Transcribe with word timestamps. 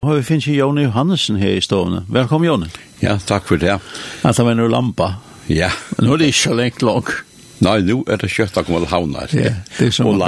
Og 0.00 0.14
vi 0.16 0.22
finner 0.24 0.54
Jone 0.54 0.82
Johansen 0.86 1.36
her 1.36 1.58
i 1.58 1.60
stående. 1.60 1.98
Velkommen, 2.08 2.46
Jone. 2.48 2.70
Ja, 3.02 3.18
takk 3.20 3.44
for 3.44 3.60
det. 3.60 3.74
At 4.24 4.38
det 4.38 4.46
var 4.46 4.54
noe 4.56 4.70
lampa. 4.72 5.10
Ja. 5.52 5.68
Men 5.98 6.06
nå 6.08 6.14
er 6.14 6.22
det 6.22 6.28
ikke 6.32 6.54
lengt 6.56 6.80
lang. 6.88 7.10
Nei, 7.60 7.74
nå 7.84 7.98
er 8.08 8.22
det 8.22 8.30
kjøtt 8.32 8.56
akkurat 8.56 8.86
kommer 8.86 8.88
havner. 8.88 9.34
Ja, 9.36 9.52
det 9.76 9.90
er 9.90 9.92
som 9.92 10.08
en 10.08 10.22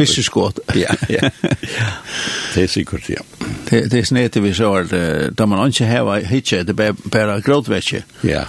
bisseskåt. 0.00 0.62
Ja, 0.72 0.96
ja. 1.12 1.28
Det 1.44 2.62
er 2.62 2.72
sikkert, 2.72 3.10
ja. 3.12 3.20
Det, 3.68 3.82
det 3.92 4.00
er 4.00 4.08
snedig 4.08 4.46
vi 4.46 4.54
så, 4.56 4.72
at 4.80 4.96
da 5.36 5.44
man 5.44 5.60
ikke 5.68 5.90
har 5.92 6.24
hitje, 6.24 6.64
det 6.64 6.80
er 6.80 6.96
bare 6.96 7.42
grådvetje. 7.44 8.06
Ja. 8.24 8.46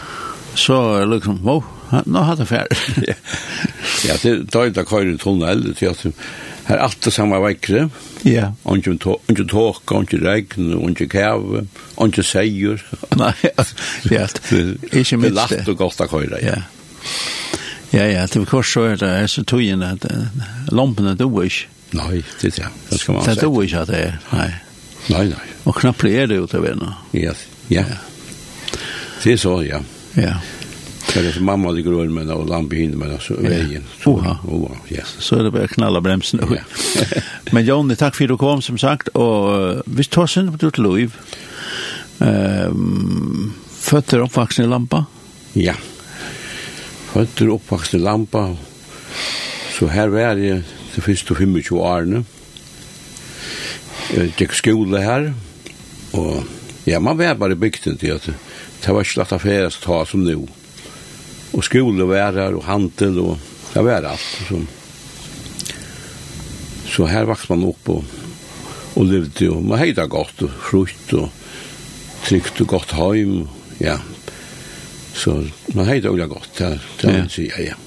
Så 0.55 0.79
er 0.93 1.03
det 1.03 1.17
liksom, 1.17 1.43
wow, 1.43 1.59
nå 2.07 2.23
har 2.23 2.39
det 2.39 2.47
ferdig. 2.47 2.79
Ja, 3.03 3.19
ja, 4.07 4.15
det 4.23 4.31
er 4.31 4.45
da 4.47 4.63
jeg 4.63 4.79
da 4.79 4.87
kører 4.87 5.19
tunnel, 5.19 5.73
det 5.73 5.83
er 5.83 5.91
at 5.91 6.07
Her 6.69 6.77
er 6.77 6.83
alt 6.85 6.99
det 7.01 7.13
samme 7.15 7.39
veikre. 7.41 7.87
Ja. 8.29 8.51
Ongen 8.69 8.99
tåk, 9.01 9.91
ongen 9.91 10.21
regn, 10.21 10.73
ongen 10.77 11.09
kæve, 11.09 11.63
ongen 11.97 12.25
seier. 12.25 12.83
Nei, 13.21 13.33
ja, 14.13 14.27
ikke 14.29 14.37
minst 14.93 14.93
det. 14.93 15.17
Det 15.17 15.25
er 15.25 15.37
lagt 15.39 15.71
og 15.73 15.79
godt 15.81 16.03
å 16.05 16.09
køyre, 16.11 16.41
ja. 16.45 16.59
Ja, 17.89 18.05
ja, 18.05 18.27
til 18.29 18.45
kors 18.45 18.69
så 18.69 18.85
er 18.91 18.99
det 19.01 19.09
er 19.23 19.31
så 19.31 19.41
tøyen 19.49 19.81
at 19.81 20.05
lampene 20.69 21.15
dog 21.17 21.39
ikke. 21.47 21.71
Nei, 21.97 22.21
det 22.37 22.51
er 22.51 22.57
det. 22.59 22.71
Det 22.91 22.99
skal 23.01 23.15
man 23.15 23.23
ha 23.23 23.31
sett. 23.31 23.39
Det 23.41 23.47
dog 23.47 23.63
ikke 23.65 23.81
at 23.81 23.89
det 23.89 24.03
er, 24.05 24.19
nei. 24.29 24.49
Nei, 25.09 25.25
nei. 25.31 25.45
Og 25.65 25.73
knapplig 25.79 26.13
er 26.21 26.29
det 26.29 26.37
jo 26.37 26.45
til 26.51 26.61
venner. 26.67 26.99
Ja, 27.17 27.33
ja. 27.73 27.87
Det 29.23 29.33
er 29.33 29.41
så, 29.41 29.57
ja. 29.65 29.81
Ja. 30.19 30.37
Det 31.09 31.25
er 31.25 31.31
som 31.33 31.45
mamma 31.45 31.71
ligger 31.73 31.95
over 31.97 32.09
med 32.13 32.29
og 32.29 32.45
lampe 32.49 32.77
hinner 32.77 32.99
med 33.01 33.15
så 33.23 33.33
veien. 33.41 33.85
Oha. 34.05 34.35
Oha, 34.45 34.75
ja. 34.93 35.05
Så 35.05 35.39
er 35.39 35.47
det 35.47 35.53
bara 35.55 35.69
knalla 35.71 36.01
bremsen. 36.05 36.41
Ja. 36.53 36.61
Men 37.53 37.65
Jonny, 37.65 37.95
takk 37.95 38.15
for 38.15 38.23
att 38.23 38.29
du 38.29 38.37
kom 38.37 38.61
som 38.61 38.77
sagt. 38.77 39.09
Og 39.17 39.81
hvis 39.85 40.07
du 40.07 40.19
har 40.19 40.27
synd 40.27 40.51
på 40.53 40.65
ditt 40.65 40.77
liv. 40.77 41.15
Ehm, 42.19 43.53
føtter 43.79 44.21
uppvuxen 44.21 44.65
i 44.65 44.69
lampa? 44.69 45.05
Ja. 45.57 45.73
Føtter 47.13 47.55
uppvuxen 47.55 47.99
i 47.99 48.03
lampa. 48.03 48.51
Så 49.79 49.89
her 49.89 50.13
var 50.13 50.37
jeg 50.37 50.61
det 50.93 51.03
første 51.03 51.35
25 51.35 51.79
årene. 51.79 52.23
Jeg 54.13 54.35
gikk 54.37 54.53
skole 54.53 55.01
her. 55.01 55.31
Og 56.13 56.45
ja, 56.85 56.99
man 56.99 57.17
var 57.17 57.39
bare 57.39 57.57
bygden 57.57 57.97
til 57.97 58.19
at 58.19 58.29
det 58.29 58.93
var 58.93 59.01
ikke 59.01 59.19
lagt 59.19 59.33
affärer 59.33 59.65
att 59.65 59.81
ta 59.81 60.05
som 60.05 60.23
nå. 60.23 60.37
Mm 60.37 60.58
og 61.53 61.65
skole 61.65 62.05
var 62.09 62.35
her, 62.37 62.55
og 62.57 62.65
handel, 62.67 63.19
og 63.23 63.49
det 63.73 63.83
var 63.85 64.07
alt. 64.11 64.29
Så, 64.47 64.61
så 66.89 67.09
her 67.09 67.27
vaks 67.29 67.49
man 67.49 67.65
opp 67.69 67.91
og, 67.93 68.15
og 68.95 69.09
levde, 69.09 69.49
og 69.53 69.65
man 69.65 69.81
heita 69.81 70.05
godt, 70.09 70.45
og 70.45 70.55
frukt, 70.69 71.13
og 71.17 71.29
trygt 72.25 72.61
og 72.65 72.73
godt 72.75 72.95
heim, 72.97 73.43
ja. 73.81 73.97
Så 75.19 75.39
man 75.75 75.89
heita 75.89 76.11
også 76.11 76.27
godt, 76.31 76.51
det, 76.59 76.73
det 77.01 77.15
ja. 77.15 77.27
sier 77.31 77.55
jeg, 77.57 77.73
ja. 77.73 77.77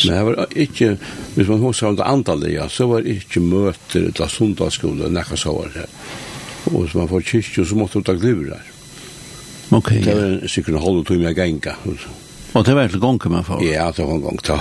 Men 0.00 0.14
det 0.14 0.20
var 0.24 0.52
ikke, 0.56 0.90
hvis 1.34 1.48
man 1.50 1.64
hos 1.64 1.82
om 1.82 1.96
det 1.98 2.06
antallet, 2.08 2.72
så 2.72 2.86
var 2.88 3.02
det 3.04 3.20
ikke 3.20 3.42
møter 3.44 4.10
til 4.14 4.28
sundagsskole, 4.32 5.10
nekka 5.12 5.36
så 5.36 5.52
var 5.52 5.72
det. 5.74 5.86
Og 6.70 6.84
hvis 6.84 6.94
man 6.96 7.08
får 7.10 7.26
kyrkje, 7.32 7.64
så 7.66 7.76
måtte 7.76 7.98
man 7.98 8.06
ta 8.06 8.14
glivrar. 8.16 8.69
Ok. 9.70 9.90
Det 10.04 10.14
var 10.14 10.48
sikkert 10.50 10.74
en 10.74 10.82
halv 10.82 11.04
time 11.06 11.28
jeg 11.30 11.36
genka. 11.38 11.76
Og 12.52 12.64
det 12.66 12.74
var 12.74 12.82
egentlig 12.82 13.00
gonke 13.04 13.30
man 13.30 13.44
får? 13.46 13.62
Ja, 13.62 13.90
det 13.94 14.02
var 14.02 14.16
en 14.16 14.24
gong 14.24 14.40
da. 14.46 14.58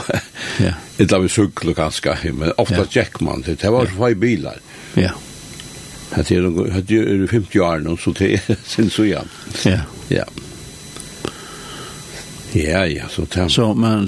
Ja. 0.61 0.73
Det 0.97 1.11
var 1.11 1.23
vi 1.23 1.31
sykkel 1.33 1.73
ganske, 1.73 2.13
men 2.37 2.53
ofta 2.61 2.85
tjekk 2.85 3.21
man 3.25 3.41
det. 3.45 3.57
Det 3.61 3.71
var 3.73 3.89
fai 3.95 4.13
bilar. 4.19 4.59
Ja. 4.99 5.15
Det 6.13 6.35
er 6.35 6.45
noen, 6.45 6.69
det 6.85 6.99
er 6.99 7.25
50 7.29 7.65
år 7.65 7.81
nå, 7.85 7.95
så 8.01 8.13
det 8.17 8.31
er 8.37 8.61
sin 8.73 8.89
så 8.93 9.07
igjen. 9.07 9.33
Ja. 9.65 9.81
Ja. 10.13 10.27
Ja, 12.53 12.85
ja, 12.89 13.05
så 13.09 13.27
det 13.29 13.51
Så, 13.53 13.73
men 13.77 14.07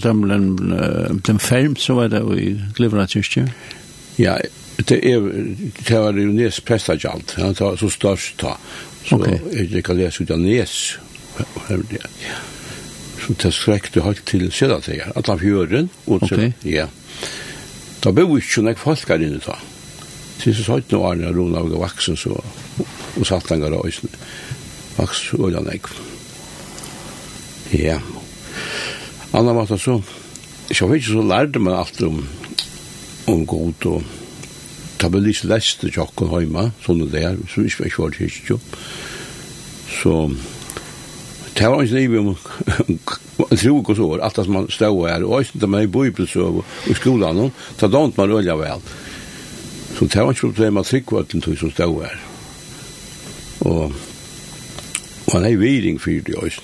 den 1.25 1.39
ferm, 1.39 1.75
så 1.75 1.93
var 1.93 2.07
det 2.09 2.21
i 2.41 2.55
Glivra 2.75 3.05
kyrkje? 3.07 3.45
Ja, 4.17 4.37
det 4.89 4.97
er, 5.05 5.27
det 5.87 5.99
var 5.99 6.17
jo 6.17 6.31
nes 6.33 6.57
prestagjalt, 6.65 7.35
så 7.57 7.89
størst 7.89 8.39
ta. 8.41 8.55
Så 9.05 9.17
okay. 9.17 9.39
jeg 9.71 9.83
kan 9.83 9.97
lese 9.97 10.23
ut 10.23 10.31
av 10.31 10.39
Nes. 10.41 10.75
Så 13.21 13.35
det 13.41 13.53
skrekte 13.53 14.03
høyt 14.05 14.23
til 14.29 14.47
Sedatøyer, 14.53 15.11
at 15.15 15.29
han 15.29 15.41
fjøren. 15.41 15.89
Okay. 16.05 16.51
Ja. 16.65 16.87
Da 18.01 18.13
bor 18.15 18.37
ikke 18.37 18.63
noen 18.65 18.79
folk 18.81 19.09
her 19.09 19.21
inne 19.21 19.41
da. 19.43 19.57
Så 20.41 20.49
jeg 20.49 20.87
noe 20.89 21.11
Arne 21.11 21.29
Rona 21.35 21.61
og 21.61 21.75
vaksen, 21.83 22.17
så 22.17 22.33
og 22.33 23.27
satt 23.27 23.49
han 23.51 23.61
gara 23.61 23.77
øyne. 23.77 24.09
Vaks 24.97 25.33
og 25.37 25.49
øyne 25.49 25.75
jeg. 25.75 25.81
Ja. 27.77 27.99
Anna 29.33 29.53
var 29.55 29.69
det 29.69 29.79
så, 29.79 30.01
jeg 30.71 30.89
vet 30.89 30.99
ikke 30.99 31.13
så 31.13 31.27
lærte 31.27 31.59
man 31.59 31.77
alt 31.77 32.01
om, 32.03 32.17
om 33.31 33.45
god 33.47 33.85
og 33.87 34.03
ta 35.01 35.09
vel 35.09 35.31
ikke 35.31 35.49
leste 35.49 35.89
tjokken 35.89 36.29
hjemme, 36.29 36.67
sånne 36.85 37.09
der, 37.09 37.37
som 37.49 37.65
ikke 37.65 38.03
var 38.03 38.17
ikke 38.27 38.57
var. 38.57 38.65
Så 39.91 40.15
det 41.57 41.69
var 41.69 41.81
ikke 41.81 41.95
livet 41.95 42.19
om 42.19 42.29
en 42.87 42.99
tro 43.57 43.73
og 43.81 43.95
så, 43.97 44.07
alt 44.21 44.35
det 44.37 44.45
som 44.45 44.53
man 44.53 44.69
stod 44.71 45.07
her, 45.09 45.25
og 45.25 45.41
ikke 45.41 45.67
man 45.67 45.83
i 45.83 45.91
bøybelsøv 45.91 46.61
og 46.61 46.95
skolen, 46.95 47.51
ta 47.77 47.89
dant 47.91 48.17
man 48.17 48.37
ølja 48.37 48.55
vel. 48.59 48.85
Så 49.97 50.07
det 50.07 50.21
var 50.21 50.31
ikke 50.31 50.47
problem 50.47 50.77
at 50.77 50.85
tryggvøtten 50.89 51.41
tog 51.41 51.57
som 51.57 51.73
stod 51.73 51.99
her. 52.05 52.21
Og, 53.61 53.91
og 55.27 55.33
han 55.33 55.45
er 55.45 55.59
viring 55.59 56.01
for 56.01 56.23
det 56.25 56.35
også. 56.35 56.61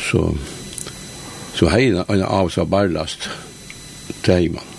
Så, 0.00 0.24
så 1.54 1.70
hei 1.70 1.90
en 1.92 2.24
av 2.24 2.50
seg 2.50 2.70
barlast, 2.72 3.28
til 4.24 4.50
man. 4.56 4.69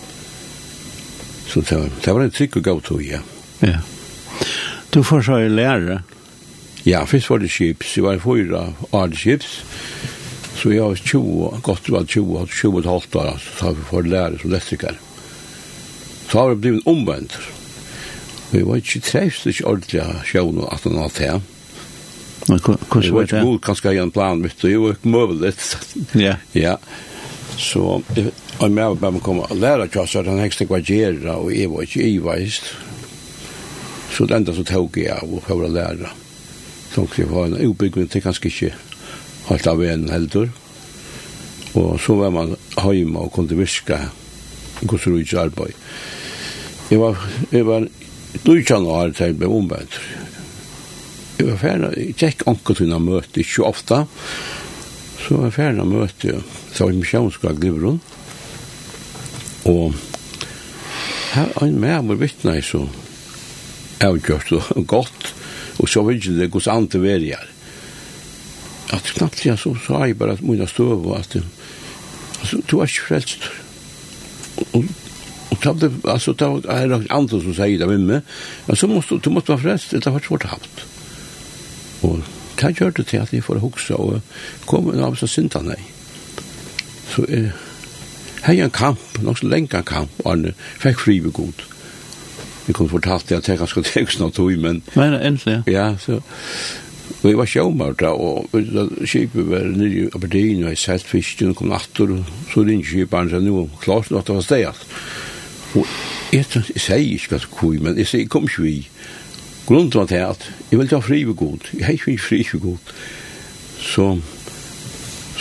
Så 1.52 1.62
det 1.62 1.76
var, 1.76 1.90
det 2.06 2.14
var 2.14 2.24
en 2.24 2.32
trygg 2.32 2.58
og 2.58 2.64
gav 2.64 2.82
tog, 2.82 3.04
ja. 3.04 3.20
Ja. 3.60 3.82
Du 4.94 5.04
får 5.04 5.22
så 5.28 5.38
lære? 5.52 6.02
Ja, 6.88 7.04
først 7.06 7.30
var 7.30 7.38
det 7.44 7.52
chips. 7.52 7.94
Det 7.96 8.04
var 8.04 8.20
fyra 8.24 8.64
av 8.92 9.16
chips. 9.16 9.62
Så 10.56 10.72
jeg 10.72 10.84
var 10.84 10.96
20, 10.96 11.62
godt 11.64 11.90
var 11.92 12.04
20, 12.06 12.46
20 12.48 12.74
og 12.76 12.80
et 12.80 12.90
halvt 12.90 13.16
år, 13.16 13.42
så 13.58 13.66
har 13.66 13.76
vi 13.78 13.88
fått 13.90 14.10
lære 14.12 14.40
som 14.42 14.52
elektriker. 14.52 15.00
Så 16.30 16.40
har 16.40 16.50
vi 16.50 16.62
blivit 16.62 16.88
omvendt. 16.88 17.38
Vi 18.52 18.62
var 18.68 18.82
ikke 18.82 19.02
trevst, 19.04 19.48
ikke 19.48 19.68
ordentlig 19.68 20.02
av 20.04 20.22
sjøen 20.28 20.60
og 20.62 20.70
at 20.74 20.86
han 20.88 21.00
hatt 21.02 21.22
her. 21.24 21.40
Men 22.48 22.60
hvordan 22.60 22.80
var 22.92 23.02
det? 23.02 23.08
Det 23.08 23.14
var 23.14 23.28
ikke 23.28 23.44
god, 23.48 23.60
kanskje 23.68 23.94
jeg 23.96 24.04
en 24.04 24.14
plan 24.16 24.44
mitt, 24.44 24.64
og 24.64 24.72
jeg 24.72 24.84
var 24.84 24.96
ikke 24.98 25.16
møvelig. 25.16 25.54
Ja. 26.16 26.36
Ja. 26.58 26.76
Så 27.58 28.02
jeg, 28.16 28.32
Og 28.60 28.66
en 28.68 28.76
med 28.76 29.00
bare 29.02 29.22
kom 29.24 29.40
og 29.42 29.56
lære 29.58 29.90
kjøs 29.90 30.16
at 30.20 30.30
han 30.30 30.42
hekste 30.42 30.68
hva 30.70 30.82
gjerra, 30.84 31.38
og 31.40 31.54
jeg 31.56 31.72
var 31.72 31.88
ikke 31.88 32.08
iveist. 32.08 32.74
Så 34.12 34.28
det 34.28 34.38
enda 34.38 34.54
så 34.54 34.66
tog 34.68 34.98
jeg 35.00 35.14
av 35.16 35.32
og 35.32 35.44
prøvde 35.46 35.70
å 35.70 35.76
lære. 35.76 36.12
Så 36.92 37.08
jeg 37.18 37.30
var 37.32 37.48
en 37.48 37.62
ubyggen 37.62 38.10
til 38.12 38.24
kanskje 38.26 38.52
ikke 38.52 38.74
alt 39.52 39.68
av 39.72 39.84
en 39.84 40.10
heldur. 40.12 40.52
Og 41.80 41.96
så 42.04 42.18
var 42.20 42.34
man 42.36 42.56
hjemme 42.76 43.24
og 43.24 43.32
kunne 43.34 43.56
viska 43.58 44.02
hos 44.82 45.08
rujts 45.08 45.34
arbeid. 45.40 45.78
Jeg 46.92 47.00
var, 47.00 47.20
jeg 47.52 47.66
var 47.66 47.88
dujtjan 48.44 48.88
og 48.88 48.98
har 48.98 49.14
tegn 49.16 49.38
ble 49.40 49.48
omvendt. 49.48 50.00
Jeg 51.40 51.48
var 51.48 51.62
ferdig, 51.62 51.92
jeg 51.98 52.18
tjekk 52.20 52.44
anker 52.52 52.78
til 52.78 52.92
møte, 53.00 53.40
ikke 53.42 53.64
ofta. 53.66 54.04
Så 55.22 55.38
var 55.38 55.48
jeg 55.48 55.56
ferdig 55.56 55.86
å 55.86 55.88
møte, 55.90 56.42
så 56.74 56.84
var 56.84 56.92
jeg 56.92 57.00
misjonskva 57.00 57.56
glivrund. 57.58 58.04
Og 59.66 59.94
her 61.34 61.52
er 61.56 61.66
en 61.66 61.80
mer 61.80 62.02
med 62.02 62.20
vittne 62.22 62.58
så 62.66 62.86
avgjørt 64.02 64.52
og 64.58 64.88
godt, 64.88 65.34
og 65.80 65.90
så 65.90 66.04
vet 66.06 66.22
ikke 66.22 66.40
det 66.40 66.50
hos 66.54 66.68
andre 66.68 67.18
her. 67.20 67.46
At 68.92 69.14
knappt 69.16 69.46
jeg 69.46 69.60
så 69.60 69.76
sa 69.86 70.04
jeg 70.06 70.18
bare 70.20 70.36
at 70.36 70.44
mine 70.44 70.68
støv 70.68 71.06
og 71.06 71.20
at 71.20 71.38
altså, 72.40 72.62
du 72.68 72.80
er 72.80 72.90
ikke 72.90 73.08
frelst. 73.08 73.48
Og, 74.74 74.84
og 75.52 75.62
tabde, 75.64 75.92
altså, 76.04 76.34
det 76.34 76.50
er 76.68 76.92
noen 76.92 77.08
andre 77.10 77.42
som 77.42 77.56
sier 77.56 77.80
det 77.80 77.88
med 77.88 78.06
meg, 78.10 78.36
men 78.68 78.76
så 78.76 78.90
måtte 78.92 79.20
du 79.24 79.30
måtte 79.32 79.54
være 79.54 79.64
frelst, 79.64 79.96
det 79.96 80.14
var 80.14 80.26
svårt 80.26 80.50
haft. 80.52 80.86
Og 82.04 82.20
det 82.60 82.76
gjør 82.78 82.90
det 82.98 83.08
til 83.08 83.22
at 83.22 83.34
jeg 83.34 83.44
får 83.44 83.62
hukse 83.62 83.96
og 83.96 84.20
kom 84.68 84.90
en 84.92 85.06
av 85.06 85.16
seg 85.20 85.32
synda 85.32 85.64
nei. 85.66 85.80
Så 87.14 87.26
jeg 87.30 87.52
Hei 88.42 88.58
en 88.58 88.72
kamp, 88.74 89.00
nok 89.22 89.38
så 89.38 89.46
lenge 89.46 89.78
en 89.78 89.84
kamp, 89.86 90.14
og 90.24 90.32
han 90.32 90.56
fikk 90.82 90.98
fri 91.04 91.20
ved 91.22 91.32
god. 91.38 91.60
Jeg 92.66 92.74
kunne 92.74 92.90
fortalt 92.90 93.30
det 93.30 93.38
at 93.38 93.50
jeg 93.50 93.60
ganske 93.60 93.84
tenkt 93.86 94.18
noe 94.18 94.34
tog, 94.34 94.50
men... 94.58 94.80
Men 94.96 95.14
endelig, 95.14 95.60
ja. 95.68 95.74
Ja, 95.76 95.84
så... 96.02 96.18
Og 97.22 97.28
jeg 97.30 97.38
var 97.38 97.50
sjåmar 97.52 97.94
da, 98.00 98.16
og 98.16 98.50
skipet 99.06 99.46
var 99.46 99.68
nere 99.76 99.92
i 99.92 100.08
Aberdeen, 100.16 100.64
og 100.64 100.72
jeg 100.72 100.82
sett 100.82 101.06
fisken, 101.06 101.52
og 101.52 101.60
kom 101.60 101.70
natter, 101.70 102.16
og 102.16 102.34
så 102.50 102.66
ringte 102.66 102.90
skiparen 102.90 103.30
seg 103.30 103.46
nå, 103.46 103.68
klart 103.84 104.10
at 104.10 104.26
det 104.26 104.38
var 104.40 104.48
stedet. 104.48 104.90
Og 105.78 105.86
jeg, 106.34 106.48
jeg 106.56 106.82
sier 106.82 107.06
ikke 107.06 107.36
hva 107.36 107.42
koi, 107.60 107.76
men 107.78 108.02
jeg 108.02 108.10
sier, 108.10 108.32
kom 108.32 108.50
ikke 108.50 108.66
vi. 108.66 108.76
Grunnen 109.68 109.94
var 109.94 110.10
til 110.10 110.26
at 110.26 110.50
jeg 110.72 110.80
ville 110.80 110.90
ta 110.90 111.04
fri 111.06 111.22
ved 111.30 111.38
god, 111.38 111.70
jeg 111.78 111.86
har 111.86 112.00
ikke 112.00 112.18
fri 112.26 112.42
ved 112.56 112.66
god. 112.66 112.96
Så 113.82 114.16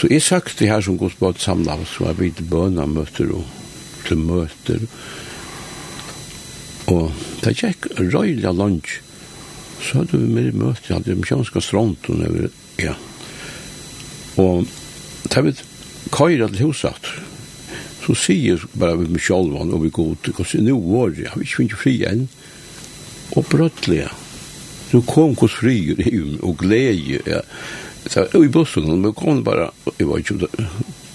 Så 0.00 0.08
jeg 0.08 0.22
sagt 0.24 0.56
det 0.56 0.70
her 0.70 0.80
som 0.80 0.96
Guds 0.96 1.18
båd 1.20 1.36
samlet 1.36 1.82
så 1.84 2.06
var 2.06 2.14
vi 2.16 2.30
til 2.32 2.46
bøna 2.48 2.86
møter 2.88 3.34
og 3.36 3.44
til 4.06 4.22
møter. 4.24 4.86
Og 6.88 7.10
det 7.42 7.52
gikk 7.58 7.90
av 8.00 8.54
lunch. 8.56 8.94
Så 9.80 9.98
hadde 9.98 10.16
vi 10.22 10.30
mer 10.32 10.54
møter, 10.56 10.86
jeg 10.88 10.96
hadde 10.96 11.12
vi 11.12 11.20
misjonska 11.20 11.60
stront 11.60 12.08
og 12.08 12.16
never, 12.16 12.48
ja. 12.80 12.94
Og 14.40 14.64
det 15.28 15.44
vi 15.44 15.52
køyre 16.16 16.48
til 16.48 16.70
huset, 16.70 17.12
så 18.00 18.16
sier 18.16 18.64
bare 18.80 19.02
vi 19.02 19.10
med 19.12 19.20
sjolvan 19.20 19.72
og 19.76 19.84
vi 19.84 19.92
går 19.92 20.14
god, 20.16 20.32
og 20.38 20.48
så 20.48 20.62
nå 20.64 20.78
var 20.80 21.12
det, 21.12 21.28
vi 21.36 21.44
ikke 21.44 21.60
finner 21.60 21.82
fri 21.84 21.94
enn, 22.08 22.26
og 23.36 23.52
brøttlige. 23.52 24.08
Så 24.90 25.04
kom 25.06 25.36
hos 25.38 25.60
fri 25.60 25.76
og 26.40 26.56
glede, 26.64 27.20
ja 27.28 27.44
så 28.06 28.44
i 28.44 28.48
bussen 28.48 29.00
men 29.00 29.14
kom 29.14 29.42
bara 29.42 29.70
jag 29.96 30.06
var 30.06 30.18
ju 30.18 30.38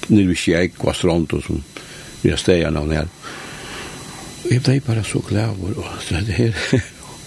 nere 0.08 0.26
vi 0.26 0.36
Kjäk 0.36 0.84
var 0.84 0.94
strand 0.94 1.34
och 1.34 1.44
som 1.44 1.64
vi 2.22 2.30
har 2.30 2.38
stägarna 2.38 2.80
och 2.80 2.88
ner. 2.88 3.08
Jag 4.44 4.62
blev 4.62 4.82
bara 4.82 5.04
så 5.04 5.20
glad 5.30 5.58
och 5.76 5.86
så 6.02 6.14
det 6.14 6.32
här 6.32 6.56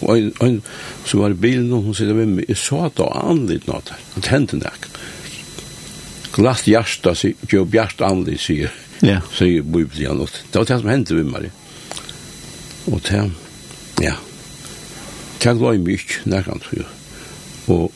och 0.01 0.19
en, 0.19 0.33
en 0.41 0.63
så 1.05 1.19
var 1.19 1.31
bilen 1.31 1.73
och 1.73 1.83
hon 1.83 1.95
sitter 1.95 2.15
med 2.15 2.29
mig. 2.29 2.45
Så 2.57 2.85
att 2.85 2.97
det 2.97 3.05
andligt 3.05 3.67
något 3.67 3.93
det 4.15 4.27
hände 4.27 4.57
näck 4.57 4.87
glatt 6.39 6.67
hjärsta 6.67 7.15
sig 7.15 7.35
jo 7.49 7.65
bjärt 7.65 8.01
andligt 8.01 8.41
sig 8.41 8.71
ja. 9.01 9.21
Säger 9.39 9.63
biblian 9.63 10.21
och 10.21 10.31
det 10.51 10.59
var 10.59 10.65
det 10.65 10.79
som 10.79 10.89
hände 10.89 11.15
med 11.15 11.27
mig. 11.27 11.51
Och 12.85 13.01
det 13.01 13.31
ja. 14.01 14.15
Det 15.39 15.45
glömmer 15.45 15.67
jag 15.67 15.91
inte 15.91 16.15
näkant 16.25 16.63
och 17.67 17.93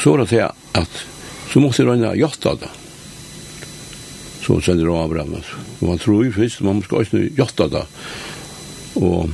så 0.00 0.10
var 0.12 0.22
det 0.22 0.30
til 0.32 0.46
at 0.80 1.00
så 1.50 1.60
måtte 1.60 1.82
jeg 1.82 1.90
røyne 1.90 2.12
jatta 2.14 2.54
da. 2.56 2.68
Så 4.40 4.60
sender 4.64 4.86
jeg 4.86 4.96
av 4.96 5.14
dem. 5.14 5.34
Og 5.34 5.86
man 5.88 5.98
tror 6.00 6.24
jo 6.24 6.34
først, 6.36 6.62
man 6.64 6.82
skal 6.84 7.02
også 7.02 7.22
jatta 7.36 7.66
da. 7.68 7.82
Og 9.00 9.32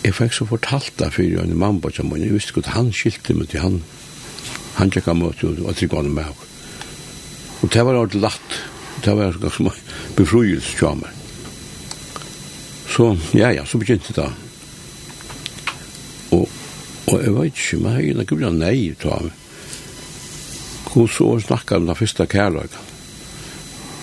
jeg 0.00 0.16
fikk 0.16 0.34
så 0.34 0.48
fortalt 0.48 0.96
det 0.98 1.12
for 1.12 1.42
en 1.44 1.56
mann 1.60 1.80
på 1.84 1.92
som 1.92 2.12
jeg 2.16 2.32
visste 2.32 2.54
ikke 2.54 2.64
at 2.64 2.74
han 2.78 2.90
skilte 2.96 3.36
meg 3.36 3.52
til 3.52 3.62
han. 3.62 3.80
Han 4.80 4.92
tjekket 4.92 5.20
møte 5.20 5.52
og 5.52 5.76
trykket 5.76 6.00
han 6.00 6.14
med. 6.16 6.44
Og 7.60 7.68
det 7.68 7.84
var 7.84 8.00
ordentlig 8.00 8.24
latt. 8.24 8.60
Det 9.04 9.16
var 9.16 9.36
ganske 9.40 9.74
befruelse 10.16 10.76
til 10.76 11.02
meg. 11.04 11.16
Så, 12.90 13.12
ja, 13.36 13.52
ja, 13.54 13.64
så 13.68 13.78
begynte 13.78 14.10
det 14.10 14.24
da. 14.24 14.49
Og 17.10 17.24
jeg 17.24 17.34
vet 17.34 17.58
ikke, 17.58 17.80
men 17.82 17.98
jeg 17.98 18.14
gikk 18.14 18.36
bra 18.38 18.52
nei 18.54 18.76
til 19.00 19.10
ham. 19.14 19.32
Hvor 20.90 21.10
så 21.10 21.32
snakket 21.42 21.76
om 21.78 21.90
den 21.90 21.98
første 21.98 22.26
kærløkken. 22.26 22.86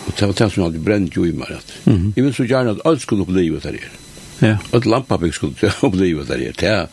Og 0.07 0.13
det 0.15 0.27
var 0.27 0.35
det 0.39 0.47
som 0.53 0.63
hadde 0.63 0.83
brent 0.83 1.15
jo 1.15 1.25
i 1.25 1.31
meg. 1.31 1.57
Mm 1.85 1.97
-hmm. 1.97 2.13
Jeg 2.15 2.23
vil 2.23 2.33
så 2.33 2.43
gjerne 2.43 2.71
at 2.71 2.81
alt 2.85 3.01
skulle 3.01 3.21
oppleve 3.21 3.59
det 3.59 3.71
her. 3.71 3.91
Ja. 4.41 4.57
At 4.73 4.85
lampapik 4.85 5.33
skulle 5.33 5.55
oppleve 5.87 6.25
det 6.25 6.39
her. 6.39 6.51
Det, 6.51 6.87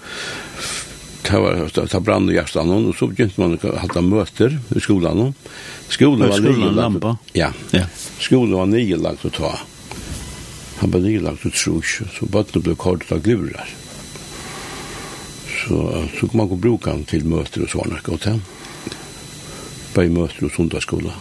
det 1.31 1.40
var 1.40 1.70
det 1.93 2.05
brann 2.05 2.31
i 2.31 2.32
hjertet 2.32 2.66
noen, 2.66 2.87
og 2.87 2.94
så 2.94 3.06
begynte 3.06 3.40
man 3.40 3.58
å 3.62 3.76
ha 3.76 4.00
møter 4.00 4.58
i 4.76 4.81
skolan 4.81 5.16
noen. 5.16 5.34
Skolan 5.88 6.28
var 6.28 6.40
nye 6.40 6.70
lampa. 6.70 7.16
Ja. 7.34 7.52
ja. 7.72 7.87
Skolan 8.20 8.58
var 8.58 8.66
nye 8.66 8.96
lagt 8.96 9.25
å 9.25 9.31
ta. 9.31 9.61
Han 10.81 10.90
var 10.90 11.00
nye 11.00 11.20
lagt 11.20 11.46
å 11.46 11.50
tro 11.50 11.78
ikke, 11.78 12.08
så 12.19 12.26
bøttene 12.26 12.62
ble 12.62 12.75
kortet 12.75 13.12
av 13.12 13.22
glivrar. 13.22 13.69
Så, 15.64 15.81
så 16.19 16.28
kan 16.28 16.43
man 16.43 16.50
gå 16.50 16.58
bruka 16.61 16.93
den 16.93 17.06
til 17.08 17.25
møter 17.28 17.64
og 17.64 17.72
sånne, 17.72 18.00
godt 18.05 18.28
ja. 18.28 18.34
Bare 19.94 20.12
møter 20.12 20.46
og 20.49 20.52
sundagsskola. 20.52 21.14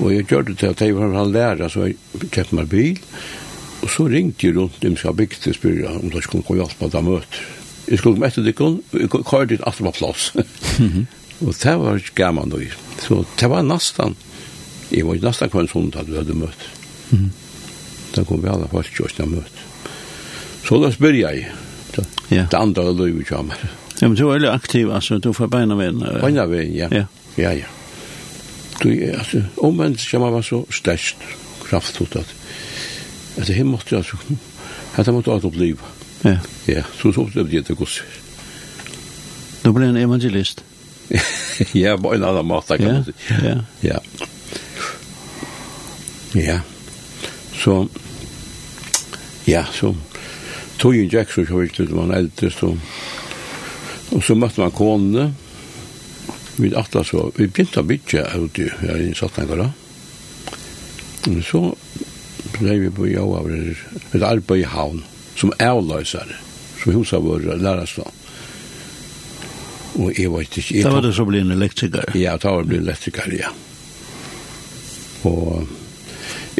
Og 0.00 0.12
jeg 0.14 0.28
gjør 0.30 0.46
det 0.48 0.58
til 0.60 0.72
at 0.72 0.80
jeg 0.80 0.96
var 0.96 1.12
han 1.16 1.32
lærer, 1.34 1.68
så 1.68 1.88
jeg 1.88 2.28
kjøpte 2.30 2.56
meg 2.56 2.70
bil. 2.72 3.00
Og 3.80 3.90
så 3.90 4.06
ringte 4.12 4.46
jeg 4.46 4.56
rundt 4.56 4.78
dem 4.82 4.96
som 4.96 5.16
bygde 5.16 5.50
og 5.50 5.56
spyrte 5.56 5.94
om 5.96 6.12
de 6.12 6.22
skulle 6.24 6.46
gå 6.46 6.60
og 6.62 6.76
på 6.78 6.88
dem 6.92 7.08
møter. 7.10 7.42
Jeg 7.90 7.98
skulle 7.98 8.22
med 8.22 8.30
etter 8.30 8.46
dikken, 8.46 8.78
og 8.94 9.20
hva 9.26 9.40
er 9.42 9.50
ditt 9.50 9.64
alt 9.66 9.80
var 9.82 9.96
plass? 9.96 10.30
Og 11.40 11.54
det 11.56 11.72
var 11.80 12.02
gammel 12.14 12.50
nå. 12.50 12.58
Så 13.00 13.22
det 13.40 13.48
var 13.48 13.64
nesten, 13.64 14.12
jeg 14.92 15.06
var 15.08 15.22
nesten 15.24 15.48
hver 15.48 15.64
en 15.64 15.70
sundag 15.72 16.10
vi 16.10 16.18
hadde 16.18 16.36
møtt. 16.36 16.66
Mhm. 17.10 17.24
-hmm. 17.24 17.30
Da 18.14 18.24
kom 18.24 18.42
vi 18.42 18.50
alle 18.50 18.68
folk 18.70 19.00
og 19.00 19.28
møtt. 19.28 19.58
Så 20.66 20.78
da 20.82 20.90
spør 20.90 21.14
jeg, 21.14 21.46
alltså. 22.00 22.34
Ja. 22.34 22.46
Det 22.50 22.56
andre 22.56 22.82
er 22.82 23.06
ju 23.06 23.24
jag 23.30 23.44
men. 23.44 23.56
Ja, 24.00 24.08
men 24.08 24.16
du 24.16 24.22
er 24.24 24.32
veldig 24.32 24.48
aktiv 24.48 24.90
altså, 24.90 25.18
du 25.18 25.32
får 25.32 25.46
beina 25.46 25.74
ved 25.74 25.92
vägen. 25.92 26.20
Beina 26.20 26.46
vägen, 26.46 26.76
ja. 26.76 26.88
Ja, 26.90 27.04
ja. 27.36 27.52
ja. 27.52 27.66
Du 28.82 29.12
alltså 29.18 29.42
om 29.56 29.76
man 29.76 29.96
ska 29.96 30.18
man 30.18 30.32
vara 30.32 30.42
så 30.42 30.66
stärkt 30.70 31.16
kraftfullt 31.68 32.16
at 32.16 32.34
at 33.36 33.46
det 33.46 33.52
hemma 33.52 33.70
måste 33.70 33.96
alltså 33.96 34.16
att 34.94 35.06
man 35.06 35.14
måste 35.14 35.30
oppleve. 35.30 35.78
Ja. 36.22 36.38
Ja, 36.66 36.82
så 37.02 37.12
så 37.12 37.20
opplevde 37.20 37.56
jeg 37.56 37.68
det 37.68 37.74
gos. 37.74 38.02
Du 39.62 39.72
blir 39.72 39.88
en 39.88 39.96
evangelist. 39.96 40.64
ja, 41.72 41.96
på 41.98 42.14
en 42.14 42.24
annen 42.24 42.46
måte 42.46 42.78
kan 42.78 42.86
ja. 42.86 42.92
man 42.92 43.04
si. 43.04 43.12
Ja. 43.28 43.64
Ja. 43.80 43.98
Ja. 46.32 46.60
Så 47.52 47.88
ja, 49.44 49.64
så 49.72 49.94
tog 50.80 50.96
en 50.96 51.08
jack 51.08 51.32
så 51.32 51.42
vilt 51.42 51.76
det 51.76 51.90
man 51.90 52.10
en 52.10 52.16
äldre 52.16 52.50
så 52.50 52.76
och 54.10 54.24
så 54.24 54.34
mötte 54.34 54.60
man 54.60 54.70
konne 54.70 55.32
vid 56.56 56.74
åtta 56.74 57.04
så 57.04 57.32
vi 57.36 57.48
började 57.48 57.82
bygga 57.82 58.34
ut 58.34 58.58
i 58.58 58.70
jag 58.86 59.00
i 59.00 59.14
Sattangara 59.14 59.72
och 61.26 61.44
så 61.44 61.76
blev 62.58 62.74
vi 62.74 62.90
på 62.90 63.08
jag 63.08 63.28
av 63.28 63.74
ett 64.12 64.22
arbete 64.22 64.54
i 64.54 64.62
havn 64.62 65.04
som 65.36 65.52
avlösare 65.58 66.36
så 66.84 66.90
husa 66.90 67.18
vår 67.18 67.40
lärarstad 67.40 68.10
och 69.92 70.18
jag 70.18 70.38
vet 70.38 70.56
inte 70.56 70.88
det 70.88 70.94
var 70.94 71.02
det 71.02 71.12
så 71.12 71.24
blir 71.24 71.40
en 71.40 71.50
elektriker 71.50 72.04
ja 72.14 72.36
det 72.36 72.48
var 72.48 72.62
blev 72.62 72.80
elektriker 72.80 73.38
ja 73.40 73.48
och 75.30 75.62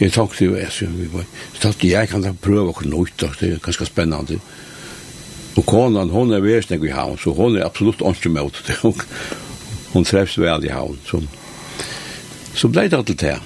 Jeg 0.00 0.14
tok 0.14 0.32
det 0.38 0.46
jo 0.46 0.56
jeg, 0.56 0.72
så 0.72 0.86
vi 0.88 1.06
var. 1.12 1.26
Så 1.52 1.66
takk 1.66 1.84
jeg 1.84 2.08
kan 2.08 2.22
da 2.24 2.32
prøve 2.32 2.72
å 2.72 2.86
nøyte, 2.88 3.28
det 3.40 3.50
er 3.50 3.64
ganske 3.64 3.84
spennende. 3.84 4.38
Og 5.58 5.66
konan, 5.68 6.12
hon 6.14 6.32
er 6.32 6.40
vesen 6.40 6.80
i 6.80 6.92
havn, 6.94 7.18
så 7.20 7.34
hon 7.36 7.58
er 7.58 7.66
absolutt 7.66 8.00
ikke 8.00 8.32
mot 8.32 8.62
det. 8.66 8.78
hun 9.92 10.06
treffs 10.08 10.38
vel 10.40 10.64
i 10.64 10.72
havn. 10.72 10.96
Så, 11.04 11.20
så 12.56 12.70
ble 12.72 12.86
det 12.88 13.02
til 13.10 13.20
det. 13.26 13.36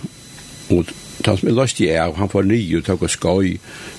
Og 0.71 0.95
han 1.25 1.41
som 1.41 1.51
er 1.51 1.57
løst 1.59 1.81
i 1.83 1.91
er, 1.91 2.13
han 2.15 2.31
var 2.31 2.47
ny 2.47 2.61
og 2.79 2.87
tok 2.87 3.03
og 3.09 3.11
skøy. 3.11 3.51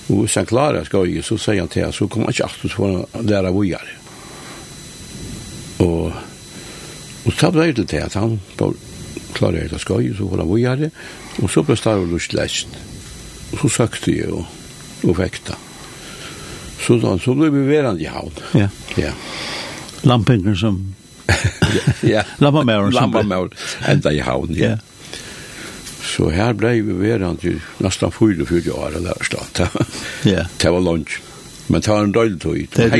Og 0.08 0.24
hvis 0.24 0.38
han 0.40 0.48
klarer 0.48 0.88
skøy, 0.88 1.20
så 1.26 1.36
sier 1.36 1.64
han 1.64 1.72
til, 1.72 1.92
så 1.92 2.08
kommer 2.08 2.30
han 2.30 2.36
ikke 2.36 2.48
alltid 2.48 2.72
for 2.72 2.88
å 2.88 3.24
lære 3.26 3.52
vågjere. 3.52 4.02
Og, 5.84 6.12
og 7.26 7.36
så 7.36 7.52
ble 7.52 7.68
det 7.72 7.84
til 7.84 8.00
det, 8.00 8.14
han 8.16 8.38
bare 8.56 8.95
klarer 9.36 9.64
jeg 9.64 9.72
det 9.74 9.82
skøy, 9.82 10.10
så 10.16 10.28
holder 10.30 10.48
vi 10.50 10.64
her, 10.64 10.88
og 11.42 11.52
så 11.52 11.64
ble 11.66 11.76
stavet 11.78 12.12
og 12.16 12.22
slest. 12.24 12.76
Og 13.52 13.62
så 13.62 13.72
søkte 13.80 14.14
jeg 14.14 14.32
og, 14.34 14.46
og 15.06 15.16
fikk 15.20 15.40
det. 15.50 15.58
Så, 16.82 16.98
da, 17.02 17.16
så 17.18 17.34
ble 17.36 17.50
vi 17.54 17.64
verand 17.68 18.02
i 18.02 18.08
havn. 18.10 18.34
Ja. 18.54 18.68
ja. 19.00 19.12
Lampinger 20.06 20.54
som... 20.58 20.82
ja. 22.14 22.22
Lampamauren 22.38 22.92
som... 22.92 23.00
Lampamauren, 23.00 23.56
enda 23.88 24.12
i 24.14 24.20
havn, 24.22 24.54
ja. 24.54 24.76
ja. 24.76 25.22
Så 26.06 26.30
her 26.30 26.54
ble 26.56 26.76
vi 26.86 26.94
verand 27.00 27.42
i 27.44 27.56
nesten 27.82 28.12
44 28.14 28.74
år, 28.74 28.98
eller 29.00 29.26
stedet. 29.26 29.70
ja. 30.32 30.46
Det 30.62 30.72
var 30.72 30.84
lunch. 30.84 31.20
Men 31.66 31.82
det 31.82 31.90
var 31.90 32.04
en 32.04 32.12
døgn 32.14 32.38
tog. 32.38 32.58
Det 32.76 32.84
er 32.86 32.92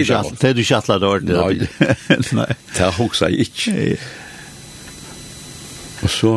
du 0.54 0.62
ikke 0.64 0.78
atlet 0.80 1.04
ordentlig. 1.06 1.68
Nei, 2.34 2.46
det 2.72 2.82
er 2.82 2.96
hoksa 2.96 3.28
ikke. 3.30 3.94
Og 6.06 6.10
så, 6.10 6.32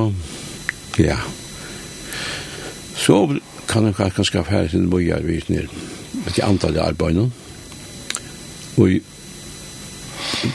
ja, 0.97 1.15
så 2.97 3.17
kan 3.69 3.85
jeg 3.85 4.13
kanskje 4.15 4.41
være 4.47 4.71
til 4.71 4.79
en 4.81 4.89
bøyer 4.89 5.21
vi 5.21 5.35
ned 5.45 5.67
med 6.23 6.31
de 6.33 6.41
antallet 6.43 6.81
arbeidene. 6.81 7.27
Og 8.81 8.95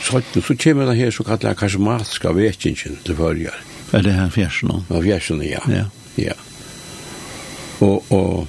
så, 0.03 0.19
så 0.35 0.57
kommer 0.65 0.91
det 0.91 0.97
her 0.99 1.15
så 1.15 1.23
kallet 1.23 1.47
jeg 1.47 1.61
kanskje 1.63 1.85
matska 1.87 2.35
vekingen 2.35 2.99
til 3.07 3.21
førjer. 3.23 3.63
Er 3.95 4.03
det 4.03 4.17
her 4.19 4.35
fjersen 4.35 4.73
nå? 4.73 4.83
Ja, 4.91 5.03
fjersene, 5.07 5.47
ja. 5.47 5.63
Ja. 5.71 5.85
ja. 6.19 6.35
Og, 7.87 8.03
og 8.11 8.49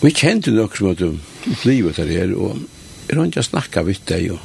vi 0.00 0.14
kjente 0.16 0.56
nok 0.56 0.80
som 0.80 0.94
at 0.94 1.04
du 1.04 1.18
livet 1.68 2.00
der 2.00 2.16
her, 2.16 2.32
og 2.32 2.56
jeg 3.10 3.20
har 3.20 3.28
ikke 3.28 3.44
snakket 3.44 3.90
vidt 3.92 4.08
deg, 4.08 4.32
og 4.38 4.40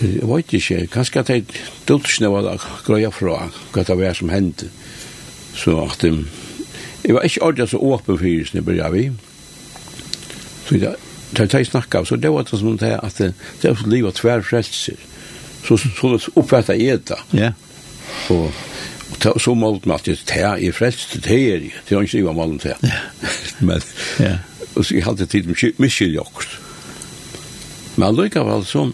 Jeg 0.00 0.28
vet 0.28 0.52
ikke, 0.52 0.86
kanskje 0.92 1.20
at 1.20 1.30
jeg 1.32 1.44
dultsne 1.88 2.28
var 2.28 2.44
det 2.44 2.58
greia 2.84 3.10
fra 3.10 3.46
hva 3.72 3.84
det 3.86 3.96
var 3.96 4.16
som 4.18 4.28
hendte. 4.28 4.68
Så 5.56 5.78
at 5.80 6.04
jeg 6.04 7.14
var 7.14 7.24
ikke 7.24 7.42
ordentlig 7.42 7.68
så 7.70 7.80
åpen 7.80 8.18
for 8.18 8.24
hysene 8.24 8.62
började 8.62 8.92
vi. 8.92 9.10
Så 10.68 10.76
jeg 10.76 11.48
tar 11.48 11.58
jeg 11.58 11.70
snakka 11.70 12.04
så 12.04 12.16
det 12.16 12.32
var 12.32 12.44
det 12.44 12.58
som 12.60 12.78
det 12.78 12.92
at 13.02 13.18
det 13.18 13.70
var 13.70 13.88
livet 13.88 14.14
tvær 14.20 14.44
frelser. 14.44 15.00
Så 15.64 15.76
så 15.76 16.30
oppfatta 16.36 16.76
jeg 16.76 17.00
det. 17.08 17.22
Ja. 17.32 17.52
Og 18.30 18.52
Og 19.10 19.18
ta, 19.22 19.32
så 19.38 19.54
målte 19.54 19.88
man 19.88 20.00
at 20.00 20.06
det 20.06 20.36
er 20.42 20.60
i 20.60 20.70
frelst, 20.74 21.14
det 21.24 21.32
er 21.32 21.38
jeg. 21.38 21.72
Det 21.88 21.96
var 21.96 22.06
ikke 22.06 22.18
det 22.18 22.26
var 22.26 22.36
målet 22.36 22.62
det. 22.62 22.92
Men, 23.68 23.82
ja. 24.20 24.38
og 24.74 24.84
så 24.84 24.94
jeg 24.94 25.04
hadde 25.06 25.26
tid 25.26 25.46
med 25.46 25.78
miskyljokt. 25.78 26.56
Men 27.96 28.08
allikevel 28.10 28.66
sånn, 28.66 28.92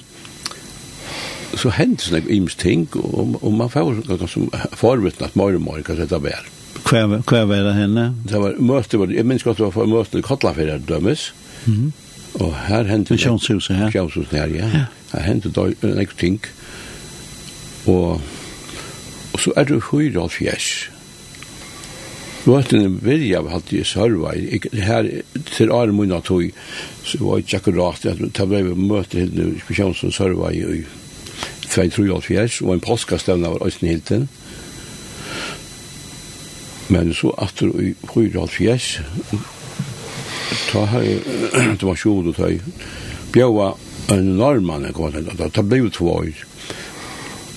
så 1.57 1.71
hendte 1.77 2.05
sånne 2.05 2.23
ims 2.33 2.55
ting 2.57 2.87
og, 2.97 3.37
og 3.43 3.53
man 3.53 3.71
får 3.71 4.03
noe 4.09 4.29
som 4.29 4.49
forvittnet 4.79 5.37
mer 5.37 5.55
och 5.55 5.63
mer 5.63 5.83
kanske 5.83 6.07
det 6.07 6.19
var. 6.19 6.49
Kvar 6.85 7.23
Hva 7.29 7.45
var 7.47 7.63
det 7.69 7.75
henne. 7.75 8.15
Det 8.25 8.41
var 8.41 8.57
møte, 8.59 8.99
var 8.99 9.13
jag 9.13 9.27
minns 9.27 9.43
det 9.43 9.59
var 9.59 9.71
för 9.71 9.87
möte 9.87 10.19
i 10.19 10.23
Kotlafjärd 10.23 10.81
dømes, 10.89 11.33
Mhm. 11.65 11.93
Och 12.33 12.55
här 12.55 12.85
hände 12.85 13.15
det 13.15 13.19
Sjönsusen 13.19 13.77
här. 13.77 13.91
Sjönsusen 13.91 14.39
här 14.39 14.49
ja. 14.49 14.87
Her 15.13 15.21
hendte 15.21 15.49
det 15.49 15.75
en 15.83 16.07
ting. 16.19 16.41
og, 17.87 18.21
og 19.33 19.41
så 19.41 19.53
er 19.57 19.65
det 19.65 19.81
sju 19.83 20.11
då 20.11 20.29
fjärs. 20.29 20.91
Våten 22.45 22.99
vilja 23.03 23.39
av 23.39 23.51
hatt 23.51 23.73
i 23.73 23.85
sørva. 23.85 24.33
Her 24.73 25.09
til 25.57 25.71
Armuna 25.73 26.21
tog, 26.21 26.51
så 27.05 27.19
var 27.21 27.37
det 27.37 27.45
ikke 27.45 27.57
akkurat, 27.57 28.07
at 28.07 28.19
det 28.19 28.49
ble 28.49 28.75
møte 28.75 29.19
henne 29.19 29.53
i 29.53 29.61
Spesjonsson 29.63 30.15
sørva 30.15 30.51
i 30.55 30.83
2-3-4, 31.73 32.65
og 32.65 32.75
en 32.75 32.81
påskastevne 32.81 33.49
var 33.49 33.67
Øysten 33.67 33.89
hilden. 33.89 34.29
Men 36.89 37.15
så 37.15 37.33
atter 37.39 37.73
i 37.81 37.95
4-4, 38.05 39.01
ta 40.73 40.85
her, 40.93 41.07
det 41.81 41.87
var 41.87 41.97
sjod 41.97 42.29
og 42.33 42.37
tøy, 42.37 42.59
bjøva 43.33 43.73
en 44.13 44.33
normann, 44.37 44.85
det 44.85 45.65
ble 45.69 45.79
jo 45.79 45.91
två 45.91 46.13
år. 46.19 46.45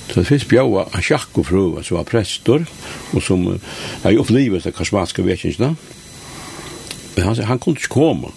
Så 0.08 0.22
det 0.22 0.28
finnes 0.30 0.48
bjøva 0.48 0.86
en 0.94 1.04
sjakk 1.04 1.36
og 1.42 1.48
frøva 1.50 1.84
som 1.84 1.98
var 1.98 2.08
prestor, 2.08 2.64
og 3.12 3.24
som 3.24 3.48
er 3.52 4.20
opplivet 4.22 4.68
av 4.70 4.76
karismatiske 4.78 5.26
vekingsene. 5.26 5.74
Men 7.16 7.26
han, 7.26 7.36
sier, 7.36 7.50
han 7.50 7.60
kunne 7.60 7.82
ikke 7.82 7.96
komme, 7.98 8.32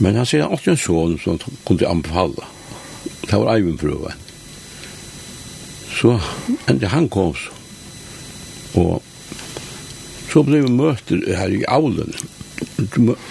men 0.00 0.16
han 0.16 0.28
sier 0.28 0.46
han 0.46 0.54
åtte 0.56 0.72
en 0.72 0.80
son 0.80 1.18
som 1.20 1.40
kunne 1.66 1.90
anbefalla. 1.90 2.48
Det 3.26 3.36
var 3.36 3.52
Eivind 3.56 3.82
frøva. 3.82 4.14
Mm 4.14 4.25
så 5.96 6.16
endte 6.68 6.90
han 6.92 7.08
kom 7.08 7.34
så. 7.36 7.52
Og 8.76 9.02
så 10.28 10.42
ble 10.44 10.60
vi 10.66 10.72
møter 10.72 11.22
her 11.38 11.52
i 11.54 11.62
aulen. 11.72 12.12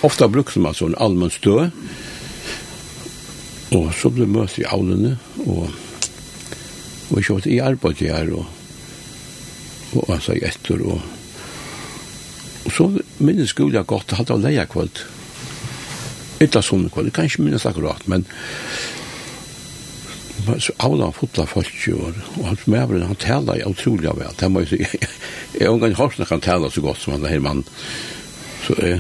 Ofta 0.05 0.27
brukte 0.31 0.62
man 0.63 0.74
sånn 0.74 0.98
allmenn 0.98 1.34
stø. 1.34 1.67
Og 3.75 3.89
så 3.98 4.10
ble 4.13 4.25
vi 4.25 4.38
møter 4.38 4.63
i 4.63 4.69
aulene, 4.72 5.15
og, 5.45 5.67
og 7.10 7.17
jeg 7.19 7.27
kjøpte 7.27 7.51
i 7.51 7.62
arbeid 7.62 8.01
her, 8.05 8.31
og, 8.38 8.45
og 9.98 10.13
altså 10.15 10.38
i 10.38 10.43
etter, 10.48 10.81
og, 10.86 11.01
og 12.65 12.72
så 12.74 12.88
minnes 13.19 13.51
skulle 13.51 13.77
jeg 13.77 13.89
godt, 13.89 14.15
hadde 14.17 14.38
jeg 14.38 14.45
leia 14.45 14.67
kveld. 14.69 15.01
Ytta 16.45 16.62
sånne 16.63 16.93
kveld, 16.93 17.12
kanskje 17.15 17.45
minnes 17.45 17.65
akkurat, 17.67 18.05
men 18.12 18.25
så 20.60 20.74
avla 20.78 21.12
fotla 21.12 21.46
folk 21.46 21.88
og, 21.94 22.14
og 22.38 22.48
han 22.48 22.58
mævren, 22.66 23.08
han 23.08 23.16
tala 23.16 23.58
otroligt 23.66 24.18
väl 24.18 24.34
det 24.40 24.50
måste 24.50 24.75
jag 24.75 24.88
jeg, 24.92 25.10
jeg 25.60 25.70
omgang 25.70 25.94
Horsen 25.94 26.25
kan 26.25 26.42
tala 26.42 26.70
så 26.70 26.82
gott 26.82 27.00
som 27.00 27.14
han 27.14 27.25
här 27.25 27.40
man 27.40 27.64
Så 28.68 28.74
eh 28.74 29.00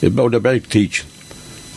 det 0.00 0.10
borde 0.10 0.40
berg 0.40 0.68
teach 0.68 1.04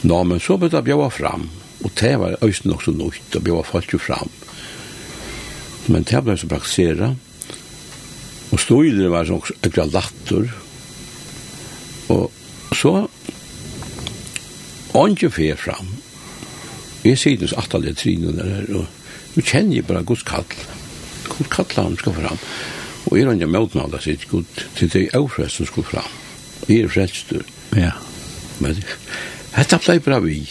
Nå, 0.01 0.23
men 0.23 0.39
så 0.39 0.57
ble 0.57 0.69
jag 0.71 0.83
bjøva 0.83 1.09
fram. 1.09 1.49
och 1.83 1.91
det 1.99 2.17
var 2.17 2.31
öst 2.31 2.43
øysten 2.43 2.71
også 2.71 2.91
nøyt, 2.91 3.35
og 3.35 3.43
bjøva 3.43 3.63
folk 3.63 3.93
ju 3.93 3.97
fram. 3.99 4.29
Men 5.87 6.03
det 6.03 6.23
blev 6.23 6.37
så 6.37 6.47
praktisera 6.47 7.15
och 8.51 8.59
stod 8.59 8.85
ju 8.85 8.97
det 8.97 9.09
var 9.09 9.25
så 9.25 9.39
sånn 9.39 9.55
ekra 9.61 9.85
latter. 9.85 10.51
och 12.07 12.31
så 12.75 13.07
Onge 14.93 15.29
fer 15.29 15.55
fram. 15.55 15.87
Vi 17.03 17.15
sitter 17.15 17.47
så 17.47 17.55
attalje 17.55 17.93
trinene 17.93 18.43
der, 18.43 18.75
og 18.75 18.98
nu 19.35 19.43
kjenner 19.45 19.79
jeg 19.79 19.87
bare 19.87 20.03
Guds 20.03 20.23
kall. 20.25 20.47
Guds 21.29 21.51
kall 21.53 21.75
han 21.77 21.97
skal 21.99 22.15
fram. 22.17 22.39
Og 23.09 23.17
jeg 23.17 23.27
er 23.27 23.37
ikke 23.37 23.49
møtnada 23.49 23.99
sitt 24.03 24.27
Gud 24.29 24.65
til 24.77 24.91
det 24.93 25.09
avfrest 25.17 25.59
som 25.59 25.69
skal 25.69 25.85
fram. 25.87 26.09
Jeg 26.67 26.85
er 26.85 26.91
frelstur. 26.91 27.45
Ja. 27.77 27.93
Men 28.59 28.81
dette 29.55 29.79
ble 29.85 29.99
bra 30.03 30.19
vi. 30.23 30.41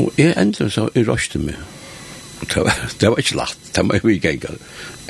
Og 0.00 0.14
jeg 0.18 0.34
endra 0.40 0.70
så, 0.72 0.88
jeg 0.94 1.06
røste 1.08 1.42
meg. 1.42 1.58
Og 2.42 2.48
det 2.50 2.64
var, 2.64 2.80
det 3.00 3.10
var 3.10 3.20
ikke 3.22 3.38
lagt. 3.38 3.68
det 3.76 3.84
var 3.88 4.08
ikke 4.10 4.32
enga. 4.32 4.54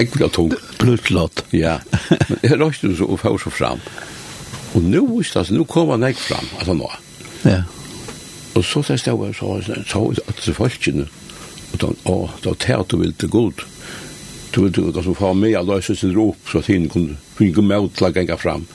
Enkla 0.03 0.29
tung. 0.29 0.53
Plutlott. 0.81 1.45
Ja. 1.53 1.79
Men 2.11 2.43
jeg 2.43 2.61
røste 2.61 2.91
meg 2.91 2.99
så 2.99 3.09
og 3.09 3.23
fyrir 3.23 3.45
så 3.45 3.55
fram. 3.55 3.87
Og 4.75 4.83
nu 4.83 5.05
visst, 5.17 5.37
altså, 5.37 5.55
nu 5.55 5.65
kom 5.69 5.91
han 5.93 6.09
ikke 6.09 6.33
fram, 6.33 6.47
altså 6.59 6.75
nå. 6.75 6.89
Ja. 7.45 7.63
Og 8.57 8.65
så 8.65 8.83
sier 8.85 8.97
jeg, 8.97 9.05
så 9.05 9.17
var 9.17 9.27
det 9.27 9.37
så, 9.37 9.59
så, 9.65 9.75
så, 9.75 9.83
så, 9.85 10.23
så, 10.25 10.43
så, 10.43 10.53
så, 10.55 10.69
så, 10.69 11.03
så, 11.05 11.22
og 11.81 12.31
da 12.45 12.55
tæt 12.55 12.93
du 12.93 12.99
vil 13.01 13.15
til 13.15 13.31
god. 13.33 13.65
Du 14.55 14.63
vil 14.63 14.73
til 14.73 14.93
god, 14.93 15.15
få 15.15 15.33
med 15.33 15.57
alle 15.57 15.75
løse 15.75 15.97
sin 15.97 16.17
rop, 16.17 16.37
så 16.51 16.59
at 16.59 16.67
henne 16.67 16.89
kunne 16.89 17.17
finne 17.39 17.63
med 17.63 17.89
til 17.97 18.09
å 18.09 18.13
genge 18.13 18.39
fram. 18.39 18.67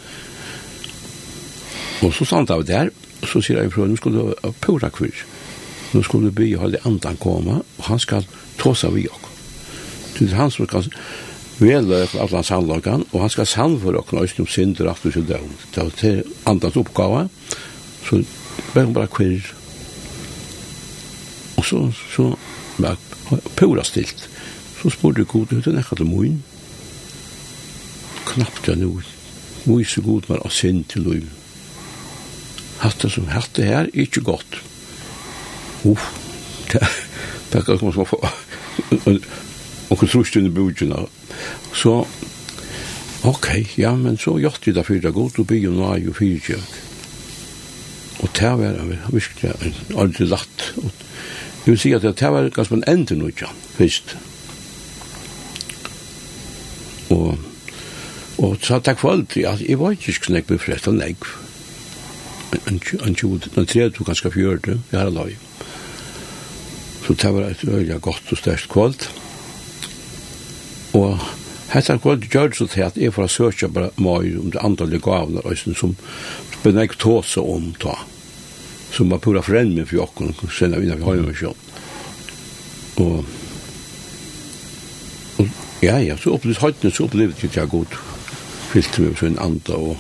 Og 2.01 2.13
så 2.13 2.25
stand 2.25 2.51
av 2.53 2.65
der, 2.65 2.91
så 3.25 3.41
sier 3.41 3.61
jeg 3.61 3.73
fra, 3.73 3.87
nå 3.89 3.97
skal 3.97 4.13
du 4.13 4.21
ha 4.29 4.51
pura 4.61 4.89
kvir. 4.93 5.25
Nå 5.93 6.03
skal 6.05 6.27
du 6.27 6.33
be 6.35 6.49
og 6.55 6.65
holde 6.65 6.83
andan 6.85 7.17
komme, 7.21 7.61
og 7.61 7.87
han 7.87 8.01
skal 8.01 8.27
ta 8.59 8.73
seg 8.75 8.93
vi 8.97 9.07
ok. 9.09 9.29
Det 10.17 10.27
er 10.31 10.37
han 10.37 10.51
som 10.53 10.67
skal 10.67 10.89
vele 11.57 12.03
for 12.09 12.23
alle 12.23 12.37
hans 12.37 12.51
sannlagan, 12.51 13.05
og 13.11 13.21
han 13.23 13.33
skal 13.33 13.49
sann 13.49 13.77
for 13.81 13.97
ok, 13.97 14.13
og 14.13 14.41
om 14.43 14.49
synder, 14.49 14.91
at 14.91 15.01
du 15.03 15.11
skal 15.11 15.25
døm. 15.29 15.53
Det 15.73 16.09
er 16.09 16.21
andans 16.49 16.77
oppgave, 16.77 17.27
så 18.05 18.21
bare 18.73 18.93
bare 18.93 19.13
kvir. 19.13 19.53
Og 21.57 21.65
så, 21.65 21.81
så 22.13 22.29
stilt 22.77 22.97
pura 23.55 23.83
stilt. 23.83 24.29
Så 24.81 24.91
spurte 24.93 25.23
jeg 25.23 25.31
god, 25.31 25.47
det 25.49 25.67
er 25.67 25.77
nekka 25.77 25.97
til 25.97 26.09
moin. 26.09 26.37
Knapt 28.27 28.67
jeg 28.69 28.81
nu. 28.81 29.01
Moi 29.65 29.83
så 29.83 30.01
god 30.01 30.29
var 30.29 30.43
av 30.45 30.53
sin 30.53 30.83
til 30.87 31.07
loiv. 31.07 31.27
Hatta 32.79 33.09
som 33.09 33.27
hatta 33.33 33.65
her, 33.65 33.89
ikke 33.93 34.21
godt. 34.21 34.61
Uff, 35.83 36.11
det 36.71 36.83
er 36.83 37.63
ikke 37.63 37.79
som 37.81 38.05
få 38.05 38.21
og 39.89 40.03
trusjen 40.03 40.47
i 40.47 40.51
bujina. 40.53 40.99
Så, 41.75 42.01
ok, 43.27 43.47
ja, 43.79 43.93
men 43.95 44.17
så 44.19 44.35
gjort 44.41 44.67
vi 44.67 44.73
det 44.75 44.85
fyrir 44.87 45.15
god, 45.15 45.39
og 45.39 45.47
bygge 45.47 45.71
noe 45.73 45.97
jo 46.01 46.15
fyrir 46.15 46.59
Og 48.17 48.29
det 48.33 48.53
var 48.59 48.79
virkelig 49.13 49.51
aldri 49.95 50.25
latt. 50.25 50.71
Og 50.81 50.91
Jeg 51.67 51.73
vil 51.73 51.79
si 51.79 51.89
at 51.91 52.01
det 52.01 52.29
var 52.31 52.45
ganske 52.55 52.77
en 52.77 52.83
ende 52.87 53.15
nå 53.19 53.27
ja, 53.41 53.49
først. 53.75 54.13
Og, 57.11 57.33
og 58.37 58.55
så 58.63 58.79
takk 58.79 59.01
for 59.01 59.11
alt, 59.11 59.35
ja, 59.35 59.51
jeg 59.59 59.75
var 59.81 59.97
ikke 59.97 60.15
sånn 60.15 60.39
jeg 60.39 60.47
ble 60.47 60.61
frest 60.63 60.87
av 60.87 60.95
negv. 60.95 61.27
En 62.71 62.79
20, 62.79 63.51
en 63.59 63.67
30, 63.67 63.99
ganske 64.07 64.31
40, 64.31 64.79
jeg 64.93 65.01
har 65.01 65.11
lag. 65.11 65.35
Så 67.03 67.19
det 67.19 67.35
var 67.35 67.51
et 67.51 67.67
øyelig 67.67 67.99
godt 67.99 68.31
og 68.31 68.39
størst 68.45 68.71
kvalt. 68.71 69.11
Og 70.95 71.19
Hetta 71.75 71.99
kvalt 71.99 72.31
gjør 72.31 72.53
det 72.53 72.61
så 72.61 72.71
til 72.71 72.87
at 72.87 72.95
jeg 72.95 73.11
får 73.11 73.33
søke 73.35 73.67
bare 73.67 73.91
meg 73.99 74.39
om 74.39 74.55
det 74.55 74.63
andre 74.63 75.03
gavner 75.03 75.65
som 75.75 75.99
benekt 76.63 77.03
tåse 77.03 77.43
om 77.43 77.73
ta 77.75 78.05
som 78.91 79.09
var 79.09 79.17
pura 79.17 79.41
främmen 79.41 79.85
för 79.85 79.97
Jakob 79.97 80.33
och 80.41 80.51
sen 80.51 80.71
när 80.71 80.79
vi 80.79 80.89
har 80.89 81.15
ju 81.15 81.35
så. 81.35 81.53
Och 83.03 83.25
ja 85.79 86.01
ja, 86.01 86.17
så 86.17 86.29
upplevde 86.29 86.61
heute 86.61 86.91
så 86.91 87.03
upplevde 87.03 87.49
jag 87.53 87.69
gut. 87.69 87.87
Fyllt 88.71 88.97
mig 88.97 89.15
så 89.19 89.25
en 89.25 89.39
anda 89.39 89.73
och 89.73 89.97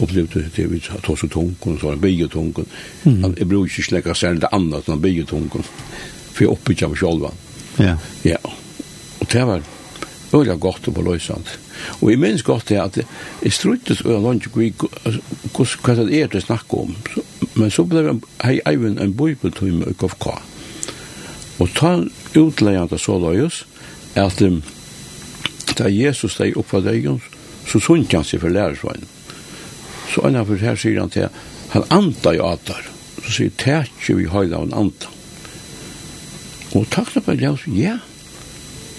upplevde 0.00 0.44
det 0.56 0.66
vi 0.66 0.80
tar 0.80 1.16
så 1.16 1.28
tung 1.28 1.56
och 1.60 1.80
så 1.80 1.90
en 1.90 2.00
biotunk. 2.00 2.56
Mm. 3.02 3.34
Jag 3.38 3.46
brukar 3.46 3.62
inte 3.62 3.82
släcka 3.82 4.14
sen 4.14 4.38
det 4.38 4.46
andra 4.46 4.78
utan 4.78 5.00
biotunk. 5.00 5.52
För 6.32 6.44
uppe 6.44 6.74
jag 6.78 6.88
var 6.88 6.96
själva. 6.96 7.30
Ja. 7.76 7.96
Ja. 8.22 8.38
Och 9.18 9.26
det 9.32 9.44
var 9.44 9.62
øyla 10.34 10.54
godt 10.54 10.88
og 10.88 10.94
beløysant. 10.94 11.58
Og 12.00 12.10
jeg 12.10 12.18
minns 12.18 12.42
godt 12.42 12.68
det 12.68 12.80
at 12.80 12.98
jeg 13.42 13.52
struttet 13.52 14.02
øyla 14.04 14.20
lønnsik 14.24 14.56
vi 14.58 14.72
hva 14.74 15.94
det 15.98 16.20
er 16.20 16.32
det 16.32 16.42
snakk 16.42 16.74
om. 16.74 16.96
Så 17.14 17.22
Men 17.54 17.70
så 17.70 17.84
ble 17.86 18.02
jeg 18.08 18.62
Eivind 18.66 18.98
en 19.00 19.14
bibeltøy 19.14 19.70
i 19.70 19.94
KFK. 19.98 20.26
Og 21.62 21.70
ta 21.76 21.96
utleggen 22.34 22.90
til 22.90 22.98
så 22.98 23.18
løyes, 23.22 23.62
at 24.18 24.42
um, 24.42 24.60
da 25.78 25.90
Jesus 25.90 26.34
steg 26.34 26.58
opp 26.58 26.74
av 26.74 26.86
deg, 26.86 27.06
så 27.66 27.80
sunt 27.82 28.12
han 28.14 28.26
seg 28.26 28.42
for 28.42 28.54
lærersveien. 28.54 29.06
Så 30.12 30.26
en 30.26 30.38
av 30.38 30.50
her 30.50 30.78
sier 30.78 31.00
han 31.00 31.10
til, 31.14 31.30
han 31.74 31.86
anta 31.94 32.34
i 32.34 32.42
atar. 32.42 32.82
Så 33.22 33.38
sier, 33.38 33.54
tætje 33.58 34.18
vi 34.18 34.28
høyda 34.30 34.60
av 34.60 34.68
en 34.68 34.76
anta. 34.84 35.10
Og 36.74 36.86
takk 36.90 37.14
på 37.22 37.34
det, 37.38 37.54
ja. 37.78 37.96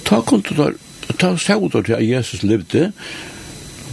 Ta 0.08 0.22
kontot 0.24 0.58
der, 0.58 0.76
ta 1.20 1.36
sauder 1.38 1.84
til 1.84 1.98
at 1.98 2.08
Jesus 2.08 2.44
levde, 2.44 2.92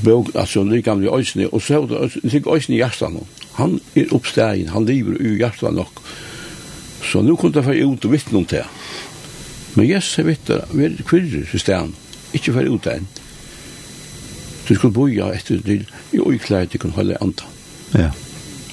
bøg, 0.04 0.30
altså, 0.38 0.62
likam 0.62 1.02
i 1.02 1.10
øysene, 1.10 1.48
og 1.50 1.62
sauder, 1.62 2.10
likam 2.22 2.52
i 2.52 2.56
øysene 2.56 2.76
i 2.76 2.82
hjertan. 2.82 3.18
Han 3.58 3.80
er 3.98 4.12
oppstegen, 4.16 4.72
han 4.72 4.86
lever 4.88 5.18
i 5.20 5.36
hjertet 5.40 5.74
nok. 5.76 6.02
Så 7.02 7.22
nu 7.22 7.34
kunne 7.36 7.58
jeg 7.58 7.66
få 7.66 7.74
ut 7.92 8.06
og 8.06 8.12
vittne 8.12 8.38
om 8.38 8.46
det. 8.48 8.64
Men 9.74 9.88
Jesus 9.88 10.18
er 10.18 10.28
vittne, 10.28 10.62
vi 10.72 10.86
er 10.88 11.02
kvirrer 11.08 11.48
i 11.48 11.60
stedet. 11.60 11.92
Ikke 12.32 12.54
få 12.54 12.64
ut 12.68 12.84
det 12.86 12.96
enn. 13.00 13.10
Du 14.68 14.74
skulle 14.74 14.94
boja 14.94 15.32
etter 15.34 15.58
det, 15.66 15.82
i 16.14 16.20
øyklare 16.22 16.66
til 16.70 16.80
kunne 16.80 16.96
holde 16.96 17.18
anta. 17.20 17.48
Ja. 17.94 18.10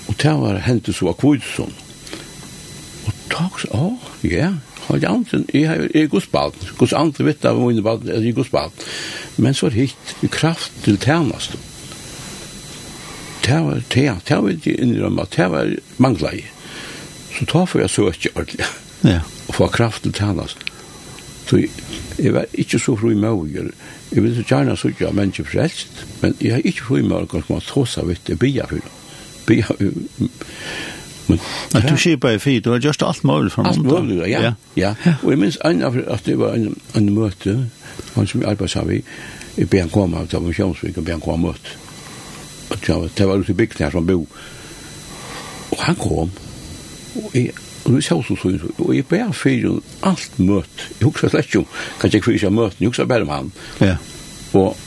Og 0.07 0.15
det 0.21 0.33
var 0.41 0.61
hentet 0.63 0.95
så 0.95 1.13
kvidsson. 1.17 1.73
Og 3.07 3.13
takk, 3.31 3.63
å, 3.73 3.93
ja, 4.23 4.53
har 4.89 5.01
jeg 5.01 5.09
andre, 5.09 5.41
jeg 5.53 5.65
er 5.65 5.87
jeg 5.93 6.09
godsbalt. 6.09 6.61
Gods 6.77 6.93
andre 6.97 7.25
vet 7.25 7.45
av 7.45 7.59
mine 7.61 7.83
balt, 7.85 8.07
jeg 8.07 8.35
godsbalt. 8.37 8.85
Men 9.37 9.57
så 9.57 9.69
er 9.69 9.77
hitt 9.77 10.15
kraft 10.33 10.71
til 10.85 10.97
tjeneste 11.01 11.57
det 13.49 13.59
var 13.65 13.83
det, 13.95 14.07
det 14.29 14.37
var 14.37 14.49
ikke 14.53 14.75
innrømme, 14.77 15.25
det 15.35 15.47
var 15.51 15.75
manglet 15.97 16.39
jeg. 16.39 16.51
Så 17.37 17.47
da 17.49 17.63
får 17.65 17.81
jeg 17.81 17.89
så 17.89 18.07
ikke 18.11 18.33
ordentlig, 18.35 18.67
ja. 19.03 19.21
og 19.47 19.55
få 19.55 19.67
kraft 19.73 20.03
til 20.03 20.13
tjenest. 20.13 20.65
Så 21.49 21.63
jeg 22.19 22.33
var 22.33 22.45
ikke 22.53 22.79
så 22.79 22.95
fru 22.99 23.09
i 23.11 23.17
møger, 23.17 23.71
jeg 24.11 24.23
ville 24.23 24.35
så 24.37 24.45
gjerne 24.45 24.77
søke 24.77 25.07
av 25.07 25.17
mennesker 25.17 25.47
frelst, 25.49 26.05
men 26.21 26.35
jeg 26.41 26.59
er 26.59 26.69
ikke 26.69 26.85
fru 26.85 26.99
i 26.99 27.07
møger, 27.07 27.25
kanskje 27.31 27.53
man 27.53 27.65
tås 27.65 27.97
av 27.97 28.13
jeg 28.13 28.39
bia 28.39 28.69
for 28.69 28.77
det. 28.77 28.95
Bia, 29.47 29.65
men... 31.29 31.41
At 31.77 31.85
du 31.85 31.97
sier 31.97 32.17
bare 32.17 32.39
fint, 32.41 32.63
du 32.65 32.71
har 32.73 32.81
gjort 32.81 33.03
alt 33.05 33.23
mulig 33.23 33.51
for 33.53 33.65
noen. 33.65 33.85
Alt 33.85 34.07
mulig, 34.09 34.29
ja, 34.31 34.41
ja. 34.49 34.53
ja. 34.77 34.93
Og 35.21 35.33
jeg 35.33 35.41
minns 35.41 35.59
en 35.65 35.83
av 35.85 35.97
at 36.09 36.25
det 36.25 36.39
var 36.39 36.57
en, 36.57 36.73
en 36.97 37.11
møte, 37.13 37.57
han 38.15 38.29
som 38.29 38.41
jeg 38.41 38.49
arbeidet 38.49 38.73
sammen 38.73 38.97
i, 38.97 39.03
jeg 39.59 39.69
ber 39.69 39.85
han 39.85 39.93
komme 39.93 40.17
av, 40.17 40.29
det 40.29 40.39
var 40.39 40.49
en 40.49 40.57
kjønnsvik, 40.57 40.97
jeg 40.97 41.05
ber 41.05 41.17
han 41.17 41.23
komme 41.25 41.37
av 41.37 41.53
møte 41.53 41.88
at 42.71 42.89
jeg, 42.89 43.09
det 43.17 43.27
var 43.27 43.41
ute 43.41 43.53
i 43.53 43.57
bygden 43.57 43.85
her 43.85 43.95
som 43.95 44.07
bo. 44.07 44.21
Og 45.71 45.81
han 45.85 45.97
kom, 45.99 46.31
og 47.23 47.35
jeg, 47.37 47.53
og 47.85 47.95
vi 47.95 48.03
sjås 48.05 48.31
og 48.33 48.41
sånn, 48.41 48.59
og 48.77 48.93
jeg 48.95 49.07
bare 49.09 49.33
fyrir 49.33 49.79
alt 50.07 50.39
møt. 50.41 50.85
Jeg 50.99 51.07
husker 51.07 51.31
slett 51.31 51.49
ikke 51.49 51.63
om, 51.63 51.69
kanskje 52.01 52.19
jeg 52.19 52.27
fyrir 52.27 52.43
seg 52.45 52.55
møten, 52.55 52.83
jeg 52.83 52.91
husker 52.91 53.09
bare 53.09 53.27
om 53.27 53.33
han. 53.33 53.51
Ja. 53.81 53.95
Og 54.59 54.77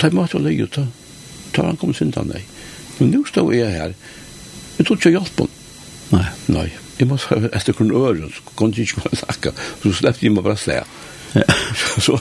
da 0.00 0.10
møt 0.14 0.36
og 0.36 0.44
løy, 0.44 0.64
ta, 0.72 0.86
da 1.56 1.68
han 1.68 1.80
kom 1.80 1.92
sin 1.94 2.12
syndan 2.12 2.32
deg. 2.34 2.46
Men 2.98 3.12
nå 3.14 3.24
stod 3.28 3.52
jeg 3.56 3.74
her, 3.74 3.94
jeg 4.78 4.86
tog 4.86 4.98
ikke 4.98 5.14
hjelp 5.16 5.36
på 5.38 5.50
Nei. 6.12 6.26
Nei. 6.52 6.68
Jeg 6.98 7.08
må 7.10 7.16
säga, 7.18 7.48
etter 7.56 7.74
kun 7.74 7.90
øren, 7.90 8.30
så 8.30 8.42
kunne 8.54 8.74
jeg 8.76 8.86
ikke 8.86 9.00
bare 9.02 9.16
snakke, 9.18 9.52
så 9.82 9.92
sleppte 9.98 10.26
jeg 10.26 10.34
meg 10.34 10.44
bare 10.44 10.56
slæ. 10.56 10.76
Ja. 11.34 11.42
så, 12.06 12.18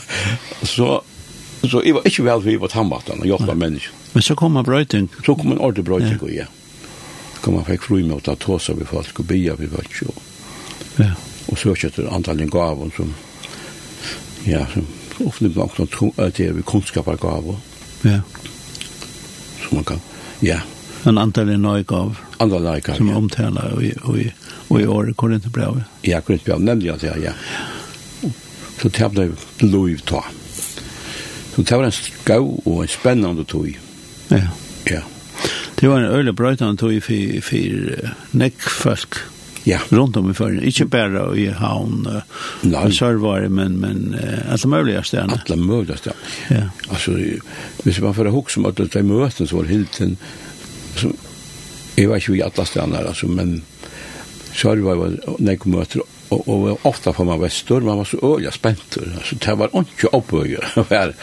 så, 0.64 0.88
Så 1.64 1.80
jeg 1.86 1.96
var 1.96 2.08
ikke 2.08 2.26
vel 2.26 2.42
for 2.42 2.52
jeg 2.52 2.60
var 2.60 2.72
tannbatten 2.74 3.22
og 3.24 3.30
hjelpa 3.30 3.54
mennesker. 3.56 4.00
Men 4.14 4.26
så 4.26 4.36
kom 4.36 4.58
en 4.60 4.66
brøyting? 4.68 5.08
Så 5.26 5.36
kom 5.40 5.54
en 5.54 5.62
ordentlig 5.62 5.86
brøyting, 5.88 6.20
ja. 6.28 6.44
ja. 6.44 6.48
Kom 7.42 7.56
man 7.56 7.66
fikk 7.68 7.88
fru 7.88 8.02
med 8.02 8.18
å 8.18 8.24
ta 8.24 8.36
tåsa 8.40 8.76
vi 8.76 8.88
folk 8.88 9.20
og 9.20 9.30
bia 9.30 9.56
vi 9.60 9.70
folk 9.72 10.02
og, 10.08 10.20
ja. 11.00 11.14
og 11.48 11.60
søkje 11.60 11.90
etter 11.90 12.12
antallet 12.12 12.52
gaven 12.52 12.92
som 12.96 13.16
ja, 14.44 14.66
som 14.74 14.84
ofte 15.24 15.48
blir 15.48 15.72
nok 15.80 16.36
det 16.36 16.48
er 16.50 16.54
vi 16.54 16.64
kunnskapar 16.68 17.18
gaven. 17.18 17.58
Ja. 18.04 18.20
Som 19.64 19.80
man 19.80 19.88
kan, 19.88 20.04
ja. 20.40 20.60
En 21.04 21.16
Men 21.16 21.18
antallet 21.18 21.60
nøy 21.60 21.84
gav? 21.84 22.20
Antallet 22.40 22.72
nøy 22.72 22.82
gav, 22.84 22.96
Som 22.98 23.10
ja. 23.10 23.16
omtala 23.16 23.70
og, 23.74 23.84
i, 23.84 23.94
og, 24.04 24.20
i, 24.20 24.32
og 24.68 24.82
i 24.82 24.86
året 24.86 25.18
Korinther? 25.18 25.84
Ja, 26.04 26.22
Korinther 26.22 26.60
brev, 26.60 26.84
jeg, 26.84 26.92
at 26.94 27.24
ja. 27.24 27.34
Så 28.80 28.90
det 28.90 29.12
ble 29.12 29.30
lov 29.64 29.92
ta. 30.04 30.24
Så 31.56 31.62
det 31.62 31.78
var 31.78 31.86
en 31.86 31.92
skau 31.94 32.62
og 32.66 32.82
en 32.82 32.90
spennende 32.90 33.46
tog. 33.46 33.70
Ja. 34.30 34.48
Ja. 34.90 35.02
Det 35.80 35.90
var 35.90 36.00
en 36.00 36.16
øyelig 36.16 36.36
brøytende 36.36 36.78
tog 36.78 36.96
for, 37.04 37.42
for 37.46 38.38
nekkfolk. 38.38 39.20
Ja. 39.66 39.80
Rundt 39.92 40.18
om 40.18 40.30
i 40.30 40.34
førgen. 40.34 40.64
Ikke 40.64 40.86
bare 40.92 41.24
i 41.40 41.46
havn, 41.56 42.08
uh, 42.08 42.90
sørvare, 42.92 43.50
men, 43.50 43.78
men 43.80 44.16
uh, 44.16 44.52
alle 44.52 44.68
mulige 44.68 45.04
stedene. 45.08 45.40
Alle 45.40 45.60
mulige 45.62 45.98
stedene. 45.98 46.32
Ja. 46.50 46.64
Altså, 46.90 47.16
hvis 47.84 48.02
man 48.02 48.16
får 48.18 48.32
hukk 48.34 48.52
som 48.52 48.66
at 48.68 48.82
de 48.82 49.04
møten 49.08 49.48
så 49.48 49.62
var 49.62 49.72
helt 49.72 50.02
en... 50.04 50.18
Jeg 51.98 52.10
var 52.10 52.20
ikke 52.20 52.36
i 52.36 52.44
alle 52.44 52.66
stedene, 52.66 53.06
altså, 53.08 53.28
men 53.28 53.62
sørvare 54.54 55.00
var 55.00 55.40
nekk 55.40 55.68
møter 55.70 56.04
och 56.34 56.48
och 56.48 56.86
ofta 56.86 57.14
får 57.14 57.26
man 57.26 57.40
vara 57.40 57.50
stor 57.50 57.82
man 57.82 57.98
var 57.98 58.06
så 58.06 58.36
öliga 58.36 58.52
spänt 58.52 58.98
alltså 59.16 59.36
det 59.36 59.54
var 59.56 59.70
inte 59.74 60.08
uppbygger 60.08 60.84
väl 60.90 61.14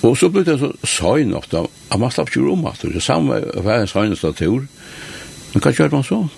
och 0.00 0.18
så 0.18 0.28
blev 0.28 0.44
det 0.44 0.58
så 0.58 0.72
sån 0.86 1.34
ofta 1.34 1.66
att 1.88 2.00
man 2.00 2.10
slapp 2.10 2.36
ju 2.36 2.48
om 2.48 2.66
alltså 2.66 2.86
det 2.86 3.00
samma 3.00 3.40
var 3.40 4.04
en 4.04 4.16
sån 4.16 4.34
tur. 4.34 4.66
men 5.52 5.60
kanske 5.60 5.82
hade 5.82 5.94
man 5.94 6.04
så 6.04 6.28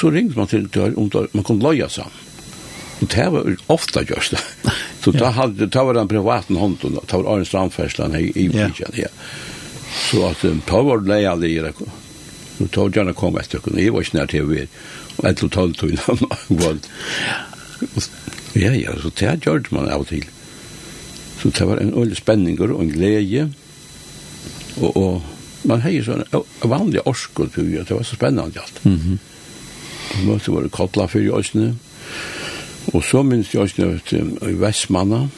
så 0.00 0.10
ringde 0.10 0.36
man 0.36 0.46
till 0.46 0.68
om 0.96 1.28
man 1.32 1.44
kunde 1.44 1.64
loja 1.64 1.88
sig 1.88 2.04
Og 3.04 3.10
det 3.10 3.30
var 3.30 3.56
ofta 3.66 4.02
gjørst. 4.02 4.32
det. 4.32 4.72
Så 5.02 5.10
då 5.12 5.24
hadde, 5.24 5.66
da 5.66 5.84
var 5.84 5.94
den 5.94 6.08
privaten 6.08 6.56
hånden, 6.56 6.98
da 7.06 7.18
var 7.18 7.34
Arne 7.34 7.44
Strandfersland 7.44 8.16
i 8.16 8.32
Ivrigen. 8.34 8.92
Ja. 8.94 9.08
Så 10.10 10.26
at, 10.26 10.42
da 10.42 10.82
var 10.82 10.98
det 10.98 11.08
var 11.08 11.16
lejande 11.16 11.48
i 11.48 11.58
det. 11.58 11.72
Nu 12.58 12.68
tog 12.68 12.88
jag 12.88 12.96
gärna 12.96 13.12
kom 13.12 13.36
efter, 13.38 13.60
jag 13.76 13.92
var 13.92 14.00
inte 14.00 14.16
när 14.16 14.26
till 14.26 14.42
vi 14.42 14.68
ett 15.22 15.42
och 15.42 15.52
tolv 15.52 15.74
tog 15.74 15.90
innan. 15.90 16.18
Ja, 18.56 18.72
ja, 18.72 18.90
så 19.02 19.10
det 19.18 19.26
här 19.26 19.74
man 19.74 19.88
av 19.88 20.00
och 20.00 20.08
till. 20.08 20.24
Så 21.42 21.48
det 21.48 21.64
var 21.64 21.76
en 21.76 21.94
ölig 21.94 22.16
spänning 22.16 22.60
och 22.60 22.82
en 22.82 22.88
glädje. 22.88 23.50
Och, 24.80 24.96
och 24.96 25.22
man 25.62 25.80
har 25.80 25.90
ju 25.90 26.04
sån 26.04 26.24
vanlig 26.60 27.00
orskor 27.04 27.46
på 27.46 27.60
det. 27.60 27.88
Det 27.88 27.94
var 27.94 28.02
så 28.02 28.16
spännande 28.16 28.60
allt. 28.60 28.84
Mm 28.84 28.98
-hmm. 28.98 29.18
Man 30.16 30.26
måste 30.26 30.50
vara 30.50 30.68
kottla 30.68 31.08
för 31.08 31.20
jordsen. 31.20 31.78
Och 32.84 33.04
så 33.04 33.22
minns 33.22 33.54
jag 33.54 33.64
att 33.64 34.12
i 34.12 34.52
Västmanna 34.52 35.28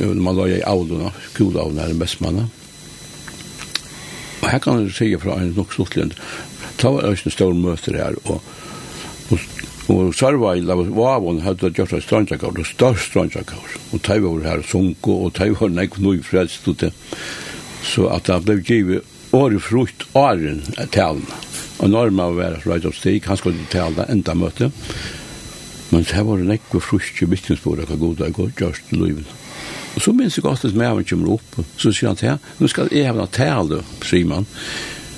man 0.00 0.36
la 0.36 0.48
i 0.48 0.62
aulorna, 0.62 1.12
skolavna 1.32 1.88
i 1.88 1.92
Västmanna. 1.92 2.48
Og 4.42 4.50
her 4.50 4.58
kan 4.58 4.80
jeg 4.82 4.94
sige 4.94 5.18
fra 5.22 5.38
en 5.38 5.54
nok 5.56 5.72
sluttlig 5.72 6.12
Det 6.78 6.90
var 6.90 7.08
også 7.08 7.28
en 7.28 7.36
stor 7.36 7.54
møter 7.54 7.98
her, 7.98 8.16
og, 8.24 8.42
og, 9.30 9.46
og 9.92 10.14
Sarvail, 10.14 10.66
det 10.66 10.76
var 10.78 10.92
Vavon, 10.96 11.42
hadde 11.44 11.70
gjort 11.76 11.94
en 11.96 12.04
strandjakar, 12.04 12.54
det 12.56 12.66
største 12.70 13.10
strandjakar, 13.10 13.78
og 13.92 14.04
de 14.08 14.18
var 14.24 14.46
her 14.48 14.66
sunko, 14.66 15.18
og 15.26 15.34
de 15.38 15.50
var 15.58 15.72
nek 15.72 15.98
nøy 16.02 16.22
frelst, 16.26 16.68
og 16.68 16.78
det. 16.82 16.92
Så 17.82 18.06
at 18.14 18.30
det 18.30 18.42
ble 18.46 18.60
givet 18.62 19.34
året 19.34 19.62
frukt 19.64 20.06
åren 20.14 20.62
talene. 20.94 21.40
Og 21.82 21.90
norma 21.90 22.28
man 22.28 22.36
var 22.36 22.60
right 22.66 22.84
up 22.86 22.94
stig, 22.94 23.24
han 23.26 23.36
skulle 23.36 23.66
tale 23.72 24.06
enda 24.12 24.34
møte, 24.38 24.70
men 25.90 26.04
det 26.08 26.24
var 26.24 26.40
en 26.40 26.50
nek 26.52 26.74
frukt 26.80 27.22
i 27.22 27.28
vittnesbordet, 27.28 27.88
hva 27.88 27.98
god 28.00 28.20
det 28.20 28.34
går, 28.36 28.52
gjørst 28.56 28.92
i 28.94 29.00
livet. 29.00 29.38
Og 29.92 30.00
så 30.00 30.12
minns 30.16 30.38
jeg 30.38 30.44
godt 30.46 30.64
at 30.64 30.76
maven 30.78 31.04
kommer 31.04 31.34
opp, 31.34 31.58
så 31.76 31.92
sier 31.92 32.12
han 32.12 32.18
til, 32.20 32.32
han, 32.32 32.44
nå 32.60 32.70
skal 32.70 32.92
jeg 32.94 33.12
ha 33.12 33.26
tale, 33.28 33.82
sier 34.06 34.28
man, 34.30 34.46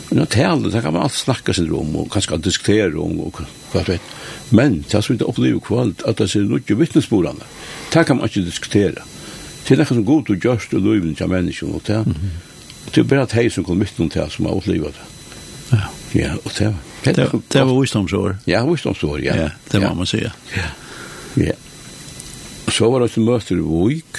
Men 0.09 0.23
att 0.23 0.31
tala, 0.31 0.69
det 0.69 0.83
kan 0.83 0.93
man 0.93 1.03
alltid 1.03 1.19
snacka 1.19 1.53
sig 1.53 1.71
om 1.71 1.97
och 1.97 2.13
kanske 2.13 2.37
diskutera 2.37 3.01
om 3.01 3.21
och 3.21 3.41
vad 3.73 3.89
vet. 3.89 4.03
Men 4.49 4.85
det 4.89 4.95
har 4.95 5.03
så 5.03 5.13
inte 5.13 5.25
upplevt 5.25 5.65
kvalt 5.65 6.03
att 6.03 6.17
det 6.17 6.29
ser 6.29 6.41
något 6.41 6.71
ju. 6.71 6.77
Det 7.93 8.05
kan 8.05 8.17
man 8.17 8.27
inte 8.27 8.41
diskutera. 8.41 9.03
Det 9.69 9.75
är 9.75 9.79
något 9.79 9.89
som 9.89 10.05
god 10.05 10.31
och 10.31 10.45
görst 10.45 10.73
och 10.73 10.81
livet 10.81 11.17
till 11.17 11.27
människan 11.27 11.71
och 11.71 11.83
det. 11.87 12.05
Det 12.95 13.01
är 13.01 13.05
bara 13.05 13.23
att 13.23 13.33
hej 13.33 13.51
som 13.51 13.65
kom 13.65 13.79
mitt 13.79 14.01
om 14.01 14.09
det 14.09 14.31
som 14.31 14.47
har 14.47 14.57
upplevt 14.57 14.85
det. 14.85 15.77
Ja, 15.77 15.83
Ja, 16.17 16.35
och 16.45 16.53
det 16.59 16.65
var. 16.65 16.75
Det 17.03 17.31
det 17.49 17.65
var 17.65 17.81
visdomsår. 17.81 18.37
Ja, 18.45 18.67
visdomsår, 18.67 19.21
ja. 19.21 19.37
Ja, 19.37 19.51
det 19.71 19.81
må 19.81 19.95
man 19.95 20.07
säga. 20.07 20.33
Ja. 20.57 20.63
Ja. 21.35 21.53
Så 22.69 22.91
var 22.91 23.01
det 23.01 23.07
ett 23.07 23.17
möte 23.17 23.55
i 23.55 23.57
Vojk. 23.57 24.17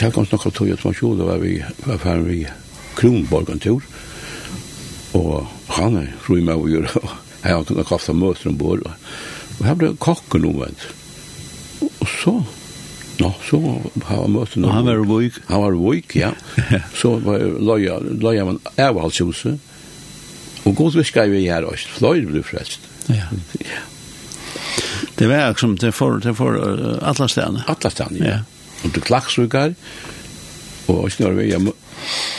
Det 0.00 0.10
kom 0.10 0.26
snakka 0.26 0.50
tog 0.50 0.70
att 0.70 0.84
man 0.84 0.94
tjorde 0.94 1.22
var 1.22 1.38
vi, 1.38 1.64
var 1.84 2.16
vi, 2.16 2.46
Kronborg 2.94 3.46
en 3.52 3.58
tur. 3.58 3.82
Og 5.14 5.46
han 5.76 5.96
er 6.00 6.10
fru 6.24 6.40
med 6.42 6.58
å 6.58 6.68
gjøre, 6.68 6.90
og 7.00 7.14
jeg 7.44 7.54
har 7.54 7.64
kunnet 7.68 7.88
kaffe 7.88 8.16
møter 8.16 8.50
om 8.50 8.58
bord, 8.58 8.84
Og 9.54 9.66
her 9.68 9.76
ble 9.78 9.92
kakken 10.02 10.46
omvendt. 10.48 10.88
Og 11.84 12.06
så, 12.10 12.32
nå, 13.20 13.30
så 13.46 13.60
har 14.08 14.24
han 14.24 14.32
møter 14.34 14.64
Og 14.64 14.72
Han 14.72 14.88
var 14.88 15.04
vøyk. 15.06 15.38
Han 15.50 15.62
var 15.62 15.76
vøyk, 15.78 16.16
ja. 16.18 16.32
så 17.00 17.14
var 17.22 17.38
jeg 17.38 17.54
løya, 17.62 18.00
løya 18.02 18.48
man 18.48 18.58
avhalshuset. 18.74 19.70
Og 20.64 20.74
god 20.74 20.96
viska 20.96 21.26
vi 21.30 21.44
her 21.46 21.66
også. 21.68 21.92
Fløyre 21.98 22.26
ble 22.32 22.42
frelst. 22.42 22.88
Ja. 23.12 23.28
ja. 23.60 23.84
Det 25.14 25.28
var 25.30 25.50
akkurat 25.52 25.60
som 25.60 25.76
det 25.78 25.92
får, 25.94 26.18
det 26.24 26.34
får 26.34 26.56
uh, 26.58 26.98
alle 27.06 27.28
stedene. 27.30 27.62
Alle 27.70 27.90
stedene, 27.92 28.24
ja. 28.24 28.40
ja. 28.40 28.82
Og 28.84 28.96
du 28.96 29.00
klagsrugger, 29.04 29.76
ja 29.76 30.13
Og 30.92 31.08
snarere 31.12 31.40
vi 31.40 31.48
hjemme 31.48 31.72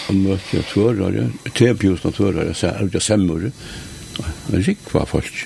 og 0.05 0.17
møtte 0.19 0.59
jeg 0.59 0.67
tvørere, 0.69 1.25
trebjusen 1.57 2.11
av 2.11 2.15
tvørere, 2.17 2.53
og 2.53 3.01
semmere. 3.01 3.51
Det 4.51 4.61
gikk 4.67 4.91
var 4.93 5.09
folk. 5.09 5.45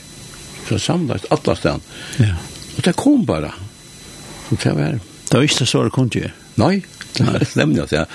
Så 0.68 0.78
samlet 0.84 1.26
alle 1.34 1.56
stedene. 1.58 1.98
Ja. 2.20 2.36
Og 2.76 2.84
det 2.86 2.96
kom 3.00 3.26
bare. 3.26 3.54
Og 4.50 4.60
det 4.64 4.76
var... 4.76 5.00
Det 5.30 5.38
var 5.38 5.48
ikke 5.48 5.66
så 5.70 5.84
det 5.86 5.94
kom 5.96 6.10
til? 6.12 6.30
Nei, 6.60 6.80
det 7.16 7.26
var 7.26 7.46
stemmer 7.48 7.86
ikke. 7.86 8.06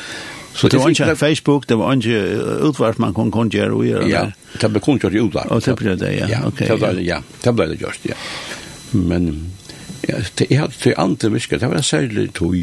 Så 0.55 0.69
det 0.71 0.79
var 0.79 0.93
ikke 0.93 1.17
Facebook, 1.19 1.67
det 1.69 1.79
var 1.79 1.97
ikke 1.97 2.21
utvart 2.69 3.01
man 3.03 3.15
kunne 3.15 3.33
kunne 3.35 3.51
gjøre 3.51 3.75
og 3.75 3.87
gjøre. 3.87 4.09
Ja, 4.11 4.29
det 4.61 4.71
ble 4.71 4.83
kunne 4.85 5.03
gjøre 5.03 5.25
utvart. 5.27 5.51
Og 5.51 5.65
det 5.65 5.75
ble 5.81 5.97
det, 5.99 6.13
ja. 6.15 6.29
Ja, 6.31 6.43
det, 6.47 6.69
ble, 6.79 6.93
det, 6.99 7.07
ja. 7.09 7.19
det 7.43 7.55
ble 7.57 7.67
det 7.73 7.81
gjort, 7.83 8.07
ja. 8.07 8.19
Men 8.95 9.31
ja, 10.07 10.21
det, 10.39 10.47
jeg 10.51 10.61
hadde 10.61 10.79
til 10.79 10.95
andre 11.01 11.33
virker, 11.35 11.59
det 11.59 11.71
var 11.73 11.83
særlig 11.87 12.29
tog 12.39 12.55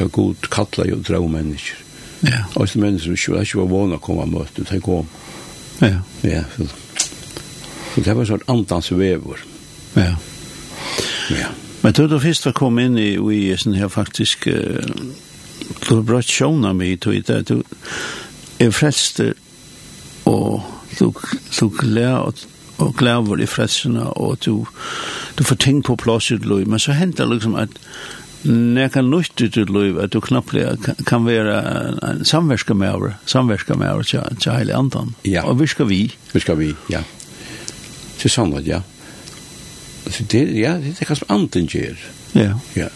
hva 0.00 0.08
god 0.12 0.48
kallar 0.52 0.88
jo 0.88 1.00
drau 1.04 1.26
mennesker. 1.28 1.86
Ja. 2.24 2.44
Og 2.56 2.68
så 2.68 2.80
mennesker 2.80 3.16
som 3.16 3.40
ikke 3.40 3.62
var 3.62 3.70
vana 3.70 3.96
å 3.96 4.04
komme 4.04 4.24
og 4.24 4.32
møte, 4.32 4.64
det 4.64 4.82
kom. 4.84 5.08
Ja. 5.80 6.00
Ja, 6.24 6.44
så, 6.56 6.66
så 7.94 8.04
det 8.04 8.16
var 8.16 8.28
sånn 8.28 8.46
andans 8.52 8.90
vever. 8.92 9.44
Ja. 9.96 10.14
Ja. 11.30 11.50
Men 11.80 11.92
då 11.92 12.06
du 12.06 12.18
først 12.20 12.46
var 12.46 12.56
kom 12.56 12.78
inn 12.78 12.98
i, 13.00 13.14
i 13.16 13.56
sånn 13.56 13.78
her 13.78 13.88
faktisk, 13.88 14.48
uh, 14.48 14.80
du 15.80 15.94
har 15.94 16.04
brått 16.04 16.28
sjåna 16.28 16.74
mig, 16.76 16.98
det, 17.00 17.42
du 17.48 17.62
er 18.60 18.72
frelster, 18.74 19.32
og 20.28 20.60
du, 20.98 21.08
du 21.12 21.68
gleder 21.80 22.48
og 22.80 22.94
glæver 22.96 23.40
i 23.40 23.48
fredsene, 23.48 24.06
og 24.16 24.38
du, 24.44 24.64
du 25.36 25.44
får 25.44 25.56
ting 25.60 25.82
på 25.84 25.96
plasset, 26.00 26.44
men 26.44 26.80
så 26.80 26.96
henter 26.96 27.28
liksom 27.28 27.56
at 27.60 27.76
när 28.42 28.88
nekka 28.88 29.02
nusti 29.02 29.48
til 29.48 29.66
liv 29.66 29.98
att 29.98 30.10
du 30.10 30.20
knappt 30.20 30.54
kan 31.06 31.24
vara 31.24 31.62
en 32.10 32.24
samverska 32.24 32.74
med 32.74 32.88
över 32.88 33.14
samverska 33.26 33.74
med 33.74 33.92
over 33.92 34.02
till 34.02 34.52
hela 34.52 34.76
andan. 34.76 35.14
Ja. 35.22 35.42
Og 35.42 35.60
virka 35.60 35.84
vi. 35.84 36.14
Virka 36.32 36.54
vi, 36.54 36.74
ja. 36.90 37.02
Til 38.18 38.30
sannhet, 38.30 38.66
ja. 38.66 38.82
Så 40.10 40.24
det, 40.24 40.58
ja, 40.58 40.78
det 40.78 40.96
er 41.00 41.04
kanskje 41.04 41.26
anden 41.28 41.66
gjer. 41.66 41.96
Ja. 42.32 42.58
Ja. 42.74 42.88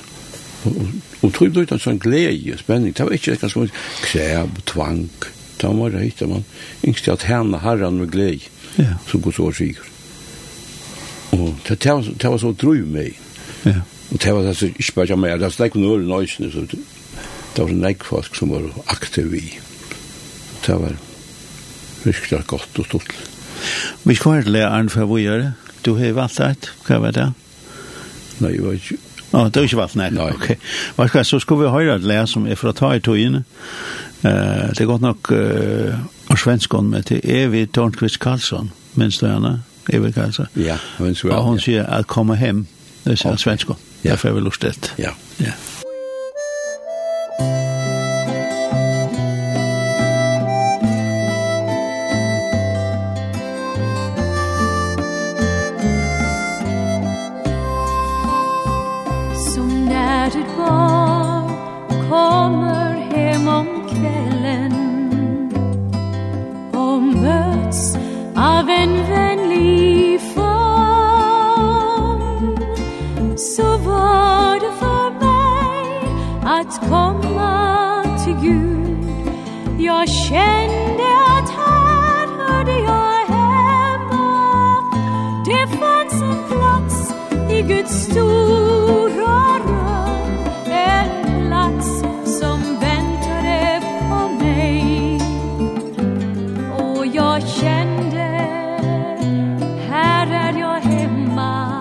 Og 1.22 1.32
tror 1.34 1.48
du 1.48 1.60
ikke 1.60 1.76
en 1.76 1.80
sånn 1.80 2.00
glede 2.00 2.56
spenning, 2.58 2.94
det 2.96 3.04
var 3.04 3.12
ikke 3.12 3.36
kanskje 3.36 3.68
krev, 4.02 4.48
tvang, 4.64 5.10
det 5.60 5.68
var 5.68 5.92
reit, 5.92 6.22
man 6.28 6.44
yngste 6.84 7.12
at 7.12 7.26
henne 7.28 7.60
herren 7.60 8.00
med 8.00 8.12
glede, 8.12 8.48
ja. 8.78 8.96
som 9.10 9.20
går 9.20 9.36
så 9.36 9.52
sikker. 9.52 9.84
Og 11.36 11.54
det 11.68 12.30
var 12.30 12.38
så 12.38 12.52
drøy 12.52 12.84
meg. 12.88 13.20
Ja. 13.64 13.82
Og 14.14 14.22
det 14.22 14.34
var 14.34 14.44
det 14.46 14.56
som 14.56 14.68
ikke 14.68 14.92
bare 14.94 15.06
jammer, 15.10 15.34
det 15.34 15.48
var 15.48 15.54
slik 15.54 15.74
noe 15.74 15.98
nøysene, 15.98 16.50
så 16.54 16.62
det 16.70 17.62
var 17.62 17.72
nek 17.74 18.04
folk 18.06 18.36
som 18.38 18.52
var 18.54 18.68
aktiv 18.86 19.34
i. 19.34 19.46
Det 20.66 20.76
var 20.78 20.94
virkelig 22.04 22.44
godt 22.46 22.78
og 22.78 22.86
stort. 22.86 23.14
Vi 24.04 24.14
skal 24.14 24.32
være 24.32 24.54
læreren 24.54 24.90
for 24.90 25.10
hva 25.10 25.18
gjør 25.18 25.42
det? 25.42 25.52
Du 25.84 25.94
har 25.98 26.14
valgt 26.14 26.38
det, 26.38 26.70
hva 26.86 27.00
var 27.02 27.16
det? 27.16 27.26
Nei, 28.38 28.52
jeg 28.54 28.64
var 28.64 28.78
ikke... 28.78 28.98
Å, 29.34 29.48
det 29.50 29.60
har 29.60 29.66
ikke 29.66 29.80
valgt, 29.80 29.96
nei. 29.98 30.10
Nei. 30.14 30.28
Ok. 30.30 30.46
Hva 30.96 31.06
skal, 31.10 31.26
så 31.26 31.40
skal 31.42 31.58
vi 31.60 31.70
høre 31.74 31.96
et 31.98 32.06
lærer 32.06 32.28
som 32.30 32.46
er 32.46 32.58
fra 32.58 32.72
ta 32.72 32.92
i 32.94 33.02
togene. 33.02 33.42
Uh, 34.22 34.70
det 34.70 34.84
er 34.84 34.88
godt 34.88 35.02
nok 35.04 35.30
uh, 35.34 35.96
av 36.30 36.38
svenskene 36.38 36.94
med 36.94 37.10
til 37.10 37.18
Evi 37.24 37.64
Tornqvist 37.66 38.20
Karlsson, 38.22 38.70
minns 38.94 39.18
du 39.18 39.26
henne? 39.26 39.56
Evi 39.90 40.12
Karlsson. 40.14 40.46
Ja, 40.54 40.78
minst 41.02 41.26
du 41.26 41.28
henne. 41.28 41.40
Og 41.40 41.50
hun 41.50 41.60
sier 41.60 41.90
at 41.90 42.06
komme 42.06 42.38
hjem, 42.38 42.62
det 43.04 43.18
sier 43.18 43.34
okay. 43.34 43.42
svenskene. 43.48 43.93
Ja, 44.04 44.14
for 44.20 44.28
jeg 44.28 44.34
vil 44.36 44.44
lust 44.44 44.62
det. 44.62 44.92
Ja. 44.98 45.14
Ja. 45.40 45.52
jag 80.04 80.12
kände 80.14 81.08
att 81.26 81.50
här 81.50 82.26
hörde 82.38 82.78
jag 82.78 83.26
hemma 83.26 84.76
Det 85.44 85.66
fanns 85.78 86.22
en 86.22 86.44
plats 86.48 87.14
i 87.50 87.62
Guds 87.62 88.04
stora 88.04 89.58
rum 89.58 90.44
En 90.66 91.46
plats 91.48 92.00
som 92.38 92.60
väntade 92.80 93.82
på 94.08 94.44
mig 94.44 95.20
Och 96.78 97.06
jag 97.06 97.48
kände 97.48 98.48
Här 99.90 100.26
är 100.26 100.58
jag 100.58 100.80
hemma 100.80 101.74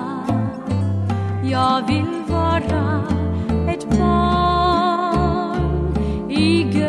Jag 1.43 1.87
vill 1.87 2.23
vara 2.27 3.03
ett 3.73 3.99
barn 3.99 5.95
i 6.29 6.63
Guds 6.63 6.82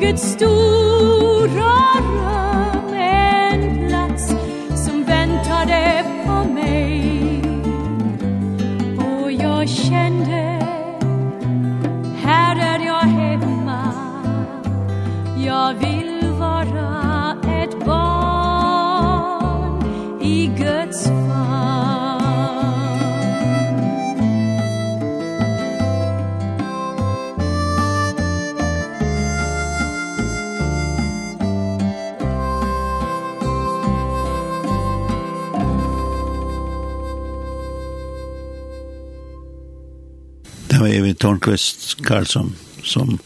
Guds 0.00 0.22
stora 0.32 1.74
röst 2.00 2.63
Tornqvist 41.24 42.02
Karlsson 42.02 42.54
som 42.82 43.18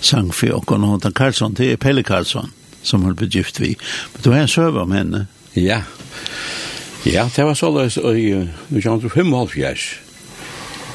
sang 0.00 0.32
för 0.32 0.52
och 0.52 0.70
hon 0.70 0.94
heter 0.94 1.10
Karlsson, 1.10 1.54
det 1.54 1.72
är 1.72 1.76
Pelle 1.76 2.02
Karlsson 2.02 2.50
som 2.82 3.02
hon 3.02 3.14
blev 3.14 3.30
gift 3.30 3.60
vi. 3.60 3.76
Men 4.12 4.22
du 4.22 4.30
har 4.30 4.36
en 4.36 4.48
söva 4.48 4.82
om 4.82 4.92
henne. 4.92 5.26
Ja, 5.52 5.82
ja 7.04 7.30
det 7.36 7.44
var 7.44 7.54
så 7.54 7.78
lös 7.78 7.98
i 7.98 8.32
1955. 8.32 9.34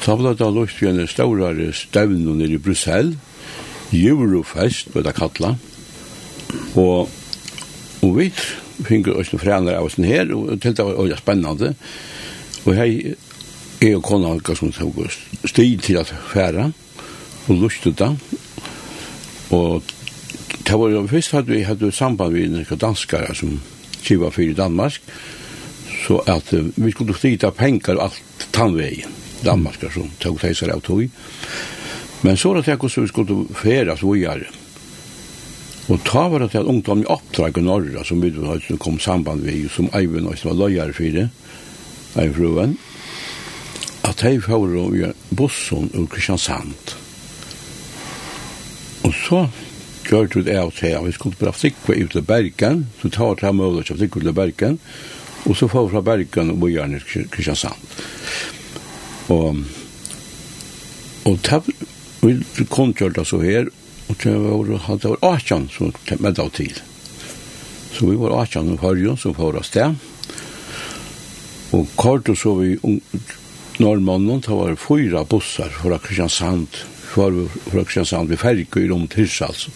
Så 0.02 0.16
var 0.16 0.34
det 0.34 0.52
lust 0.52 0.82
vid 0.82 0.90
en 0.90 1.08
större 1.08 1.74
stövn 1.74 2.38
nere 2.38 2.52
i 2.52 2.58
Brussel. 2.58 3.18
Eurofest 3.92 4.96
var 4.96 5.02
det 5.04 5.12
kallat. 5.12 5.56
Och, 6.74 7.02
och 8.00 8.20
vi 8.20 8.34
fick 8.86 9.08
oss 9.08 9.32
några 9.32 9.44
förändringar 9.44 9.80
av 9.80 9.86
oss 9.86 9.98
här 9.98 10.32
och 10.32 10.58
det 10.58 10.80
var 10.80 11.16
spennande. 11.16 11.76
Och 12.64 12.76
hej 12.76 13.16
jeg 13.82 13.98
og 13.98 14.04
kona 14.06 14.34
hva 14.42 14.56
som 14.58 14.72
tog 14.74 14.98
stig 15.46 15.82
til 15.86 16.00
at 16.02 16.10
færa 16.32 16.72
og 17.48 17.60
lustet 17.62 18.00
da 18.00 18.14
og 19.54 19.84
det 20.68 20.76
var 20.80 20.92
jo 20.92 21.06
først 21.08 21.36
hadde 21.36 21.54
vi 21.54 21.66
hadde 21.68 21.92
samband 21.94 22.34
med 22.34 22.56
noen 22.56 22.82
danskare 22.82 23.36
som 23.38 23.60
kiva 24.02 24.32
fyrir 24.34 24.58
Danmark 24.58 25.00
så 26.08 26.22
at 26.30 26.54
uh, 26.54 26.70
vi 26.76 26.92
skulle 26.92 27.14
flytta 27.14 27.52
pengar 27.52 28.00
og 28.00 28.10
alt 28.10 28.48
tannvegin 28.56 29.14
Danmark 29.46 29.84
mm. 29.84 29.94
som 29.94 30.10
tog 30.20 30.40
teisar 30.42 30.74
av 30.74 30.82
tog 30.82 31.06
men 32.26 32.38
så 32.38 32.50
var 32.50 32.64
det 32.66 32.74
akkur 32.74 32.90
som 32.90 33.06
vi 33.06 33.14
skulle 33.14 33.46
færa 33.54 33.98
så 33.98 34.10
vi 34.10 34.26
er 34.26 34.48
og 35.88 36.02
ta 36.04 36.26
var 36.28 36.44
det 36.44 36.56
at 36.56 36.68
ungdom 36.68 37.06
i 37.06 37.08
oppdrag 37.08 37.58
i 37.58 37.62
Norra 37.64 38.04
som 38.04 38.20
vi 38.22 38.34
kom 38.80 39.00
samband 39.00 39.46
vi, 39.46 39.68
som 39.72 39.88
Eivind 39.96 40.28
og 40.28 40.36
var 40.44 40.58
løyere 40.58 40.94
for 40.94 41.14
det, 41.16 41.30
Eivind 42.18 42.36
Fruen, 42.36 42.74
at 44.08 44.24
jeg 44.24 44.42
får 44.46 44.72
jo 44.72 45.12
bussen 45.36 45.90
ur 45.94 46.08
Kristiansand. 46.12 46.94
Og 49.04 49.14
så 49.16 49.48
gjør 50.08 50.30
det 50.32 50.56
av 50.56 50.72
til 50.76 50.96
at 50.96 51.06
vi 51.06 51.14
skulle 51.16 51.40
bare 51.40 51.56
flikve 51.56 51.98
ut 52.00 52.14
til 52.16 52.24
Bergen, 52.24 52.86
så 53.02 53.12
tar 53.12 53.36
det 53.42 53.54
med 53.56 53.82
å 53.82 53.84
flikve 53.84 54.22
ut 54.22 54.30
til 54.30 54.38
Bergen, 54.38 54.80
og 55.48 55.56
så 55.56 55.68
får 55.72 55.88
vi 55.88 55.96
fra 55.96 56.06
Bergen 56.12 56.54
og 56.56 56.70
gjør 56.72 56.94
det 56.94 57.02
i 57.04 57.26
Kristiansand. 57.32 57.98
Og, 59.36 59.64
og 61.28 61.42
ta, 61.44 61.60
vi 62.24 62.68
kom 62.72 62.94
til 62.96 63.12
det 63.16 63.28
så 63.28 63.42
her, 63.44 63.68
og 64.08 64.16
det 64.24 64.36
var, 64.40 64.70
det 64.96 65.12
var 65.12 65.36
18 65.36 65.68
som 65.74 65.92
med 66.24 66.40
av 66.40 66.54
til. 66.56 66.72
Så 67.92 68.08
vi 68.08 68.16
var 68.20 68.38
18 68.44 68.72
og 68.72 68.80
Farjon 68.80 69.20
som 69.20 69.36
får 69.36 69.60
oss 69.60 69.74
det. 69.76 69.88
Og 71.76 71.90
kort 72.00 72.30
og 72.32 72.38
så 72.40 72.54
vi 72.62 72.78
norrmannen, 73.80 74.42
det 74.42 74.52
var 74.52 74.76
fyra 74.76 75.24
bussar 75.24 75.70
fra 75.70 75.98
Kristiansand, 75.98 76.68
fra, 77.14 77.32
fra 77.72 77.84
Kristiansand, 77.84 78.30
vi 78.30 78.38
färgade 78.38 78.94
om 78.94 79.08
tills 79.08 79.42
alltså. 79.42 79.72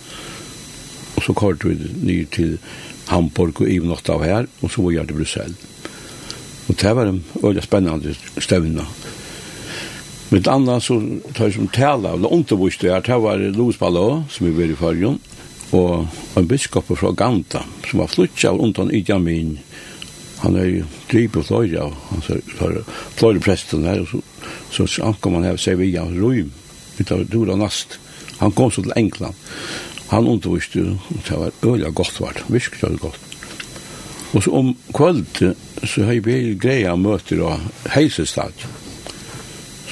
Och 1.16 1.24
så 1.24 1.34
kort 1.34 1.66
vi 1.66 1.78
ny 2.04 2.26
till 2.26 2.58
Hamburg 3.06 3.62
och 3.62 3.68
Ivnott 3.68 4.10
av 4.10 4.24
här, 4.24 4.48
och 4.60 4.72
så 4.72 4.82
var 4.82 4.92
jeg 4.92 5.08
till 5.08 5.16
Brussel. 5.16 5.54
Och 6.68 6.76
det 6.76 6.94
var 6.94 7.06
en 7.06 7.24
veldig 7.34 7.64
spännande 7.64 8.16
stävna. 8.38 8.86
Men 10.30 10.44
annars 10.48 10.88
så 10.88 11.02
tar 11.34 11.46
jeg 11.46 11.54
som 11.54 11.68
tala, 11.68 12.14
eller 12.14 12.34
inte 12.34 12.56
visste 12.56 12.88
jag, 12.88 13.04
det 13.04 13.18
var 13.18 13.38
Louis 13.38 13.80
Ballå, 13.80 14.24
som 14.30 14.48
vi 14.48 14.54
var 14.54 14.72
i 14.72 14.76
fargen, 14.76 15.20
og 15.72 16.08
en 16.36 16.48
biskop 16.48 16.88
fra 16.98 17.12
Ganta, 17.12 17.66
som 17.90 18.00
var 18.00 18.08
flyttet 18.08 18.50
av 18.50 18.62
undan 18.62 18.92
i 18.92 19.04
Jamin, 19.08 19.60
han 20.42 20.58
er 20.58 20.68
jo 20.68 20.86
dryp 21.12 21.38
og 21.38 21.48
fløyre 21.50 21.86
av 21.86 22.30
fløyre 23.18 23.42
presten 23.44 23.86
her, 23.86 24.02
så, 24.10 24.88
så 24.88 25.06
ankom 25.06 25.38
han 25.38 25.46
her 25.46 25.58
og 25.58 25.62
sier 25.62 25.78
vi 25.78 25.92
av 26.02 26.14
Røym, 26.16 26.50
vi 26.98 27.06
tar 27.08 27.24
Dora 27.30 27.58
Nast. 27.60 28.00
Han 28.42 28.54
kom 28.58 28.72
så 28.74 28.82
til 28.82 28.96
England. 28.98 29.38
Han 30.10 30.28
underviste, 30.28 30.82
og 30.82 31.22
det 31.28 31.38
var 31.38 31.68
øyla 31.70 31.92
godt 31.96 32.18
vart, 32.24 32.42
virkelig 32.50 32.90
øyla 32.90 33.04
godt. 33.06 33.28
Og 34.32 34.44
så 34.44 34.52
om 34.52 34.76
kvöld, 34.96 35.54
så 35.84 36.04
har 36.04 36.14
jeg 36.16 36.24
bil 36.24 36.54
greia 36.60 36.96
møter 36.96 37.44
av 37.46 37.66
heisestad. 37.94 38.66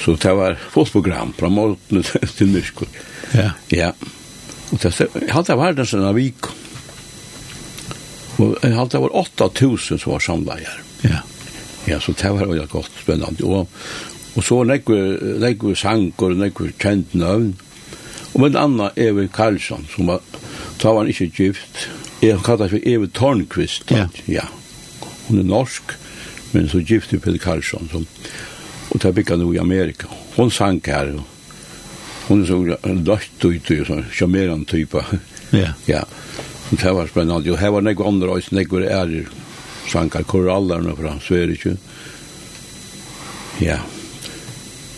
Så 0.00 0.16
det 0.16 0.32
var 0.36 0.56
fullt 0.72 0.92
program 0.92 1.34
fra 1.36 1.48
morgen 1.52 2.02
til 2.36 2.48
myrkot. 2.48 3.00
Ja. 3.36 3.50
Ja. 3.70 3.92
Og 4.72 4.82
det 4.82 5.30
hadde 5.30 5.58
vært 5.60 5.82
en 5.82 5.90
sånn 5.92 6.08
av 6.08 6.16
vikon. 6.16 6.59
Og 8.40 8.56
jeg 8.62 8.76
halte 8.76 8.96
det 8.96 9.02
var 9.04 9.16
8000 9.20 10.00
som 10.00 10.14
var 10.14 10.24
samleier. 10.24 10.80
Ja. 11.04 11.20
Ja, 11.88 12.00
så 12.00 12.12
det 12.12 12.30
var 12.30 12.54
jo 12.54 12.66
godt 12.70 12.92
spennende. 13.02 13.44
Og, 13.44 13.68
og 14.36 14.44
så 14.44 14.62
legger, 14.64 15.66
vi 15.68 15.74
sanger, 15.74 16.34
legger 16.36 16.72
kjent 16.78 17.14
navn. 17.14 17.54
Og 18.34 18.40
med 18.40 18.54
en 18.54 18.62
annen 18.62 19.28
Karlsson, 19.34 19.86
som 19.94 20.06
var, 20.06 20.20
da 20.82 20.92
var 20.92 21.04
han 21.04 21.10
ikke 21.10 21.32
gift. 21.36 21.88
Jeg 22.22 22.42
kallte 22.44 22.68
det 22.68 22.74
for 22.74 22.88
Eve 22.88 23.08
Tornqvist. 23.16 23.90
Ja. 23.90 24.06
ja. 24.28 24.46
Hun 25.28 25.40
er 25.40 25.48
norsk, 25.48 25.96
men 26.52 26.68
så 26.68 26.82
gift 26.84 27.12
i 27.12 27.18
Pelle 27.18 27.40
Karlsson. 27.40 27.88
Som, 27.92 28.06
og 28.90 29.02
det 29.02 29.14
bygget 29.14 29.40
nå 29.40 29.52
i 29.54 29.60
Amerika. 29.62 30.06
Hun 30.36 30.50
sang 30.50 30.80
her. 30.86 31.16
Hun 32.28 32.42
er 32.42 32.46
så 32.46 32.60
løtt 32.62 33.44
ut 33.44 33.70
og 33.74 33.86
sånn, 33.88 34.04
sjarmerende 34.14 34.68
type. 34.70 35.02
Ja. 35.50 35.72
Ja. 35.88 36.04
Det 36.70 36.92
var 36.92 37.06
spennende. 37.06 37.48
Jo, 37.48 37.56
her 37.56 37.70
var 37.74 37.82
nekko 37.82 38.06
andre 38.06 38.36
øyne, 38.36 38.58
nekko 38.60 38.80
ærer, 38.80 39.30
sankar 39.90 40.22
korallerne 40.22 40.94
fra 40.96 41.16
Sverige. 41.20 41.76
Ja. 43.60 43.78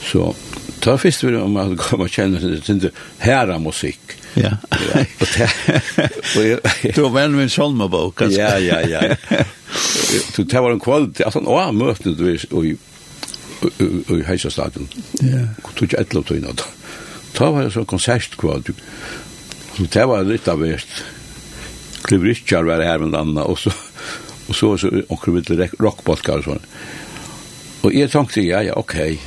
Så, 0.03 0.35
ta 0.81 0.97
først 0.97 1.25
vi 1.25 1.37
om 1.37 1.57
at 1.57 1.79
kom 1.81 2.05
og 2.05 2.11
kjenne 2.13 2.41
det, 2.43 2.61
det 2.83 2.91
herre 3.23 3.59
musikk. 3.59 4.19
Ja. 4.37 4.57
ja. 4.73 5.05
Og 5.21 5.33
det, 5.33 6.61
Du 6.97 7.03
var 7.07 7.15
venn 7.17 7.37
med 7.37 7.47
en 7.47 7.53
salmebok, 7.53 8.21
altså. 8.21 8.41
Ja, 8.41 8.57
ja, 8.59 8.81
ja. 8.89 9.17
Så 10.35 10.43
det 10.43 10.61
var 10.61 10.73
en 10.73 10.81
kvalitet, 10.81 11.25
altså, 11.25 11.41
å, 11.41 11.57
møtene 11.73 12.17
du 12.19 12.27
er, 12.35 12.45
og 12.53 12.69
i 12.69 12.77
heisastadion. 14.27 14.89
Ja. 15.23 15.47
Tog 15.73 15.87
ikke 15.87 16.01
etter 16.03 16.21
å 16.21 16.25
ta 16.27 16.37
inn 16.37 16.49
av 16.51 16.57
det. 16.59 16.69
Ta 17.33 17.49
var 17.55 17.65
en 17.65 17.73
sånn 17.73 17.89
konsertkvalitet. 17.89 18.81
Så 19.73 19.89
det 19.89 20.07
var 20.11 20.27
litt 20.29 20.49
av 20.53 20.61
hvert. 20.61 20.97
Ja 21.01 21.22
Cliff 22.13 22.25
Richard 22.25 22.65
var 22.65 22.81
här 22.81 22.99
med 22.99 23.21
andra 23.21 23.45
och 23.45 23.59
så 23.59 23.71
och 24.47 24.57
så 24.57 24.79
så 24.79 25.03
och 25.09 25.29
lite 25.29 25.69
rockbolkar 25.79 26.39
och 26.39 26.45
så. 26.45 26.59
Och 27.81 27.95
jag 27.95 28.11
tänkte 28.11 28.41
ja 28.41 28.63
ja 28.63 28.73
okej. 28.77 29.03
Okay. 29.03 29.19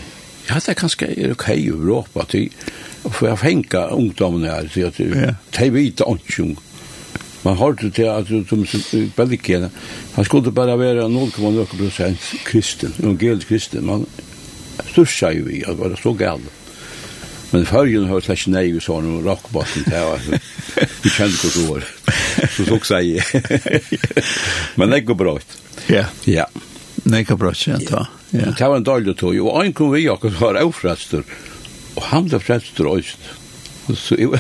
Ja 0.48 0.56
det 0.56 0.69
er 0.69 0.74
kanskje 0.74 1.08
er 1.17 1.32
ok 1.32 1.48
i 1.50 1.67
Europa 1.67 2.26
till 2.26 2.50
för 3.12 3.28
jag 3.28 3.39
fänka 3.39 3.88
ungdomarna 3.88 4.48
här 4.48 4.69
så 4.74 4.88
att 4.88 4.98
de 4.98 5.69
vet 5.69 6.00
inte 6.00 6.56
Man 7.41 7.58
har 7.58 7.71
det 7.71 7.93
til 7.93 8.04
at 8.04 8.30
de 8.30 8.45
som 8.45 9.12
belgikerna 9.15 9.69
han 10.15 10.26
skulle 10.26 10.52
bare 10.52 10.80
være 10.80 11.08
0,0 11.08 12.15
kristen, 12.45 12.93
evangelisk 13.00 13.48
kristen. 13.48 13.86
Man 13.86 14.06
stursar 14.88 15.32
vi, 15.32 15.63
at 15.67 15.78
det 15.78 15.80
var 15.80 16.00
så 16.04 16.13
galt. 16.13 16.55
Men 17.51 17.65
förrjun 17.65 18.10
har 18.10 18.21
släck 18.21 18.47
nej 18.47 18.71
vi 18.71 18.79
sa 18.79 19.01
nu 19.01 19.21
rockbossen 19.21 19.84
där 19.88 20.12
alltså. 20.12 20.31
Vi 21.01 21.10
kände 21.10 21.36
det 21.41 21.69
var 21.69 21.84
Så 22.58 22.65
så 22.65 22.79
säger. 22.79 23.25
Men 24.75 24.89
det 24.89 25.01
går 25.01 25.15
bra. 25.15 25.39
Ja. 25.88 26.05
Ja. 26.23 26.47
Nej, 26.95 27.23
går 27.23 27.36
bra 27.36 27.53
så 27.53 27.71
Ja. 27.89 28.08
Det 28.29 28.67
var 28.67 28.75
en 28.75 28.84
dålig 28.84 29.17
tog 29.17 29.39
och 29.39 29.65
en 29.65 29.73
kom 29.73 29.91
vi 29.91 30.10
och 30.10 30.25
var 30.25 30.55
har 30.55 30.63
ofrastor. 30.63 31.23
Och 31.93 32.03
han 32.03 32.25
blev 32.25 32.39
frästor 32.39 32.88
och 32.88 33.01
så 33.97 34.15
jag 34.19 34.39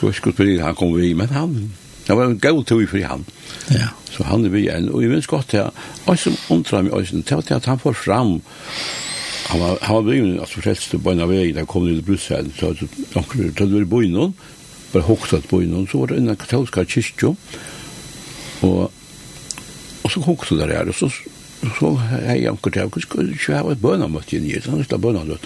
jag 0.00 0.14
skulle 0.14 0.34
precis 0.34 0.60
han 0.60 0.74
kom 0.74 0.94
vi 0.94 1.14
men 1.14 1.28
han 1.28 1.72
det 2.06 2.14
var 2.14 2.24
en 2.24 2.38
god 2.38 2.66
tog 2.66 2.88
för 2.88 3.02
han. 3.02 3.24
Ja. 3.68 3.88
Så 4.10 4.24
han 4.24 4.44
är 4.44 4.48
vi 4.48 4.68
en 4.68 4.88
och 4.88 5.04
jag 5.04 5.10
minns 5.10 5.26
gott 5.26 5.52
här. 5.52 5.70
Och 6.04 6.18
som 6.18 6.36
undrar 6.48 6.82
mig 6.82 6.92
också, 6.92 7.16
det 7.16 7.32
var 7.32 7.56
att 7.56 7.64
han 7.64 7.78
får 7.78 7.92
fram 7.92 8.40
Han 9.50 9.60
var 9.60 9.78
han 9.80 10.04
var 10.04 10.12
ju 10.12 10.40
alltså 10.40 10.60
frälst 10.60 11.02
på 11.02 11.10
en 11.10 11.20
av 11.20 11.28
väg 11.28 11.54
där 11.54 11.64
kom 11.64 11.86
det 11.86 11.94
till 11.94 12.02
Bryssel 12.02 12.52
så 12.58 12.70
att 12.70 12.78
de 13.12 13.22
kunde 13.22 13.52
ta 13.52 13.64
det 13.64 13.84
bo 13.84 14.02
innan 14.02 14.32
bara 14.92 15.02
hoxat 15.02 15.48
på 15.48 15.62
innan 15.62 15.86
så 15.86 15.98
var 15.98 16.06
det 16.06 16.16
en 16.16 16.36
katolska 16.36 16.84
kyrka 16.84 17.36
och 18.60 18.92
och 20.02 20.10
så 20.10 20.20
hoxade 20.20 20.60
där 20.60 20.68
där 20.68 20.88
och 20.88 20.94
så 20.94 21.10
så 21.78 21.94
hej 21.96 22.42
jag 22.42 22.60
kunde 22.60 22.78
jag 22.78 22.92
kunde 22.92 23.58
ha 23.58 23.72
ett 23.72 23.78
böna 23.78 24.08
mot 24.08 24.32
in 24.32 24.46
Jesus 24.46 24.66
han 24.66 24.84
stod 24.84 25.00
böna 25.00 25.24
då 25.24 25.36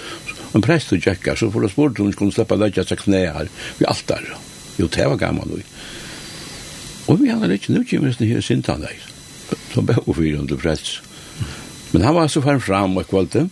en 0.53 0.63
präst 0.63 0.93
och 0.93 1.07
jacka 1.07 1.37
så 1.37 1.51
får 1.51 1.61
det 1.61 1.69
svårt 1.69 1.99
hon 1.99 2.13
skulle 2.13 2.33
släppa 2.33 2.55
lägga 2.55 2.85
sig 2.85 2.97
knä 2.97 3.33
här 3.33 3.49
vid 3.79 3.89
altar 3.89 4.37
jo 4.77 4.89
det 4.97 5.07
var 5.07 5.17
gammal 5.17 5.49
då 5.49 5.57
och 7.07 7.25
vi 7.25 7.31
hade 7.31 7.47
lite 7.47 7.73
nu 7.73 7.85
kommer 7.85 8.17
det 8.19 8.27
här 8.27 8.41
sintan 8.41 8.81
där 8.81 8.97
så 9.75 9.83
bättre 9.83 10.15
för 10.15 10.35
under 10.35 10.57
präst 10.57 11.03
men 11.95 12.03
han 12.03 12.15
var 12.15 12.29
så 12.29 12.43
fram 12.43 12.61
fram 12.61 12.97
och 12.97 13.09
kvalte. 13.09 13.49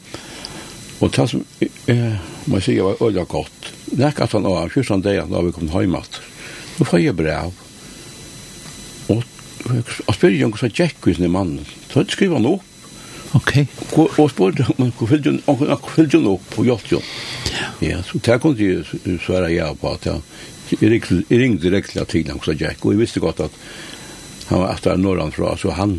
Og 1.03 1.11
det 1.11 1.29
som, 1.29 1.45
eh, 1.91 2.19
må 2.47 2.61
jeg 2.61 2.63
si, 2.63 2.79
var 2.79 3.01
øyla 3.03 3.25
godt. 3.27 3.73
Nek 3.99 4.21
at 4.23 4.33
han 4.33 4.47
var, 4.47 4.71
kyrsan 4.71 5.03
deg 5.03 5.27
da 5.31 5.43
vi 5.43 5.53
kom 5.53 5.69
til 5.69 5.91
Nå 6.79 6.87
får 6.89 7.03
jeg 7.03 7.17
brev. 7.17 7.51
Og, 9.13 9.25
og 10.07 10.15
spyrir 10.15 10.39
jo 10.41 10.53
hva 10.55 10.71
tjekk 10.71 11.05
hos 11.05 11.19
mannen. 11.19 11.67
Så 11.91 12.07
skriver 12.09 12.39
han 12.39 12.47
opp. 12.47 12.63
Ok. 13.35 13.53
Og, 13.99 14.15
og 14.19 14.31
spyrir 14.31 14.65
han, 14.71 14.93
hva 14.97 15.09
fyllt 15.11 15.27
hun, 15.27 15.43
hva 15.45 15.77
fyllt 15.97 16.17
hun 16.17 16.31
opp 16.33 16.49
på 16.55 16.65
hjelp 16.69 16.95
jo. 16.95 17.03
Ja, 17.83 18.01
så 18.07 18.23
det 18.23 18.39
kunne 18.41 18.63
jeg 18.63 19.19
svære 19.27 19.53
ja 19.53 19.73
på 19.75 19.93
at 19.93 20.07
jeg, 20.07 20.23
jeg 20.79 21.03
ringde 21.29 21.67
direkte 21.67 22.07
til 22.09 22.31
han 22.31 22.41
hva 22.41 22.57
Jack, 22.57 22.87
og 22.87 22.95
jeg 22.95 23.03
visste 23.03 23.21
godt 23.21 23.43
at 23.49 23.61
han 24.49 24.63
var 24.63 24.75
etter 24.77 24.97
norran 25.01 25.35
fra, 25.35 25.57
så 25.59 25.75
han, 25.77 25.99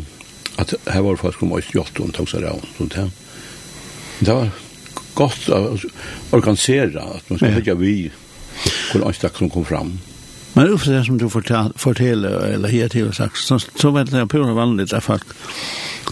at 0.58 0.74
her 0.88 1.04
var 1.04 1.20
faktisk 1.20 1.44
om 1.44 1.54
oss 1.58 1.70
hjelp 1.74 2.00
hun 2.00 2.14
tog 2.14 2.28
seg 2.30 2.48
av. 2.48 2.64
Så 2.78 2.88
det, 2.90 3.08
det 4.24 4.34
var, 4.34 4.50
godt 5.14 5.48
å 5.52 5.62
organisere 6.34 7.02
at 7.02 7.30
man 7.30 7.40
skal 7.40 7.60
ikke 7.60 7.78
vi 7.78 7.96
hvor 8.92 9.06
anstak 9.08 9.38
som 9.38 9.50
kom 9.50 9.64
fram. 9.66 9.96
Men 10.54 10.70
uppe 10.70 10.90
det 10.90 11.04
som 11.06 11.18
du 11.18 11.26
forteller, 11.28 12.38
eller 12.54 12.68
her 12.68 12.88
til 12.88 13.10
sagt, 13.14 13.38
så, 13.38 13.58
så 13.58 13.90
var 13.90 14.06
det 14.06 14.28
pura 14.30 14.54
vanligt 14.54 14.92
at 14.94 15.02
folk 15.02 15.26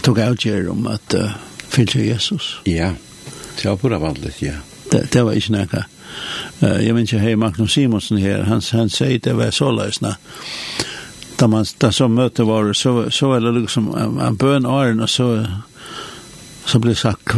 tog 0.03 0.19
avgjør 0.19 0.67
om 0.73 0.87
at 0.91 1.15
uh, 1.15 1.31
fyllte 1.71 2.03
Jesus. 2.03 2.59
Ja, 2.67 2.93
det 3.61 3.69
var 3.69 3.79
pura 3.79 3.99
vanligt, 4.03 4.41
ja. 4.43 4.59
Det, 4.91 5.05
det 5.13 5.23
var 5.23 5.31
ikke 5.31 5.55
näka. 5.55 5.83
Uh, 6.59 6.83
jeg 6.83 6.95
minns 6.95 7.13
ju 7.13 7.21
hei 7.23 7.35
Magnus 7.39 7.77
Simonsen 7.77 8.19
her, 8.19 8.43
han, 8.43 8.61
han 8.71 8.91
sier 8.91 9.23
det 9.23 9.37
var 9.39 9.55
så 9.55 9.71
løsna. 9.71 10.17
Da 11.39 11.47
man 11.47 11.65
da 11.79 11.91
så 11.91 12.09
møte 12.11 12.43
var, 12.43 12.73
så, 12.73 13.09
så 13.11 13.31
var 13.31 13.39
det 13.39 13.55
liksom 13.61 13.93
en 13.95 14.37
bøn 14.37 14.65
åren, 14.65 14.99
og 14.99 15.09
så, 15.09 15.45
så 16.65 16.79
det 16.83 16.97
sagt, 16.97 17.31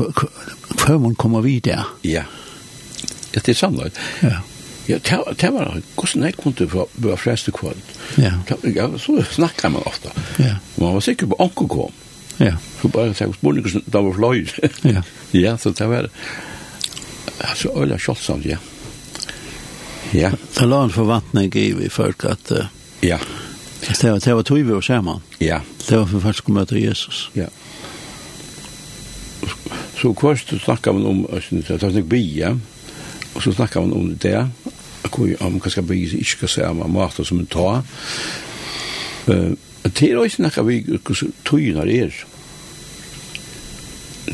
før 0.86 1.00
man 1.02 1.16
kommer 1.16 1.42
videre. 1.42 1.86
Ja. 2.04 2.24
Ja, 3.34 3.40
det 3.42 3.50
er 3.50 3.58
samlet. 3.60 3.98
Ja. 4.24 4.42
Ja, 4.88 4.98
det 5.02 5.50
var 5.50 5.72
det. 5.74 5.84
hvordan 5.98 6.24
jeg 6.24 6.36
kunne 6.38 6.70
få 6.70 6.90
være 6.94 7.18
frest 7.18 7.50
kvart? 7.54 7.94
Ja. 8.22 8.34
Ja, 8.76 8.90
så 9.02 9.24
snakker 9.32 9.70
man 9.70 9.82
ofte. 9.86 10.12
Ja. 10.38 10.56
Man 10.78 10.94
var 10.94 11.00
sikker 11.02 11.28
på 11.28 11.36
onker 11.40 11.68
kom. 11.68 11.92
Ja. 12.38 12.56
Så 12.82 12.88
bare 12.88 13.06
jeg 13.06 13.16
spørsmål, 13.16 13.64
da 13.94 14.02
var 14.02 14.14
fløy. 14.14 14.46
Ja. 14.94 15.02
Ja, 15.34 15.58
så 15.58 15.72
det 15.72 15.90
var 15.90 16.10
altså 17.40 17.72
øyla 17.76 17.98
kjolsamt, 17.98 18.46
ja. 18.46 18.58
Ja. 20.14 20.32
Det 20.60 20.68
la 20.70 20.84
en 20.84 20.94
forvantning 20.94 21.56
i 21.56 21.72
vi 21.74 21.90
folk 21.90 22.26
at 22.30 22.52
uh, 22.52 22.68
ja. 23.02 23.18
Det 23.88 24.12
var, 24.12 24.20
det 24.20 24.36
var 24.36 24.44
tog 24.44 24.58
vi 24.58 24.74
og 24.74 24.84
sammen. 24.84 25.22
Ja. 25.40 25.60
Det 25.90 25.98
var 25.98 26.06
for 26.06 26.20
først 26.20 26.46
å 26.48 26.54
møte 26.56 26.80
Jesus. 26.80 27.30
Ja 27.36 27.50
så 30.06 30.14
kvart 30.14 30.50
så 30.50 30.60
snackar 30.60 30.94
man 30.94 31.06
om 31.06 31.26
att 31.26 31.80
ta 31.80 31.92
sig 31.92 32.04
bia 32.04 32.60
og 33.34 33.44
så 33.44 33.52
snackar 33.52 33.82
man 33.82 33.94
om 33.94 34.18
det 34.22 34.50
akkurat 35.02 35.42
om 35.42 35.60
kanske 35.60 35.82
bia 35.82 36.10
så 36.10 36.24
skal 36.24 36.50
ska 36.50 36.74
man 36.74 36.92
matar 36.94 37.24
som 37.24 37.40
en 37.40 37.46
ta 37.46 37.84
eh 39.28 39.52
till 39.94 40.18
och 40.18 40.32
snackar 40.32 40.64
vi 40.64 41.00
tynar 41.44 41.88
er. 41.88 42.26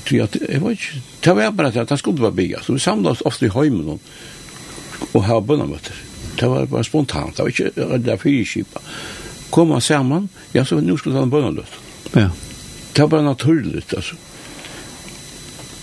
Ty 0.04 0.20
att 0.20 0.36
jag 0.50 0.60
vet 0.60 0.80
det 1.24 1.34
var 1.34 1.52
bara 1.52 1.68
at 1.68 1.90
det 1.90 1.98
skulle 1.98 2.22
vara 2.22 2.32
bia 2.32 2.62
så 2.62 2.74
vi 2.74 2.80
samla 2.80 3.10
oss 3.10 3.22
ofte 3.22 3.46
i 3.46 3.50
heimen 3.50 3.90
og 3.90 4.00
och 5.12 5.24
har 5.24 5.42
bönamöter 5.42 5.96
det 6.40 6.48
var 6.48 6.66
bara 6.66 6.84
spontant 6.84 7.38
det 7.38 7.44
var 7.44 7.50
inte 7.50 7.98
det 7.98 8.18
fyrkipa 8.18 8.80
komma 9.50 9.82
samman 9.82 10.30
ja 10.52 10.66
så 10.66 10.82
nu 10.82 10.98
skulle 10.98 11.20
han 11.20 11.30
bönamöter 11.30 11.80
ja. 12.14 12.30
Det 12.94 13.02
var 13.02 13.08
bare 13.08 13.22
naturligt 13.22 13.94
altså. 13.94 14.16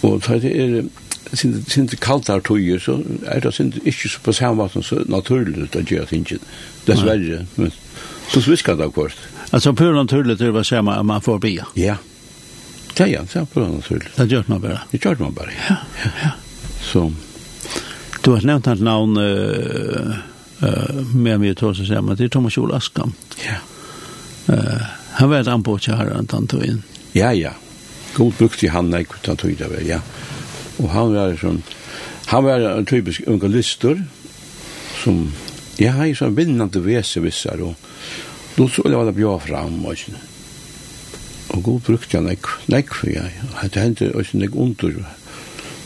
Og 0.03 0.23
så 0.25 0.39
det 0.39 0.53
er 0.55 0.85
sindi 1.37 1.97
kaldar 2.01 2.41
tøyer, 2.41 2.79
så 2.81 2.99
er 3.27 3.41
det 3.45 3.55
sindi 3.55 3.83
ikke 3.85 4.11
på 4.25 4.33
samme 4.33 4.63
måte 4.63 4.83
så 4.83 5.03
naturligt 5.11 5.77
å 5.77 5.83
gjøre 5.85 6.07
tingene. 6.13 6.41
Dessverre, 6.87 7.43
men 7.57 7.73
så 8.33 8.41
svisker 8.45 8.79
det 8.79 8.89
akkurat. 8.89 9.19
Altså 9.51 9.73
pur 9.73 9.93
naturligt 9.97 10.41
det 10.41 10.53
var 10.55 10.63
samme 10.63 10.95
at 10.97 11.07
man 11.07 11.25
får 11.25 11.39
bia? 11.45 11.67
Ja. 11.77 11.97
Ja, 12.99 13.07
ja, 13.07 13.23
det 13.23 13.37
er 13.37 13.45
på 13.47 13.63
naturligt. 13.63 14.17
Det 14.17 14.27
gjør 14.33 14.49
man 14.49 14.61
bare? 14.61 14.81
Det 14.91 15.03
gjør 15.05 15.21
man 15.21 15.35
bare, 15.35 15.53
ja. 15.69 15.77
ja, 16.05 16.11
ja. 16.23 16.31
Så. 16.83 17.05
Du 18.23 18.33
har 18.33 18.43
nevnt 18.43 18.67
hans 18.67 18.81
navn 18.83 19.17
uh, 19.17 20.17
uh, 20.63 21.15
med 21.15 21.39
mye 21.41 21.55
tås 21.55 21.81
og 21.85 21.87
samme, 21.87 22.17
det 22.19 22.29
er 22.29 22.35
Thomas 22.35 22.57
Jol 22.57 22.75
Askam. 22.75 23.15
Ja. 23.45 23.61
Uh, 24.49 24.83
han 25.21 25.31
var 25.31 25.45
et 25.45 25.53
anbåt 25.53 25.87
kjæren, 25.87 26.27
han 26.33 26.51
tog 26.51 26.65
inn. 26.67 26.83
Ja, 27.15 27.31
ja, 27.37 27.55
god 28.19 28.39
brukte 28.39 28.71
han 28.75 28.93
ikke 28.99 29.21
utan 29.23 29.39
tog 29.39 29.59
det 29.59 29.83
ja. 29.87 30.01
Og 30.79 30.91
han 30.93 31.15
var 31.15 31.37
sånn, 31.39 31.63
han 32.31 32.45
var 32.47 32.65
en 32.71 32.87
typisk 32.87 33.27
unga 33.27 33.51
lister, 33.51 34.03
som, 35.03 35.29
ja, 35.79 35.95
han 35.97 36.11
er 36.11 36.19
sånn 36.19 36.37
vinnande 36.39 36.83
vese 36.85 37.23
vissar, 37.25 37.63
og 37.63 37.75
då 38.59 38.69
så 38.69 38.83
var 38.85 39.07
det 39.07 39.15
bra 39.19 39.39
fram, 39.39 39.85
og 39.87 39.99
sånn. 39.99 40.19
Og 41.55 41.63
god 41.65 41.81
brukte 41.87 42.19
han 42.19 42.29
ikke, 42.31 42.59
nek 42.69 42.93
for 42.93 43.11
jeg, 43.11 43.33
det 43.73 43.83
hendte 43.83 44.11
også 44.13 44.43
nek 44.43 44.55
under, 44.59 44.99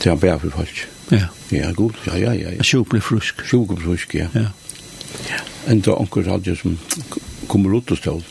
til 0.01 0.11
han 0.11 0.21
bæra 0.21 0.41
for 0.43 0.57
folk. 0.57 0.83
Ja. 1.13 1.29
Ja, 1.53 1.71
god, 1.77 2.01
ja, 2.07 2.17
ja, 2.17 2.33
ja. 2.33 2.51
ja. 2.57 2.65
Sjuk 2.65 2.89
ble 2.93 3.01
frusk. 3.05 3.45
Sjuk 3.47 3.75
ble 3.75 3.81
frusk, 3.85 4.15
ja. 4.17 4.31
Ja. 4.35 4.49
ja. 5.29 5.41
Enda 5.71 5.95
onker 6.01 6.27
hadde 6.27 6.57
som 6.57 6.79
kommer 7.47 7.77
ut 7.77 7.93
og 7.93 8.01
stål, 8.01 8.25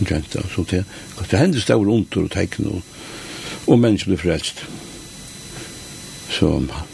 jenta, 0.00 0.42
så 0.50 0.64
det, 0.70 0.82
det 1.30 1.38
hendte 1.38 1.62
stål 1.62 1.90
under 1.92 2.24
og 2.24 2.32
teikne, 2.32 2.78
og 2.78 2.93
og 3.66 3.78
mennesker 3.80 4.12
blir 4.12 4.20
frelst. 4.20 4.64
Så 6.34 6.48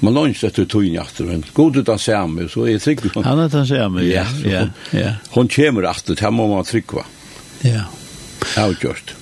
man 0.05 0.17
lønns 0.17 0.43
etter 0.45 0.67
tøyen 0.69 0.99
etter, 1.01 1.29
men 1.29 1.45
god 1.57 1.79
ut 1.81 1.89
han 1.89 2.03
samme, 2.03 2.49
så 2.51 2.67
er 2.67 2.75
jeg 2.75 2.83
trygg. 2.85 3.07
Han 3.25 3.41
er 3.45 3.55
han 3.55 3.69
samme, 3.69 4.05
ja. 4.05 4.27
ja, 4.45 4.67
ja. 4.97 5.15
Hun 5.37 5.49
kommer 5.49 5.89
etter, 5.91 6.19
det 6.19 6.33
må 6.35 6.49
man 6.51 6.67
trygg, 6.69 6.93
va? 6.99 7.07
Ja. 7.65 7.87
Avgjørst. 8.61 9.15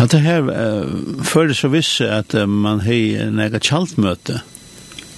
At 0.00 0.14
det 0.14 0.22
her, 0.24 0.46
uh, 0.48 1.22
før 1.26 1.50
det 1.50 1.58
så 1.58 1.70
visse 1.70 2.06
at 2.08 2.34
uh, 2.34 2.46
man 2.48 2.82
har 2.86 3.26
en 3.26 3.42
egen 3.44 3.64
kjaltmøte. 3.66 4.40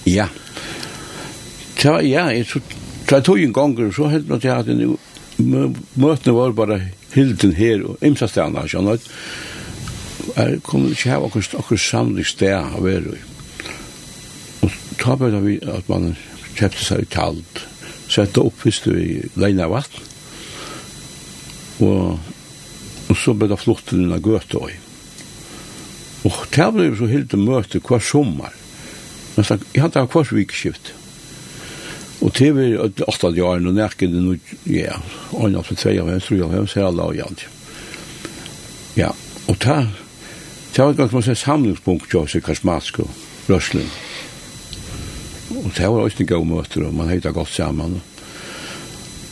Ja. 0.08 0.28
Ja, 1.82 1.98
ja, 2.04 2.26
jeg 2.32 2.46
så 2.50 2.60
tar 3.08 3.24
tøyen 3.24 3.54
ganger, 3.54 3.90
så 3.94 4.10
helt 4.12 4.28
nok 4.30 4.44
jeg 4.44 4.52
at 4.52 5.40
møtene 5.42 6.36
var 6.36 6.52
bare 6.56 6.80
hilden 7.14 7.56
her, 7.56 7.82
og 7.86 8.04
imsa 8.04 8.28
stedene, 8.30 8.64
skjønner 8.68 9.00
du? 9.00 9.08
er 10.36 10.58
kunne 10.66 10.92
ikke 10.92 11.12
ha 11.14 11.20
akkur, 11.26 11.44
akkur 11.58 11.80
samlig 11.80 12.26
sted 12.30 12.54
å 12.54 12.82
være 12.84 13.16
i. 13.16 13.22
Og 14.62 14.78
ta 15.00 15.16
bare 15.18 15.42
vi 15.42 15.58
at 15.66 15.88
man 15.90 16.12
kjøpte 16.54 16.84
seg 16.84 17.04
i 17.04 17.10
kald, 17.12 17.62
sette 18.12 18.42
opp 18.42 18.64
hvis 18.64 18.82
du 18.84 18.92
i 18.94 19.20
leina 19.40 19.68
vatten, 19.72 20.08
og, 21.82 22.18
og 23.08 23.16
så 23.18 23.34
ble 23.34 23.48
det 23.50 23.58
flott 23.58 23.86
til 23.88 24.04
denne 24.04 24.20
gøte 24.22 24.60
også. 24.60 24.80
Og 26.22 26.42
det 26.54 26.66
ble 26.76 26.90
så 26.94 27.08
helt 27.10 27.32
møte 27.34 27.80
hver 27.82 28.02
sommer. 28.04 28.52
Men 29.34 29.46
så, 29.48 29.56
jeg 29.74 29.82
hadde 29.82 30.04
hver 30.12 30.34
vikskift. 30.36 30.92
Og 32.22 32.30
til 32.36 32.54
vi 32.54 32.68
åtta 32.78 33.32
år, 33.42 33.58
og 33.66 33.74
nærkede 33.74 34.22
nå, 34.22 34.36
ja, 34.70 34.94
og 35.32 35.48
ånda 35.48 35.64
for 35.66 35.74
tve 35.74 35.96
av 35.98 36.12
hans, 36.12 36.28
tror 36.28 36.38
jeg, 36.38 36.46
av 36.46 36.54
hens, 36.54 36.76
alle 36.78 37.08
og 37.08 37.16
jant. 37.18 37.42
Ja, 38.94 39.10
og 39.50 39.58
ta, 39.58 39.80
Det 40.76 40.84
var 40.84 40.92
ganske 40.92 41.16
masse 41.16 41.34
samlingspunkt 41.34 42.10
til 42.10 42.18
oss 42.18 42.34
i 42.34 42.40
og 42.40 43.10
røslen. 43.48 43.90
Og 45.50 45.70
det 45.76 45.88
var 45.88 46.00
også 46.00 46.16
en 46.20 46.26
god 46.26 46.46
møter, 46.46 46.86
og 46.86 46.94
man 46.94 47.08
heita 47.08 47.28
godt 47.28 47.48
sammen. 47.48 48.00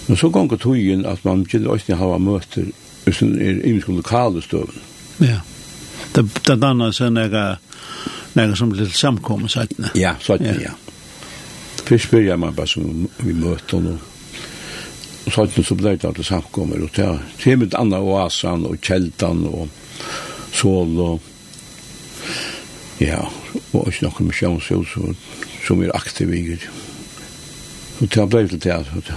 Men 0.09 0.17
så 0.17 0.29
gong 0.29 0.53
og 0.53 0.61
togjen 0.61 1.07
at 1.07 1.25
man 1.25 1.47
kjenner 1.47 1.71
også 1.71 1.93
en 1.93 1.99
hava 1.99 2.19
møter 2.19 2.65
utan 3.07 3.41
er 3.41 3.65
imenske 3.65 3.93
lokale 3.93 4.43
støven. 4.43 4.83
Ja. 5.21 5.41
Det, 6.15 6.25
det 6.47 6.61
dannar 6.61 6.93
seg 6.93 7.13
nega, 7.13 7.57
nega 8.35 8.55
som 8.55 8.73
litt 8.73 8.97
samkomme 8.97 9.49
sættene. 9.49 9.91
Ja, 9.95 10.15
sættene, 10.21 10.57
ja. 10.61 10.71
ja. 10.71 11.85
Først 11.87 12.05
spyrir 12.05 12.37
man 12.37 12.55
bare 12.55 12.67
som 12.67 13.09
vi 13.19 13.33
møter 13.33 13.81
noe 13.81 13.99
og 15.27 15.33
sånt 15.35 15.67
så 15.67 15.77
ble 15.77 15.95
det 15.95 16.09
alltid 16.09 16.27
samkommer 16.27 16.81
og 16.83 16.93
det 16.97 17.05
er 17.53 17.59
mitt 17.61 17.75
anna 17.79 18.01
oasan 18.01 18.65
og 18.67 18.79
kjeltan 18.83 19.45
og 19.47 19.69
sol 20.57 20.97
og 21.01 21.30
Ja, 23.01 23.23
og 23.73 23.87
også 23.87 24.05
noen 24.05 24.29
misjonshus 24.29 24.93
som 25.65 25.83
er 25.83 25.95
aktiv 25.97 26.33
i 26.37 26.43
Gud. 26.51 26.67
Og 28.01 28.11
det 28.13 28.27
ble 28.33 28.45
til 28.49 28.61
det, 28.61 28.77
at 28.77 29.13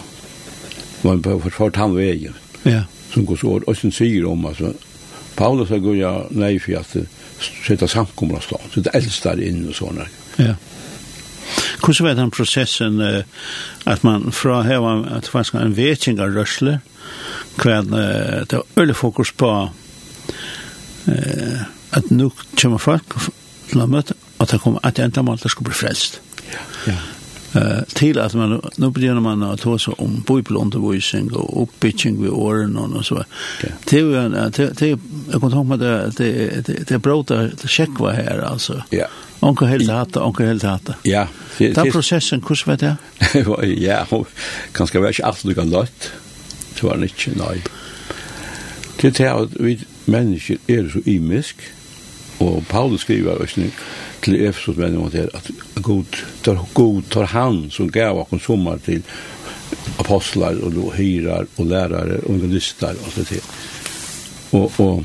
man 1.04 1.22
bør 1.24 1.42
fortalt 1.44 1.80
han 1.82 1.96
veien. 1.98 2.36
Ja. 2.64 2.86
Som 3.12 3.28
går 3.28 3.42
så, 3.42 3.58
og 3.60 3.76
sen 3.78 3.92
sier 3.92 4.28
om, 4.30 4.46
altså, 4.48 4.72
Paulus 5.36 5.70
har 5.74 5.84
gått 5.84 6.00
ja, 6.00 6.14
nei 6.32 6.56
for 6.64 6.80
at 6.80 6.96
sitte 7.44 7.90
samkommer 7.92 8.40
av 8.40 8.48
så 8.48 8.82
det 8.86 8.94
eldste 8.96 9.34
der 9.34 9.50
inne 9.50 9.74
og 9.74 9.78
sånne. 9.78 10.08
Ja. 10.40 10.56
Hvordan 11.84 12.08
var 12.08 12.16
den 12.16 12.32
processen 12.32 13.02
at 13.04 14.04
man 14.08 14.32
fra 14.32 14.62
heva, 14.64 14.96
at 15.12 15.28
det 15.28 15.34
var 15.36 15.60
en 15.60 15.76
vetning 15.76 16.22
av 16.24 16.32
røsler, 16.38 16.80
hva 17.60 17.82
det 17.84 18.56
var 18.56 18.80
øyne 18.80 18.96
fokus 18.96 19.34
på 19.36 19.50
at 21.06 22.12
nå 22.16 22.32
kommer 22.56 22.80
folk 22.80 23.18
til 23.74 23.84
å 23.84 23.90
møte 23.90 24.16
at 24.42 24.54
det 24.54 24.62
kom 24.64 24.80
at 24.84 25.02
enda 25.02 25.24
mål, 25.26 25.42
det 25.42 25.52
skulle 25.52 25.72
bli 25.72 25.82
frelst. 25.82 26.22
Ja. 26.88 27.02
Uh, 27.54 27.84
til 27.94 28.18
at 28.18 28.34
man, 28.34 28.56
nå 28.82 28.88
begynner 28.90 29.22
man 29.22 29.44
å 29.46 29.52
ta 29.62 29.76
seg 29.78 30.00
om 30.02 30.16
bibelundervisning 30.26 31.28
og 31.38 31.52
oppbygging 31.68 32.16
ved 32.24 32.34
årene 32.34 32.88
og 32.88 33.06
så. 33.06 33.20
Okay. 33.60 33.76
Til, 33.86 34.10
til, 34.58 34.72
til, 34.80 34.96
jeg 34.96 35.42
kan 35.44 35.54
tenke 35.54 35.70
meg 35.70 35.84
det, 35.84 35.94
det, 36.18 36.32
det, 36.66 36.80
det 36.90 36.98
er 36.98 37.04
bra 37.06 37.20
til 37.30 37.70
sjekva 37.70 38.16
her, 38.18 38.42
altså. 38.48 38.80
Ja. 38.96 39.06
Onkel 39.44 39.70
helt 39.70 39.92
hatt, 39.92 40.18
onkel 40.18 40.50
helt 40.50 40.66
hatt. 40.66 40.96
Ja. 41.06 41.28
Den 41.60 41.92
prosessen, 41.94 42.42
hvordan 42.42 42.74
vet 42.74 42.88
jeg? 42.88 43.78
ja, 43.86 44.02
kanskje 44.74 45.04
var 45.04 45.14
ikke 45.14 45.30
alt 45.30 45.46
du 45.46 45.54
kan 45.54 45.70
løtt. 45.70 46.10
Det 46.74 46.88
var 46.88 47.06
ikke, 47.06 47.36
nei. 47.38 47.60
Det 49.04 49.20
er 49.20 49.36
at 49.36 49.54
vi 49.60 49.78
mennesker 50.10 50.58
er 50.72 50.90
så 50.90 51.04
imisk, 51.06 51.62
Og 52.44 52.64
Paulus 52.68 53.06
skriver 53.06 53.40
også 53.40 53.68
til 54.24 54.40
Efesos 54.42 54.80
menn 54.80 54.98
om 55.00 55.12
det 55.12 55.30
at 55.36 55.50
god 55.84 56.20
tar, 56.44 56.60
god 56.76 57.02
tar 57.14 57.32
han 57.32 57.66
som 57.72 57.92
gav 57.92 58.20
oss 58.24 58.44
sommar 58.44 58.82
til 58.84 59.04
apostlar 60.02 60.60
og 60.64 60.94
hyrar 60.98 61.48
og 61.58 61.70
lærare 61.70 62.20
og 62.24 62.36
evangelister 62.38 63.00
og 63.00 63.14
så 63.16 63.26
til. 63.28 63.44
Og, 64.54 64.72
og, 64.80 65.04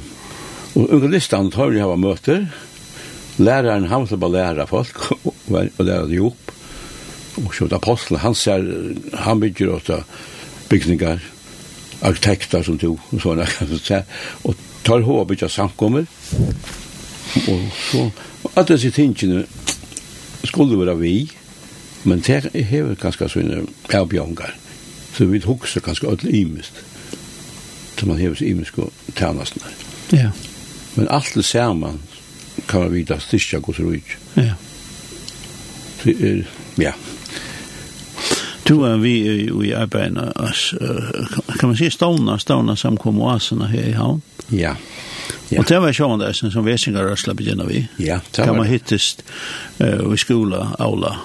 og 0.75 0.85
evangelistene 0.89 1.53
tar 1.55 1.73
vi 1.73 1.83
hava 1.83 1.97
møter. 2.01 2.49
Læraren 3.39 3.87
han 3.89 4.05
måste 4.05 4.19
bara 4.21 4.35
læra 4.35 4.67
folk 4.69 5.11
og, 5.27 5.35
og 5.55 5.85
læra 5.85 6.07
det 6.07 6.19
ihop. 6.19 6.55
Og 7.39 7.53
så 7.55 7.69
apostlar, 7.71 8.25
han 8.25 8.35
ser, 8.35 8.65
han 9.15 9.41
bygger 9.41 9.77
åtta 9.77 10.01
bygningar, 10.69 11.23
arkitekter 12.03 12.67
som 12.67 12.79
tog 12.79 12.99
og 13.13 13.23
sånne. 13.23 13.47
Og 14.47 14.59
tar 14.87 15.05
hva 15.07 15.23
bygger 15.29 15.51
samkommer 15.53 16.07
Og 17.37 17.61
så, 17.91 18.11
alle 18.57 18.69
disse 18.69 18.91
tingene 18.91 19.45
skulle 20.45 20.79
være 20.79 20.99
vi, 20.99 21.31
men 22.05 22.21
det 22.21 22.51
hever 22.55 22.95
ganske 22.95 23.29
sånne 23.29 23.65
avbjørngar. 23.95 24.55
Så 25.17 25.27
vi 25.27 25.41
hukser 25.45 25.85
ganske 25.85 26.09
alle 26.09 26.33
imest, 26.33 26.73
så 27.99 28.07
man 28.07 28.21
hever 28.21 28.39
seg 28.39 28.55
imest 28.55 28.79
og 28.79 28.93
tjernast 29.17 29.59
Ja. 30.13 30.31
Men 30.95 31.09
alt 31.11 31.35
det 31.35 31.45
ser 31.45 31.73
man 31.75 32.01
kan 32.69 32.81
man 32.81 32.93
vite 32.93 33.21
styrkja 33.21 33.59
gos 33.59 33.81
rujt. 33.81 34.17
Ja. 34.37 34.55
Så, 36.03 36.15
ja. 36.79 36.93
Du 38.69 38.83
er 38.85 38.97
vi 38.97 39.13
i 39.67 39.73
arbeidene, 39.73 40.33
kan 41.59 41.69
man 41.69 41.77
si 41.77 41.91
stavna, 41.91 42.39
stavna 42.39 42.77
samkommer 42.77 43.25
oasene 43.25 43.69
her 43.69 43.89
i 43.89 43.93
havn? 43.93 44.23
Ja. 44.51 44.59
Ja 44.59 44.75
Ja. 45.49 45.63
Og 45.63 45.69
det 45.71 45.81
var 45.81 45.97
sjående 45.97 46.29
det, 46.29 46.53
som 46.53 46.67
Vesingar 46.67 47.09
Røsla 47.09 47.35
begynner 47.35 47.69
vi. 47.69 47.87
Ja, 47.97 48.21
det 48.21 48.43
var. 48.43 48.51
Kan 48.51 48.61
man 48.61 48.69
hittest 48.69 49.25
uh, 49.81 50.13
i 50.13 50.21
skola, 50.21 50.75
aula. 50.79 51.17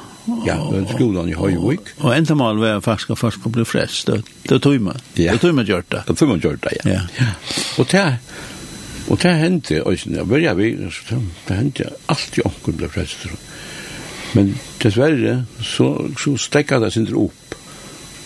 Ja, 0.46 0.56
skolan 0.94 1.28
i 1.28 1.36
Høyvik. 1.36 1.90
Og 2.00 2.14
enda 2.16 2.36
mal 2.40 2.62
var 2.62 2.80
faktisk 2.86 3.12
at 3.12 3.20
folk 3.20 3.44
ble 3.52 3.66
frest. 3.68 4.08
Det, 4.08 4.22
det 4.48 4.62
tog 4.64 4.80
man. 4.82 5.02
Ja. 5.20 5.36
Det 5.36 5.44
tog 5.44 5.56
man 5.58 5.68
gjort 5.68 5.90
det. 5.92 6.06
Det 6.08 6.16
tog 6.16 6.32
man 6.32 6.40
gjort 6.40 6.64
det, 6.64 6.78
ja. 6.80 6.94
ja. 6.94 7.02
ja. 7.20 7.32
Og 7.82 7.92
det 7.92 8.08
Og 9.12 9.20
det 9.20 9.34
hendte, 9.36 9.84
og 9.84 9.98
jeg 10.00 10.28
börja 10.28 10.54
vi, 10.54 10.72
det 11.48 11.56
hendte 11.56 11.90
alt 12.08 12.38
i 12.38 12.44
onkur 12.46 12.76
ble 12.80 12.88
prester. 12.88 13.34
Men 14.34 14.54
dessverre, 14.82 15.44
så, 15.62 15.90
så 16.18 16.38
stekka 16.40 16.80
det 16.80 16.94
sin 16.96 17.10
opp. 17.16 17.58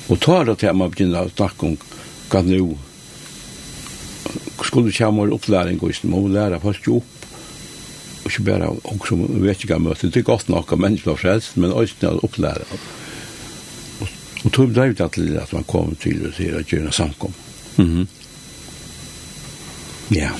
Og 0.07 0.19
tar 0.21 0.45
det 0.45 0.59
til 0.61 0.69
at 0.71 0.77
man 0.77 0.93
begynner 0.93 1.25
å 1.25 1.33
snakke 1.33 1.71
om 1.71 1.79
hva 2.29 2.43
nå 2.45 2.77
skulle 4.65 4.93
komme 4.93 5.21
kommer 5.21 5.33
opplæring 5.33 5.81
og 5.83 5.93
må 6.03 6.27
lære 6.27 6.59
folk 6.59 6.87
jo 6.87 7.01
opp 7.01 7.13
og 8.25 8.31
ikke 8.31 8.43
bare 8.43 8.69
og 8.69 9.07
som 9.07 9.23
vet 9.43 9.63
ikke 9.63 9.79
møte 9.79 10.09
det 10.09 10.21
er 10.21 10.31
godt 10.31 10.49
nok 10.49 10.71
av 10.73 10.79
mennesker 10.83 11.13
og 11.13 11.19
frelst 11.19 11.57
men 11.57 11.71
også 11.71 12.11
å 12.11 12.23
opplære 12.27 12.65
og, 12.71 12.79
og 14.43 14.51
tog 14.53 14.73
det 14.75 14.89
ut 14.91 15.01
til 15.13 15.37
at 15.39 15.53
man 15.53 15.67
kom 15.67 15.95
til 16.01 16.27
å 16.27 16.31
sier 16.35 16.59
at 16.59 16.69
gjerne 16.71 16.91
samkom. 16.91 17.33
Mm 17.77 17.85
-hmm. 17.85 18.07
ja. 20.15 20.31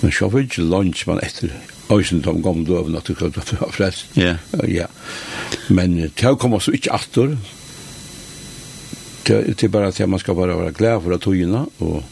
Men 0.00 0.12
så 0.12 0.28
var 0.28 0.40
ikke 0.40 0.62
lunch 0.62 1.06
man 1.06 1.20
etter 1.22 1.50
Øysen 1.92 2.22
som 2.24 2.42
kom 2.42 2.64
til 2.64 2.74
øvn 2.74 2.96
at 2.96 3.06
du 3.06 3.14
var 3.60 3.70
frelst. 3.72 4.06
Ja. 4.16 4.36
Ja. 4.68 4.86
Men 5.68 6.10
til 6.16 6.28
å 6.28 6.38
komme 6.40 6.60
så 6.60 6.72
ikke 6.72 6.92
atter 6.92 7.36
til, 9.24 9.54
til 9.54 9.68
bare 9.68 9.88
at 9.88 10.08
man 10.08 10.18
skal 10.18 10.34
bare 10.34 10.56
være 10.56 10.72
glad 10.72 11.02
for 11.02 11.14
at 11.14 11.20
togene 11.20 11.66
og 11.80 12.02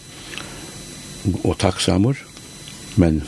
og 1.44 1.58
takksamur, 1.58 2.18
men 3.00 3.22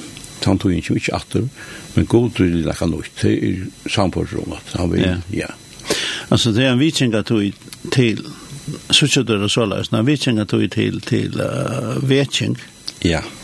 han 0.45 0.59
tog 0.59 0.75
ikke 0.75 0.97
ikke 0.99 1.15
atter, 1.17 1.47
men 1.95 2.07
god 2.07 2.41
vil 2.41 2.65
det 2.65 2.75
ikke 2.75 2.89
noe 2.91 3.13
til 3.17 3.69
samfunnsrommet. 3.89 4.75
Han 4.79 4.91
vil, 4.93 5.05
ja. 5.07 5.17
ja. 5.33 5.53
Altså, 6.31 6.53
det 6.53 6.67
er 6.67 6.73
en 6.73 6.81
vitsinga 6.81 7.23
tog 7.23 7.45
til, 7.93 8.21
så 8.91 9.07
kjøttet 9.07 9.41
det 9.41 9.51
så 9.53 9.65
løs, 9.69 9.93
en 9.93 10.07
vitsinga 10.07 10.45
tog 10.45 10.67
til, 10.75 11.01
til 11.01 11.41
uh, 11.41 11.97
vetsing. 12.09 12.59
Ja. 13.05 13.21
Yeah. 13.21 13.44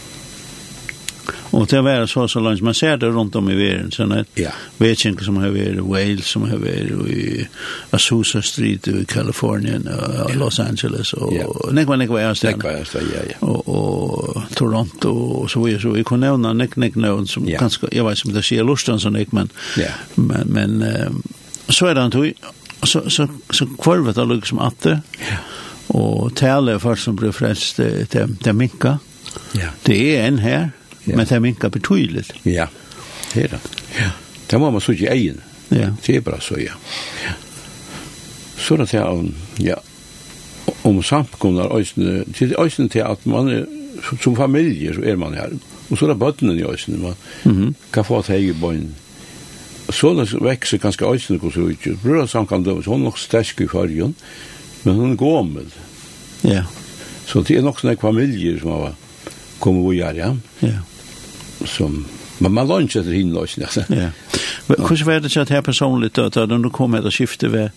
Och 1.50 1.66
det 1.66 1.80
var 1.80 2.06
så 2.06 2.28
så 2.28 2.40
langt, 2.40 2.60
man 2.62 2.74
ser 2.74 2.96
det 2.96 3.06
runt 3.06 3.36
om 3.36 3.50
i 3.50 3.54
världen 3.54 3.90
sånn 3.90 4.12
at 4.12 4.26
ja. 4.38 4.50
Vetchen 4.78 5.16
som 5.18 5.36
har 5.36 5.50
varit 5.50 5.78
i 5.78 5.80
Wales 5.80 6.26
som 6.26 6.42
har 6.50 6.58
varit 6.58 7.10
i 7.10 7.48
Azusa 7.90 8.42
Street 8.42 8.88
i 8.88 9.04
Kalifornien 9.04 9.88
och 10.24 10.36
Los 10.36 10.60
Angeles 10.60 11.12
och 11.12 11.34
ja. 11.34 11.70
nekva 11.72 11.96
nekva 11.96 12.20
är 12.22 12.38
det. 12.42 12.50
Nekva 12.50 12.72
är 12.72 12.88
det 12.92 13.00
ja 13.00 13.22
ja. 13.30 13.46
Och, 13.46 13.68
og 13.68 14.42
Toronto 14.54 15.10
og 15.10 15.50
så 15.50 15.64
videre, 15.64 15.80
så 15.80 15.96
i 15.96 16.02
kunne 16.02 16.26
nevne, 16.26 16.54
nek 16.54 16.76
nek 16.76 16.96
nevn, 16.96 17.26
som 17.26 17.48
ja. 17.48 17.58
ganska 17.60 17.86
jag 17.92 18.04
vet 18.04 18.18
inte 18.18 18.28
om 18.28 18.34
det 18.34 18.44
sier 18.44 18.64
lusten, 18.64 19.00
så 19.00 19.10
nek 19.10 19.32
men 19.32 19.50
ja. 19.76 19.90
men 20.14 20.46
men 20.46 20.84
så 21.68 21.86
er 21.86 21.94
det 21.94 22.02
antog 22.02 22.32
så 22.82 23.10
så 23.10 23.28
så 23.50 23.66
kvarvet 23.82 24.16
det 24.16 24.24
liksom 24.24 24.58
att 24.58 24.80
det. 24.80 25.00
Ja. 25.18 25.36
Och 25.86 26.34
tale 26.34 26.78
folk 26.78 26.98
som 26.98 27.16
blir 27.16 27.32
frelst, 27.32 27.76
det 27.76 28.28
det 28.44 28.52
minka. 28.52 28.98
Ja. 29.52 29.68
Det 29.82 30.16
är 30.16 30.26
en 30.26 30.38
här 30.38 30.70
ja. 31.04 31.16
men 31.16 31.26
det 31.26 31.40
minka 31.40 31.68
betydelig. 31.68 32.24
Ja, 32.42 32.66
det 33.34 33.44
er 33.44 33.48
det. 33.48 33.60
Ja. 33.98 34.10
Det 34.50 34.60
må 34.60 34.70
man 34.70 34.80
så 34.80 34.92
i 34.92 35.06
egen. 35.06 35.40
Ja. 35.70 35.92
Det 36.06 36.16
er 36.16 36.20
bra 36.20 36.40
så, 36.40 36.58
ja. 36.58 36.74
ja. 37.24 37.34
Så 38.58 38.74
er 38.74 38.78
det 38.78 38.88
til 38.88 39.02
om, 39.02 39.34
ja, 39.58 39.74
om 40.84 41.02
samkomnar 41.02 41.70
ösnen, 41.78 42.32
til 42.34 42.54
ösnen 42.58 42.88
til 42.88 43.04
at 43.06 43.26
man 43.26 43.48
er, 43.48 43.64
som 44.22 44.36
familie 44.36 44.94
så 44.94 45.04
er 45.04 45.16
man 45.16 45.34
her, 45.34 45.54
og 45.90 45.98
så 45.98 46.04
er 46.04 46.12
det 46.12 46.18
bøttene 46.18 46.56
i 46.58 46.64
ösnen, 46.64 47.02
man 47.02 47.14
mm 47.44 47.62
-hmm. 47.62 47.74
kan 47.92 48.04
få 48.04 48.18
ett 48.18 48.26
hegebojn. 48.26 48.94
Så 49.88 50.14
det 50.14 50.42
växer 50.42 50.78
ganske 50.78 51.04
ösnen 51.04 51.40
och 51.40 51.52
så 51.52 51.60
ut. 51.60 52.02
Bröda 52.02 52.26
samkomnar, 52.26 52.82
hon 52.86 53.00
är 53.00 53.04
nok 53.04 53.18
stersk 53.18 53.60
i 53.60 53.68
fargen, 53.68 54.14
men 54.82 54.94
hun 54.94 55.12
är 55.12 55.16
gåmel. 55.16 55.66
Ja. 56.42 56.64
Så 57.26 57.42
det 57.42 57.56
er 57.56 57.62
nok 57.62 57.80
sånne 57.80 57.96
familier 57.96 58.58
som 58.58 58.70
har 58.70 58.94
kommet 59.60 59.84
og 59.84 59.94
gjør, 59.94 60.16
ja. 60.16 60.36
Ja 60.60 60.78
som 61.66 62.06
men 62.38 62.52
man 62.52 62.68
långt 62.68 62.96
efter 62.96 63.12
hin 63.12 63.34
då 63.34 63.40
altså. 63.40 63.84
Ja. 63.88 64.10
Men 64.66 64.86
hur 64.88 65.04
var 65.04 65.20
det 65.20 65.36
att 65.36 65.48
här 65.48 65.62
personligt 65.62 66.14
då 66.14 66.28
da, 66.28 66.46
när 66.46 66.58
du 66.58 66.70
kom 66.70 66.94
her 66.94 67.06
og 67.06 67.12
skifte 67.12 67.48
var 67.48 67.70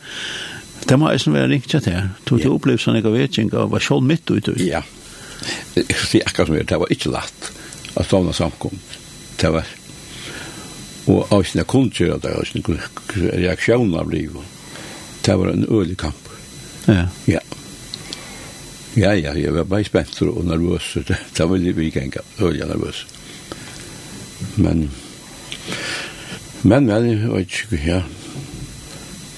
det 0.87 0.97
må 0.97 1.11
ju 1.11 1.31
vara 1.31 1.47
riktigt 1.47 1.85
här. 1.85 2.09
Tog 2.25 2.37
du 2.39 2.43
ja. 2.43 2.49
upplevelse 2.49 2.85
sånn, 2.85 2.95
jeg 2.95 3.11
vet 3.11 3.37
inte 3.37 3.57
vad 3.57 3.81
själv 3.81 4.03
mitt 4.03 4.31
ut 4.31 4.47
ut. 4.47 4.59
Ja. 4.59 4.83
Jag 5.73 5.97
ser 5.97 6.21
akkurat 6.25 6.47
som 6.47 6.55
jeg, 6.55 6.67
det 6.67 6.77
var 6.77 6.91
ikke 6.91 7.09
lagt 7.09 7.51
at 7.95 8.09
såna 8.09 8.33
samkom. 8.33 8.79
Det 9.35 9.49
var 9.49 9.63
og 11.05 11.33
av 11.33 11.43
sina 11.43 11.63
kunder 11.63 12.13
at 12.15 12.21
det 12.23 12.31
var 12.35 12.45
sina 12.45 12.77
reaksjoner 13.15 13.99
av 13.99 14.11
livet. 14.11 14.41
Det 15.25 15.35
var 15.35 15.47
en 15.51 15.65
øyelig 15.69 15.97
kamp. 15.97 16.29
Ja. 16.87 17.07
Ja. 17.25 17.39
Ja, 18.95 19.13
ja, 19.13 19.33
jeg 19.33 19.53
var 19.53 19.63
bare 19.63 19.83
spent 19.83 20.21
og 20.21 20.45
nervøs. 20.45 20.97
Det 21.37 21.49
var 21.49 21.57
litt 21.57 21.77
mye 21.77 21.91
ganger, 21.91 22.21
øyelig 22.39 22.67
nervøs 22.67 23.05
men 24.57 24.89
men 26.63 26.85
men 26.85 27.09
jeg 27.09 27.31
vet 27.31 27.57
ikke 27.63 27.81
ja 27.85 28.01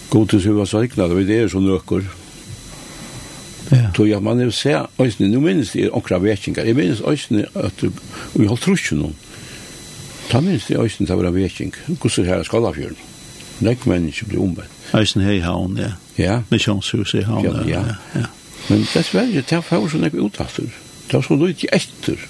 god 0.10 0.28
til 0.32 0.44
seg 0.44 0.56
var 0.58 0.70
søknad 0.70 1.16
og 1.16 1.26
det 1.28 1.42
er 1.42 1.52
sånn 1.52 1.70
røkker 1.72 2.06
ja 2.06 3.90
Så 3.98 4.06
ja, 4.06 4.20
man 4.22 4.40
er 4.40 4.52
se 4.54 4.76
øysene, 5.02 5.32
nå 5.32 5.40
minnes 5.42 5.72
det 5.74 5.90
okra 5.90 6.20
vekingar 6.22 6.68
jeg 6.70 6.78
minnes 6.78 7.02
øysene 7.02 7.48
at 7.58 7.82
vi 8.36 8.46
holdt 8.46 8.62
trusjen 8.62 9.02
noen 9.02 9.16
ta 10.30 10.40
minnes 10.40 10.68
det 10.70 10.78
øysene 10.78 11.08
til 11.10 11.18
å 11.18 11.22
være 11.24 11.34
veking 11.34 11.74
hvordan 11.90 12.30
her 12.30 12.46
skalafjøren 12.46 13.14
Nek 13.64 13.86
mennesker 13.88 14.28
blir 14.28 14.42
omvendt. 14.44 14.72
Eisen 14.96 15.24
hei 15.24 15.40
havn, 15.44 15.78
ja. 15.80 15.94
Ja. 16.20 16.40
Misjonshuset 16.52 17.22
i 17.22 17.28
havn, 17.28 17.46
ja. 17.70 17.80
Ja, 17.80 17.96
ja. 18.16 18.26
Men 18.70 18.84
dessverre, 18.94 19.32
det 19.32 19.54
er 19.56 19.64
fyrir 19.64 19.92
som 19.92 20.04
nek 20.04 20.16
uttattur. 20.20 20.72
Det 21.08 21.18
er 21.20 21.24
så 21.24 21.38
lite 21.40 21.70
etter. 21.76 22.26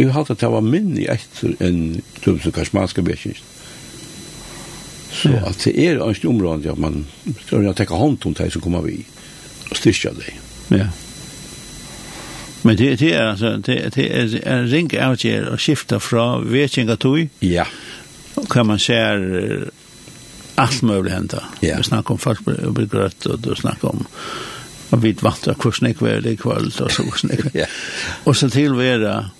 Jeg 0.00 0.08
har 0.08 0.22
hatt 0.22 0.30
at 0.32 0.40
det 0.40 0.48
var 0.48 0.64
minn 0.64 0.94
i 0.96 1.04
etter 1.12 1.56
enn 1.60 2.00
tøm 2.24 2.38
som 2.40 2.54
karsmanske 2.56 3.04
bækjens. 3.04 3.42
Så 5.10 5.34
ja. 5.34 5.42
at 5.50 5.60
det 5.66 5.74
er 5.76 6.00
en 6.00 6.28
område 6.30 6.70
at 6.70 6.78
man 6.80 7.02
skal 7.44 7.66
ja 7.66 7.74
tekka 7.76 7.98
hånd 8.00 8.24
om 8.24 8.34
det 8.38 8.52
som 8.54 8.62
kommer 8.64 8.86
vi 8.86 9.02
og 9.68 9.76
styrkja 9.76 10.14
det. 10.16 10.32
Ja. 10.72 10.86
Men 12.62 12.78
det, 12.78 12.94
det 13.00 13.10
er 13.14 13.32
altså, 13.32 13.56
det, 13.56 13.76
det 13.94 14.06
er 14.16 14.38
en 14.46 14.70
ring 14.70 14.88
avgjør 14.94 15.50
å 15.52 15.58
skifte 15.60 16.00
fra 16.00 16.38
vetjenga 16.44 16.96
tog. 17.00 17.26
Ja. 17.44 17.66
Kan 18.48 18.70
man 18.70 18.80
se 18.80 18.96
alt 20.60 20.82
mulig 20.82 21.12
hända. 21.12 21.44
Ja. 21.60 21.76
Vi 21.76 21.90
snakker 21.90 22.16
om 22.16 22.22
folk 22.22 22.44
blir 22.46 22.88
grøtt 22.88 23.26
og 23.26 23.40
du 23.44 23.52
snakker 23.56 23.92
om 23.92 24.06
og 24.90 25.02
vi 25.02 25.12
vid 25.12 25.20
vatten, 25.22 25.54
hvordan 25.54 25.86
jeg 25.86 25.96
var 26.00 26.22
det 26.24 26.32
kveld 26.40 26.80
og 26.82 26.90
så 26.90 27.04
hvordan 27.04 27.20
snäck. 27.22 27.44
Ja. 27.54 27.66
Og 28.24 28.36
så 28.36 28.48
til 28.54 28.74
vara 28.74 29.30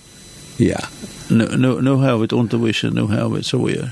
Ja. 0.60 0.80
Nu 1.28 1.48
nu 1.56 1.80
nu 1.80 1.90
har 1.90 2.18
vi 2.18 2.24
ett 2.24 2.32
undervisning, 2.32 2.94
nu 2.94 3.00
har 3.00 3.28
vi 3.28 3.42
så 3.42 3.70
ju. 3.70 3.84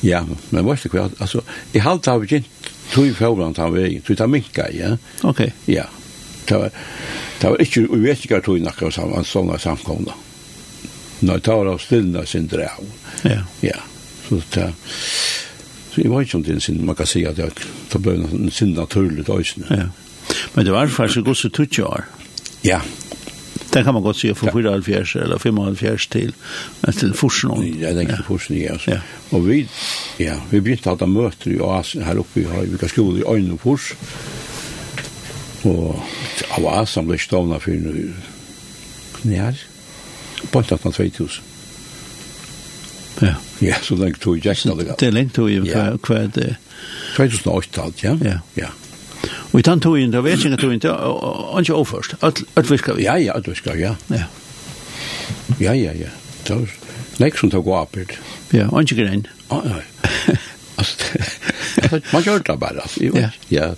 Ja, 0.00 0.26
men 0.50 0.64
vad 0.64 0.78
ska 0.78 0.88
vi 0.92 0.98
alltså 0.98 1.42
i 1.72 1.78
halt 1.78 2.06
har 2.06 2.18
vi 2.18 2.36
inte 2.36 2.48
tog 2.92 3.16
förbland 3.16 3.58
har 3.58 3.70
vi 3.70 4.00
tog 4.00 4.18
ta 4.18 4.26
minka, 4.26 4.70
ja. 4.72 4.96
Okej. 5.22 5.54
Ja. 5.64 5.84
Det 6.44 6.54
var 6.54 6.70
det 7.40 7.48
var 7.48 7.60
inte 7.60 7.80
vi 7.80 8.00
vet 8.00 8.24
inte 8.24 8.40
tog 8.40 8.60
några 8.60 8.90
samman 8.90 9.24
såna 9.24 9.58
samkomna. 9.58 10.12
När 11.18 11.38
tar 11.38 11.66
av 11.66 11.78
stilla 11.78 12.26
sin 12.26 12.46
drag. 12.46 12.84
Ja. 13.22 13.38
Ja. 13.60 13.76
Så 14.28 14.42
det 14.54 14.72
Så 15.94 16.00
jeg 16.00 16.10
var 16.10 16.20
ikke 16.24 16.38
om 16.38 16.42
det 16.44 16.50
er 16.50 16.54
en 16.54 16.64
synd, 16.64 16.80
man 16.88 16.96
kan 16.96 17.06
si 17.06 17.24
at 17.28 17.36
det 17.36 17.50
tar 17.92 18.00
bøyne 18.00 18.28
en 18.32 18.50
sin 18.50 18.72
naturlig 18.72 19.26
døysen. 19.26 19.66
Ja. 19.70 19.90
Men 20.54 20.64
det 20.64 20.72
var 20.72 20.86
faktisk 20.86 21.26
også 21.28 21.48
20 21.48 21.84
år. 21.84 22.04
Ja, 22.64 22.80
Den 23.72 23.84
kan 23.84 23.94
man 23.94 24.02
godt 24.04 24.18
si 24.20 24.28
fra 24.36 24.52
74 24.52 25.14
eller 25.16 25.38
75 25.38 26.06
til, 26.06 26.34
til 26.98 27.14
Forsnån. 27.14 27.64
Ja, 27.80 27.92
den 27.96 28.00
ikke 28.00 28.24
Forsen, 28.26 28.56
ja. 28.56 28.76
Ja. 28.86 28.98
Og 29.30 29.46
vi, 29.46 29.68
ja, 30.20 30.34
vi 30.50 30.60
begynte 30.60 30.90
at 30.92 31.00
ha 31.00 31.08
møter 31.08 31.54
i 31.54 31.60
Asien 31.78 32.04
her 32.04 32.20
oppe, 32.20 32.40
vi 32.40 32.44
har 32.50 32.66
vi 32.68 32.80
kan 32.80 32.92
skole 32.92 33.22
i 33.22 33.24
Øyne 33.28 33.56
og 33.56 33.60
Fors. 33.64 33.92
Og 35.64 36.02
av 36.58 36.68
Asien 36.82 37.08
ble 37.08 37.18
stående 37.18 37.60
for 37.62 37.72
en 37.72 38.14
knær, 39.22 39.64
på 40.52 40.60
en 40.60 40.92
2000. 40.92 41.48
Ja. 43.22 43.34
Ja, 43.62 43.74
så 43.82 43.94
lenge 43.94 44.18
tog 44.18 44.44
jeg 44.44 44.56
ikke. 44.58 44.94
Det 44.98 45.06
er 45.06 45.14
lengt 45.14 45.34
tog 45.38 45.50
jeg 45.50 45.62
hva 45.62 46.16
er 46.18 46.30
det... 46.34 46.56
2008, 47.16 47.92
ja. 48.02 48.16
Ja. 48.24 48.38
Ja. 48.58 48.70
Og 49.52 49.60
i 49.60 49.62
tann 49.66 49.80
tog 49.84 49.98
inn, 50.00 50.12
det 50.12 50.22
vet 50.24 50.40
jeg 50.40 50.52
ikke 50.52 50.62
tog 50.62 50.72
inn, 50.72 50.80
det 50.80 50.90
er 50.90 51.60
ikke 51.60 51.76
overførst. 51.76 52.14
Alt 52.24 52.70
visker, 52.70 52.96
ja, 53.02 53.18
ja, 53.20 53.34
alt 53.36 53.48
visker, 53.50 53.76
ja. 53.76 53.94
Ja, 54.08 54.24
ja, 55.60 55.74
ja, 55.76 55.92
ja. 55.92 56.08
Det 56.46 56.56
var 56.56 56.68
lekk 57.20 57.36
som 57.38 57.52
tog 57.52 57.68
oppert. 57.68 58.16
Ja, 58.52 58.66
og 58.72 58.82
ikke 58.82 59.04
grein. 59.04 59.26
Man 62.12 62.22
gjør 62.24 62.38
det 62.40 62.56
bare, 62.60 62.80
altså. 62.82 63.28
Ja, 63.52 63.74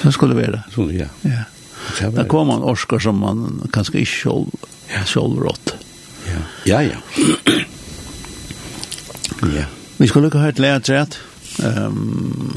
så 0.00 0.10
skulle 0.14 0.34
det 0.34 0.42
være. 0.46 0.62
Så, 0.72 0.88
ja. 0.96 1.06
Ja. 1.28 1.44
Da 2.16 2.24
kommer 2.28 2.58
man 2.58 2.62
orsker 2.68 2.98
som 3.00 3.20
man 3.22 3.68
kanskje 3.72 4.02
ikke 4.02 4.12
selv, 4.12 4.46
selv 5.08 5.38
rått. 5.44 5.76
Ja, 6.28 6.40
ja, 6.66 6.80
ja. 6.94 6.98
Ja. 9.54 9.64
Vi 9.98 10.06
skulle 10.10 10.26
ikke 10.26 10.40
ha 10.42 10.48
et 10.50 10.58
lært 10.58 10.88
rett. 10.90 11.14
Um, 11.62 12.56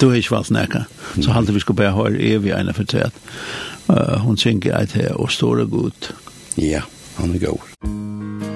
du 0.00 0.08
har 0.08 0.16
ikke 0.16 0.30
valgt 0.30 0.50
nækka. 0.50 0.84
Så 1.20 1.32
halte 1.32 1.54
vi 1.54 1.60
skulle 1.60 1.76
bare 1.76 1.92
høre 1.96 2.20
evig 2.20 2.52
ene 2.52 2.74
for 2.74 2.82
fortret. 2.82 3.12
Uh, 3.88 4.20
hun 4.20 4.36
synger 4.36 4.76
eit 4.78 4.92
her, 4.92 5.14
og 5.14 5.30
store 5.30 5.66
god. 5.66 6.12
Ja, 6.58 6.82
han 7.16 7.34
er 7.34 7.46
god. 7.46 8.47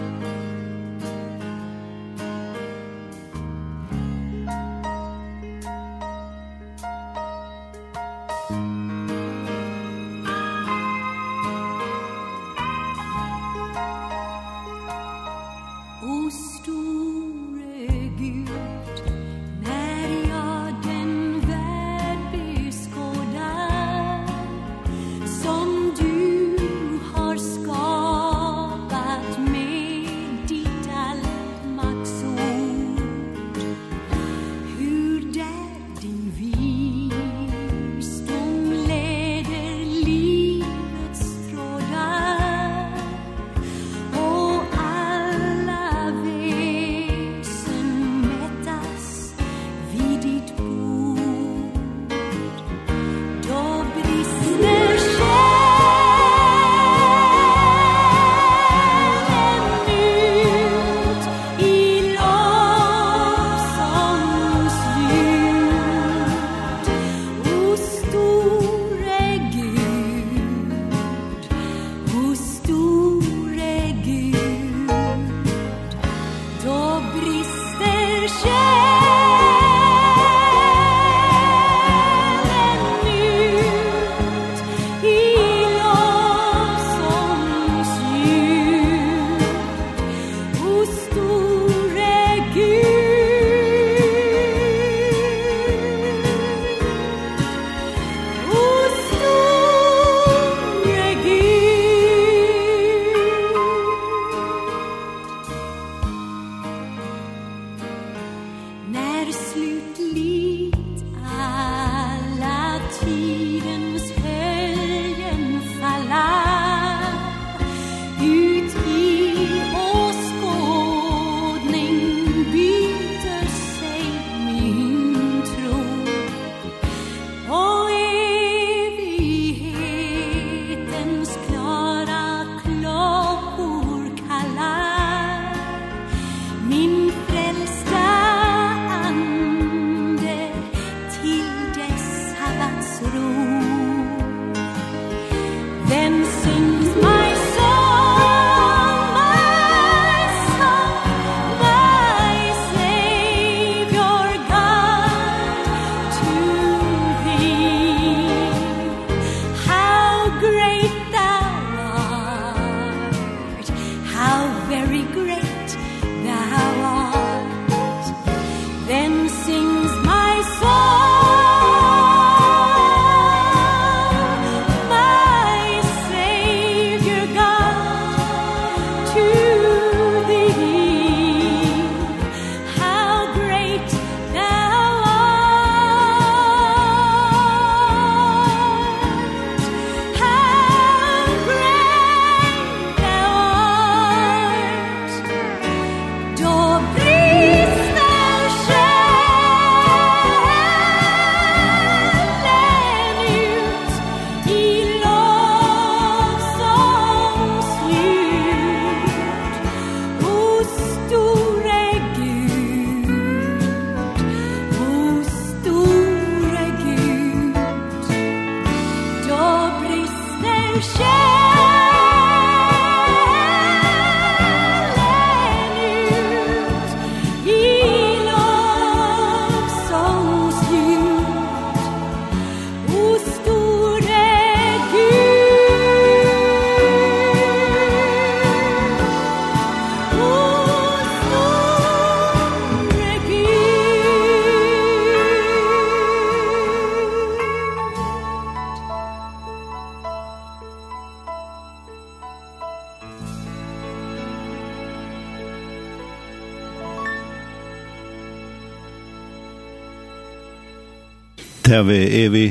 vi 261.89 262.25
Evi 262.25 262.47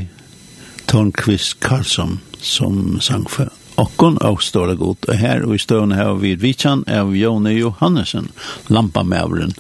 Tornqvist 0.86 1.60
Karlsson 1.60 2.20
som 2.42 3.02
sang 3.02 3.26
for 3.30 3.50
Okkon 3.82 4.18
og 4.22 4.42
Ståle 4.44 4.76
Godt. 4.76 5.08
Og 5.10 5.18
her 5.18 5.46
og 5.46 5.56
i 5.56 5.62
støvn 5.62 5.94
her 5.96 6.14
vi 6.22 6.36
Vitsan 6.40 6.84
av 6.90 7.14
Jone 7.16 7.54
Johannesen, 7.56 8.30
lampamævren, 8.68 9.54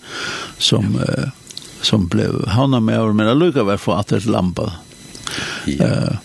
som, 0.57 0.95
uh, 0.95 1.29
som 1.81 2.07
ble 2.11 2.27
havnamævren, 2.51 3.17
men 3.17 3.31
allukka 3.31 3.65
var 3.65 3.81
for 3.81 3.99
at 3.99 4.11
et 4.13 4.25
lampa. 4.25 4.71
Yeah. 5.67 6.17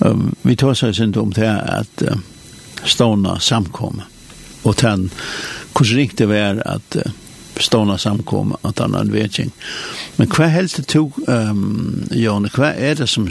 Uh, 0.00 0.10
um, 0.10 0.32
vi 0.42 0.56
tar 0.56 0.74
seg 0.78 0.94
sin 0.96 1.14
om 1.20 1.34
det 1.36 1.50
at 1.50 2.06
uh, 2.08 2.16
stående 2.84 3.36
samkom, 3.40 4.02
og 4.64 4.80
den 4.80 5.10
hvordan 5.74 5.98
riktig 5.98 6.28
var 6.30 6.62
at 6.66 6.98
uh, 6.98 7.12
stående 7.60 7.98
samkom, 7.98 8.56
at 8.62 8.78
han 8.82 8.94
hadde 8.98 9.14
vetjeng. 9.14 9.52
Men 10.16 10.30
hva 10.30 10.46
helst 10.46 10.76
det 10.76 10.86
tog, 10.86 11.16
um, 11.26 12.04
Jone, 12.10 12.50
hva 12.54 12.70
er 12.74 12.94
det 13.00 13.08
som, 13.10 13.26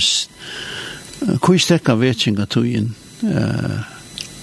hva 1.19 1.57
stekker 1.59 1.99
vetjengar 1.99 2.49
tog 2.51 2.67
inn? 2.67 2.91
Uh, 3.23 3.83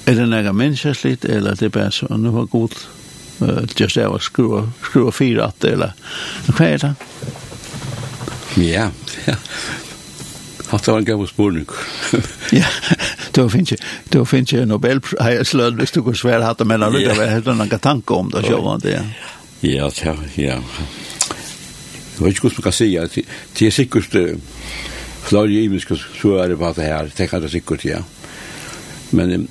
er 0.08 0.16
det 0.16 0.28
nægge 0.28 0.52
menneskeslitt, 0.56 1.24
eller 1.24 1.54
det 1.54 1.68
er 1.68 1.74
bare 1.76 1.92
så, 1.92 2.08
nu 2.16 2.30
var 2.34 2.48
god, 2.50 2.78
uh, 3.42 3.60
just 3.76 3.94
det 3.94 4.08
var 4.08 4.24
skru, 4.24 4.62
skru 4.88 5.10
fyra 5.12 5.50
at, 5.50 5.68
eller 5.68 5.92
hva 6.48 6.72
er 6.72 6.82
det? 6.86 6.94
Ja, 8.56 8.90
ja. 9.26 9.36
Hatt 10.70 10.84
det 10.84 10.92
var 10.92 10.98
en 10.98 11.04
gav 11.04 11.26
spurning. 11.26 11.66
ja, 12.52 12.66
då 13.32 13.48
finns 13.50 13.72
ju 13.72 13.76
då 14.08 14.24
finns 14.24 14.52
ju 14.52 14.64
Nobelprislön 14.64 15.76
hvis 15.76 15.90
du 15.90 16.02
går 16.02 16.14
svär 16.14 16.40
hatt 16.40 16.66
men 16.66 16.82
alltså 16.82 17.00
det 17.00 17.14
var 17.14 17.26
helt 17.26 17.46
en 17.46 17.78
tanke 17.78 18.14
om 18.14 18.30
det 18.30 18.42
så 18.42 18.60
var 18.60 18.78
det. 18.78 19.02
Ja, 19.60 19.90
ja, 20.04 20.16
ja. 20.34 20.58
Jeg 22.20 22.26
vet 22.26 22.34
ikke 22.34 22.48
hur 22.48 22.54
man 22.58 22.62
kan 22.62 22.72
säga. 22.72 23.08
Det 23.58 23.66
är 23.66 23.70
säkert 23.70 24.14
flere 25.22 25.52
giviska 25.52 25.96
svårare 26.20 26.56
på 26.56 26.72
det 26.76 26.82
her, 26.82 27.10
Det 27.16 27.26
kan 27.26 27.42
det 27.42 27.50
sikkert, 27.50 27.84
ja. 27.84 28.02
Men 29.10 29.48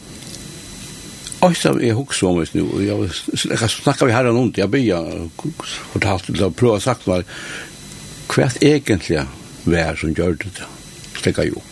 Osta 1.42 1.70
er 1.70 1.94
hugsa 1.94 2.28
om 2.28 2.42
oss 2.42 2.54
nu, 2.54 2.66
og 2.68 2.82
jeg 2.84 3.70
snakker 3.70 4.06
vi 4.06 4.12
herren 4.12 4.36
ondt, 4.36 4.58
jeg 4.58 4.72
blir 4.72 5.30
fortalt 5.94 6.26
til 6.28 6.44
å 6.44 6.52
prøve 6.52 6.76
å 6.76 6.84
sagt 6.84 7.08
var 7.08 7.24
hva 8.30 8.50
egentlig 8.60 9.24
vær 9.64 9.96
som 9.96 10.12
gjør 10.12 10.36
det 10.42 10.52
da, 10.58 10.68
slik 11.16 11.40
jo. 11.48 11.64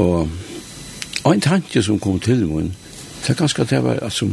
Og 0.00 1.28
en 1.28 1.44
tanke 1.44 1.82
som 1.84 2.00
kom 2.00 2.16
til 2.24 2.46
min, 2.48 2.72
det 3.20 3.34
er 3.34 3.40
ganske 3.42 3.68
det 3.68 3.82
var 3.84 4.00
som 4.08 4.32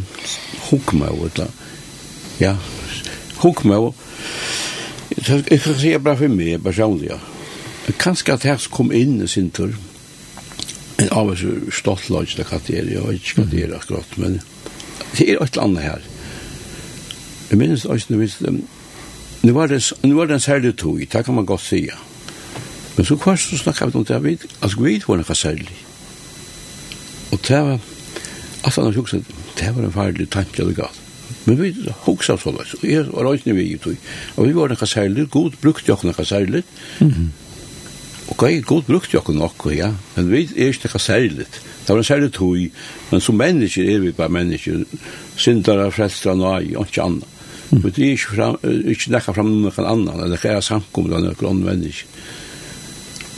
hugg 0.69 0.93
meg, 0.95 1.43
ja, 2.39 2.55
hugg 3.43 3.65
meg, 3.67 3.91
Jeg 5.17 5.61
kan 5.63 5.75
si 5.79 5.97
bare 5.97 6.17
for 6.17 6.29
meg, 6.29 6.61
personlig. 6.63 7.15
Kanskje 7.97 8.35
at 8.35 8.45
jeg 8.45 8.69
kom 8.71 8.91
inn 8.93 9.21
i 9.23 9.27
sin 9.27 9.49
tur, 9.49 9.73
en 11.01 11.09
av 11.13 11.31
oss 11.31 11.41
stolt 11.73 12.09
lodge, 12.09 12.37
det 12.37 12.45
kan 12.49 12.61
det 12.67 12.75
jeg 12.75 13.01
vet 13.01 13.21
ikke 13.21 13.41
hva 13.41 13.45
det 13.51 13.63
er 13.63 13.75
akkurat, 13.77 14.17
men 14.17 14.39
det 15.17 15.25
er 15.29 15.41
et 15.41 15.55
eller 15.55 15.63
annet 15.63 15.85
her. 15.85 16.05
Jeg 17.49 17.57
minnes 17.61 17.85
også, 17.85 18.13
jeg 18.13 18.19
minnes, 18.19 18.65
nu 19.43 19.53
var 19.53 19.71
det, 19.71 19.81
nu 20.03 20.15
var 20.17 20.29
det 20.29 20.37
en 20.37 20.45
særlig 20.45 20.75
tog, 20.77 20.99
det 20.99 21.25
kan 21.25 21.35
man 21.35 21.45
godt 21.45 21.61
si. 21.61 21.85
ja. 21.85 21.97
Men 22.97 23.05
så 23.05 23.15
kvart 23.15 23.39
så 23.39 23.57
snakket 23.57 23.93
vi 23.93 23.99
om 23.99 24.05
det, 24.05 24.23
vi, 24.23 24.37
altså 24.61 24.81
vi 24.81 25.01
var 25.07 25.17
noe 25.17 25.35
særlig. 25.35 25.77
Og 27.31 27.39
det 27.47 27.57
var, 27.57 27.79
altså 28.63 28.81
han 28.81 28.89
har 28.89 28.93
sjukset, 28.93 29.35
det 29.59 29.75
var 29.75 29.83
en 29.83 29.93
farlig 29.93 30.29
tanke 30.29 30.65
det 30.65 30.75
galt. 30.75 31.06
Men 31.47 31.59
vi 31.61 31.71
hugsa 32.03 32.35
så 32.35 32.51
lais, 32.51 32.73
og 32.75 32.83
jeg 32.83 33.05
var 33.07 33.29
røysni 33.29 33.53
vi 33.55 33.69
i 33.71 33.77
tog. 33.79 33.95
Og 34.35 34.49
vi 34.49 34.55
var 34.55 34.67
nekka 34.73 34.85
særlig, 34.85 35.29
god 35.31 35.55
brukte 35.61 35.87
jokken 35.87 36.11
nekka 36.11 36.25
særlig. 36.27 36.63
Og 38.27 38.43
jeg 38.43 38.65
god 38.67 38.83
brukte 38.83 39.15
jokken 39.15 39.39
nok 39.39 39.69
ja. 39.71 39.93
Men 40.17 40.31
vi 40.31 40.43
er 40.43 40.73
ikke 40.73 40.89
nekka 40.89 40.99
særlig. 40.99 41.47
Det 41.47 41.95
var 41.95 41.97
en 41.97 42.03
særlig 42.03 42.33
tog, 42.35 42.57
men 43.11 43.21
som 43.21 43.35
mennesker 43.39 43.95
er 43.95 43.99
vi 44.03 44.11
bare 44.11 44.29
mennesker. 44.29 44.83
Sindara, 45.37 45.87
frelstra, 45.89 46.35
nai, 46.35 46.75
og 46.75 46.89
ikke 46.89 47.01
anna. 47.01 47.33
Men 47.71 47.91
det 47.95 48.03
er 48.03 48.11
ikke, 48.11 48.35
fram, 48.35 48.57
ikke 48.63 49.11
nekka 49.11 49.31
fram 49.31 49.51
noen 49.51 49.71
annan, 49.85 50.13
eller 50.17 50.35
nekka 50.35 50.51
er 50.51 50.61
samkommet 50.61 51.15
av 51.15 51.23
noen 51.23 51.47
annen 51.47 51.63
mennesker. 51.63 52.07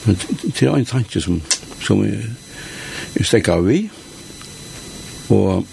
Men 0.06 0.18
det 0.18 0.66
er 0.66 0.74
en 0.74 0.90
tanke 0.90 1.22
som, 1.22 1.42
som 1.86 2.02
er, 2.06 2.26
er 3.20 3.28
stekka 3.28 3.60
vi. 3.62 3.84
Og 5.30 5.68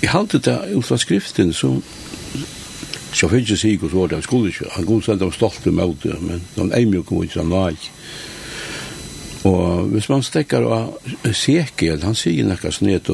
i 0.00 0.06
halte 0.06 0.38
det 0.38 0.58
ut 0.74 0.86
fra 0.86 0.96
skriften, 0.98 1.52
så 1.52 1.76
så 3.12 3.28
finnes 3.28 3.50
jeg 3.50 3.58
sikker 3.58 3.90
så 3.90 4.06
det, 4.06 4.16
han 4.20 4.22
skulle 4.22 4.48
ikke, 4.52 4.70
han 4.70 4.86
kunne 4.86 5.02
sende 5.02 5.24
dem 5.24 5.32
stolt 5.32 5.66
med 5.66 5.96
det, 6.02 6.16
men 6.22 6.42
de 6.54 6.68
er 6.76 6.86
mye 6.86 7.02
kom 7.02 7.24
ikke, 7.24 7.40
han 7.40 7.50
var 7.50 7.74
ikke. 7.74 7.90
Og 9.50 9.88
hvis 9.90 10.08
man 10.08 10.22
stekker 10.22 10.66
av 10.68 11.32
Sekiel, 11.34 12.02
han 12.04 12.14
sier 12.14 12.46
nekka 12.46 12.70
snedt, 12.70 13.10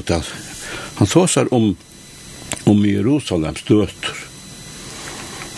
han 0.99 1.07
tåsar 1.07 1.53
om, 1.55 1.77
om 2.67 2.87
Jerusalem 2.87 3.57
støter. 3.57 4.25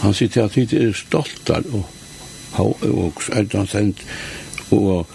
Han 0.05 0.15
sier 0.15 0.31
til 0.31 0.45
at 0.45 0.55
de 0.55 0.83
er 0.87 0.93
stoltar, 0.95 1.65
og, 1.73 1.89
og, 2.63 2.85
og 2.85 3.23
er 3.33 3.49
han 3.57 3.67
sendt, 3.67 4.05
og, 4.71 4.83
og, 4.83 5.07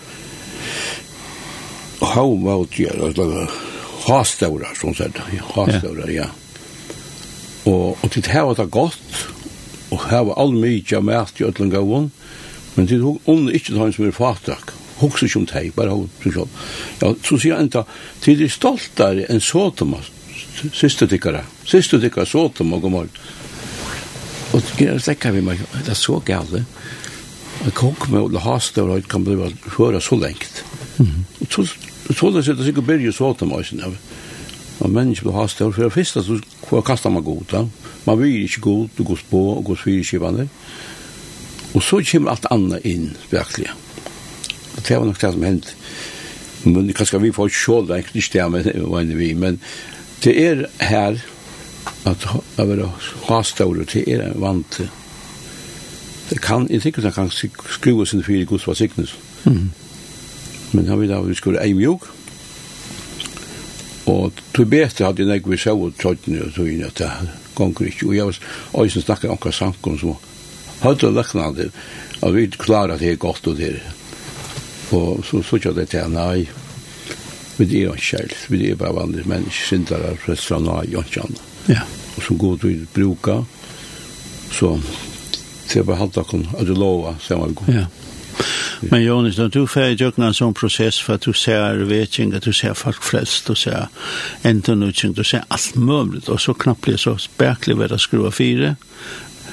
og, 2.02 2.18
og, 2.18 2.48
og, 2.48 2.82
og, 2.82 3.20
og, 3.20 3.20
og, 3.20 3.73
Hastora, 4.04 4.74
som 4.76 4.96
sagt. 4.96 5.20
Hastora, 5.56 6.08
ja. 6.12 6.26
ja. 6.26 6.30
Og, 7.66 7.98
og 8.04 8.12
til 8.12 8.26
her 8.28 8.48
var 8.50 8.58
det 8.60 8.72
godt, 8.72 9.28
og 9.92 10.08
her 10.10 10.26
var 10.28 10.40
all 10.42 10.56
mye 10.58 10.98
av 10.98 11.06
mæt 11.08 11.40
i 11.40 11.46
Øtland 11.48 11.72
gavun, 11.72 12.10
men 12.76 12.90
til 12.90 13.04
hun 13.06 13.22
ånd 13.30 13.52
ikke 13.54 13.72
til 13.72 13.80
han 13.80 13.94
som 13.96 14.08
er 14.08 14.16
fatak. 14.16 14.74
Hoks 15.00 15.24
ikke 15.26 15.40
om 15.40 15.46
teg, 15.50 15.72
bare 15.76 15.96
hun 15.96 16.10
til 16.22 16.36
sjål. 16.36 16.50
Ja, 17.02 17.14
så 17.24 17.38
sier 17.40 17.58
han 17.58 17.70
enda, 17.70 17.86
til 18.24 18.38
de 18.40 18.50
stoltare 18.52 19.28
enn 19.32 19.42
Sotoma, 19.44 20.02
siste 20.74 21.08
tykkere, 21.10 21.44
siste 21.68 22.00
tykkere 22.02 22.28
Sotoma, 22.30 22.82
god 22.84 22.96
morgen. 22.98 23.24
Og 24.54 24.62
det 24.78 25.18
kan 25.22 25.34
vi 25.34 25.42
meg, 25.42 25.64
det 25.80 25.96
er 25.96 25.98
så 25.98 26.20
gale. 26.26 26.66
at 27.64 27.74
kong 27.74 27.96
med 28.12 28.36
å 28.36 28.44
ha 28.44 28.58
større, 28.60 29.02
kan 29.08 29.24
bli 29.24 29.38
høyre 29.78 30.02
så 30.02 30.18
lengt. 30.20 30.64
Og 31.00 31.48
så 31.50 31.64
så 32.12 32.30
det 32.30 32.44
sitter 32.46 32.64
sikkert 32.64 32.84
börja 32.84 33.12
så 33.12 33.30
att 33.32 33.42
Og 33.42 33.48
mennesker 33.48 33.92
Och 34.80 34.90
människor 34.90 35.32
har 35.32 35.48
for 35.48 35.84
det 35.84 35.94
første 35.94 36.24
så 36.24 36.40
kvar 36.68 36.82
kastar 36.82 37.10
man 37.10 37.24
god, 37.24 37.48
gott. 37.50 37.70
Man 38.06 38.20
vil 38.20 38.44
ikke 38.44 38.62
god, 38.62 38.90
du 38.98 39.04
går 39.04 39.16
spå, 39.16 39.38
og 39.38 39.66
går 39.66 39.76
gå 39.76 39.76
fyrskivande. 39.76 40.50
Och 41.74 41.84
så 41.84 42.02
kommer 42.12 42.32
alt 42.32 42.46
annet 42.52 42.86
inn, 42.86 43.02
in 43.02 43.18
verkligen. 43.30 43.74
Det 44.88 44.98
var 44.98 45.06
nok 45.06 45.22
det 45.22 45.32
som 45.32 45.44
hänt. 45.44 45.76
Men 46.64 46.94
kanskje 46.94 47.20
vi 47.20 47.32
får 47.32 47.50
se 47.50 47.72
det, 47.72 47.98
ikke 47.98 48.10
det 48.14 48.16
inte 48.16 48.28
stämmer 48.28 48.88
vad 48.88 49.06
vi 49.06 49.34
men 49.34 49.60
det 50.24 50.44
er 50.48 50.66
her, 50.80 51.18
at 52.06 52.28
jeg 52.58 52.68
vil 52.68 52.86
ha 53.28 53.42
stål 53.44 53.86
det 53.86 54.04
er 54.08 54.32
vant. 54.40 54.82
Det 56.30 56.42
kan 56.42 56.68
jeg 56.70 56.82
tenker 56.82 57.08
at 57.08 57.16
han 57.16 57.30
kan 57.30 57.50
skruva 57.70 58.06
sin 58.06 58.24
fyra 58.24 58.44
guds 58.44 58.68
var 58.68 58.74
sickness. 58.74 59.16
Men 60.74 60.90
han 60.90 61.00
ville 61.00 61.18
at 61.18 61.30
vi 61.30 61.38
skulle 61.38 61.62
ei 61.64 61.74
mjuk. 61.78 62.10
Og 64.10 64.42
tog 64.54 64.68
bete 64.68 65.06
hadde 65.06 65.24
jeg 65.24 65.30
nek 65.30 65.48
vi 65.48 65.60
sjau 65.60 65.88
og 65.88 65.98
trådne 66.00 66.44
og 66.44 66.54
tog 66.56 66.70
inn 66.70 66.84
at 66.86 67.00
det 67.00 67.10
gonger 67.56 67.90
ikke. 67.90 68.10
Og 68.10 68.16
jeg 68.18 68.30
var 68.30 68.40
også 68.84 69.04
snakket 69.06 69.32
om 69.32 69.40
hva 69.40 69.54
sankum 69.54 70.00
som 70.02 70.18
hadde 70.84 71.08
og 71.08 71.18
løkna 71.20 71.52
det. 71.56 71.70
Og 72.24 72.36
vi 72.36 72.48
klarer 72.52 72.96
at 72.96 73.04
det 73.04 73.14
er 73.14 73.22
godt 73.22 73.48
og 73.48 73.58
det 73.58 73.80
Og 74.92 75.24
så 75.26 75.42
så 75.42 75.58
jeg 75.64 75.76
det 75.76 75.90
til 75.90 76.12
nei. 76.12 76.48
Vi 77.58 77.66
er 77.66 77.84
jo 77.84 77.94
ikke 77.94 78.18
kjærlig. 78.18 78.38
Vi 78.50 78.70
er 78.70 78.76
bare 78.76 78.96
vanlige 78.96 79.30
mennesker. 79.30 79.68
Sindere, 79.70 80.16
prester, 80.26 80.60
nei, 80.60 80.96
og 80.96 81.06
ikke 81.06 81.22
annet. 81.22 81.42
Ja. 81.70 81.82
Og 82.18 82.24
som 82.24 82.38
god 82.38 82.58
vi 82.64 82.86
bruker. 82.94 83.44
Så 84.52 84.80
til 85.70 85.82
å 85.82 85.86
behalte 85.86 86.22
oss 86.22 86.34
at 86.60 86.68
du 86.68 86.74
lova, 86.74 87.16
så 87.22 87.38
var 87.40 87.50
det 87.50 87.58
godt. 87.62 87.74
Ja. 87.74 87.86
Men 88.80 89.04
Jonas, 89.04 89.38
när 89.38 89.50
du 89.50 89.68
får 89.68 89.84
ju 89.84 90.12
en 90.16 90.34
sån 90.34 90.54
process 90.54 91.00
för 91.00 91.14
att 91.14 91.22
du 91.22 91.34
ser 91.34 91.76
vetning, 91.76 92.34
att 92.34 92.44
du 92.44 92.54
ser 92.54 92.74
folk 92.74 93.04
flest, 93.04 93.48
du 93.48 93.56
ser 93.56 93.88
entonutning, 94.42 95.14
du 95.14 95.24
ser 95.24 95.44
allt 95.48 95.76
möjligt. 95.76 96.30
Och 96.30 96.42
så 96.42 96.54
knappt 96.54 96.82
blir 96.82 96.98
så 96.98 97.18
spärklig 97.18 97.78
vad 97.78 97.90
det 97.90 98.00
skruva 98.00 98.32
fyra. 98.32 98.76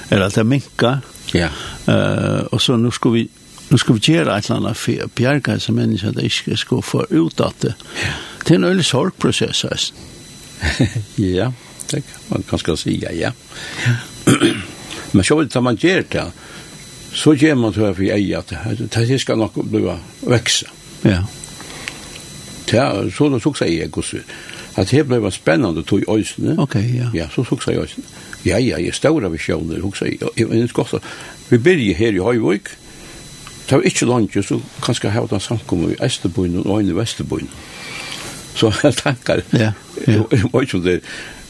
Eller 0.09 0.25
att 0.25 0.35
det 0.35 0.43
minkar. 0.43 0.99
Ja. 1.31 1.47
Uh, 1.89 2.39
och 2.39 2.61
så 2.61 2.77
nu 2.77 2.91
ska 2.91 3.09
vi 3.09 3.27
nu 3.69 3.77
ska 3.77 3.93
vi 3.93 4.13
göra 4.13 4.37
ett 4.37 4.49
annat 4.49 4.77
för 4.77 5.07
Bjarka 5.15 5.59
som 5.59 5.75
människa 5.75 6.09
att 6.09 6.23
inte 6.23 6.57
ska 6.57 6.81
få 6.81 7.05
ut 7.09 7.39
att 7.39 7.59
det. 7.59 7.75
Det 8.45 8.53
är 8.53 8.55
en 8.55 8.63
ölig 8.63 8.85
sorgprocess. 8.85 9.93
ja, 11.15 11.53
det 11.89 12.01
kan 12.01 12.21
man 12.27 12.43
kanske 12.49 12.77
säga, 12.77 13.11
ja. 13.11 13.31
ja. 14.25 14.33
Men 15.11 15.23
så 15.23 15.35
vill 15.35 15.61
man 15.61 15.75
göra 15.75 16.03
det 16.09 16.31
så 17.13 17.33
gjør 17.33 17.55
man 17.55 17.73
tror 17.73 17.87
jag 17.87 17.95
för 17.95 18.03
ej 18.03 18.35
att 18.35 18.53
det 19.07 19.19
skal 19.19 19.37
nok 19.37 19.55
bli 19.55 19.95
vekse. 20.21 20.65
Ja. 21.01 21.25
Ja, 22.71 23.09
så 23.17 23.29
da 23.29 23.39
såg 23.39 23.57
sig 23.57 23.79
jag 23.79 23.91
kus. 23.91 24.15
At 24.75 24.91
det 24.91 25.03
ble 25.07 25.31
spennende 25.31 25.83
tog 25.83 25.99
i 26.01 26.05
øysene. 26.07 26.55
Ok, 26.59 26.75
ja. 26.75 27.09
Ja, 27.13 27.27
så 27.35 27.43
såg 27.43 27.61
jeg 27.67 27.81
øysene. 27.81 28.05
Ja, 28.45 28.57
ja, 28.59 28.77
jag 28.77 28.95
stora 28.95 29.29
jeg. 29.47 29.85
också. 29.85 30.05
Jag 30.35 30.55
är 30.55 30.67
skotta. 30.67 30.99
Vi 31.49 31.57
börjar 31.57 31.93
her 31.93 32.13
i 32.13 32.19
Høyvøk. 32.19 32.69
Det 33.69 33.77
var 33.77 33.81
ikke 33.81 34.05
langt, 34.05 34.33
så 34.45 34.59
kanskje 34.83 35.07
jeg 35.07 35.13
hade 35.13 35.35
en 35.35 35.39
samkommer 35.39 35.89
i 35.89 35.95
Österbyn 35.99 36.65
og 36.65 36.79
en 36.79 36.89
i 36.89 36.93
Västerbyn. 36.93 37.49
Så 38.55 38.71
jeg 38.83 38.93
tenker, 39.03 39.41
Ja, 39.53 39.71
ja. 40.07 40.23
Jag 40.31 40.49
var 40.53 40.75
om 40.75 40.81
det 40.83 41.01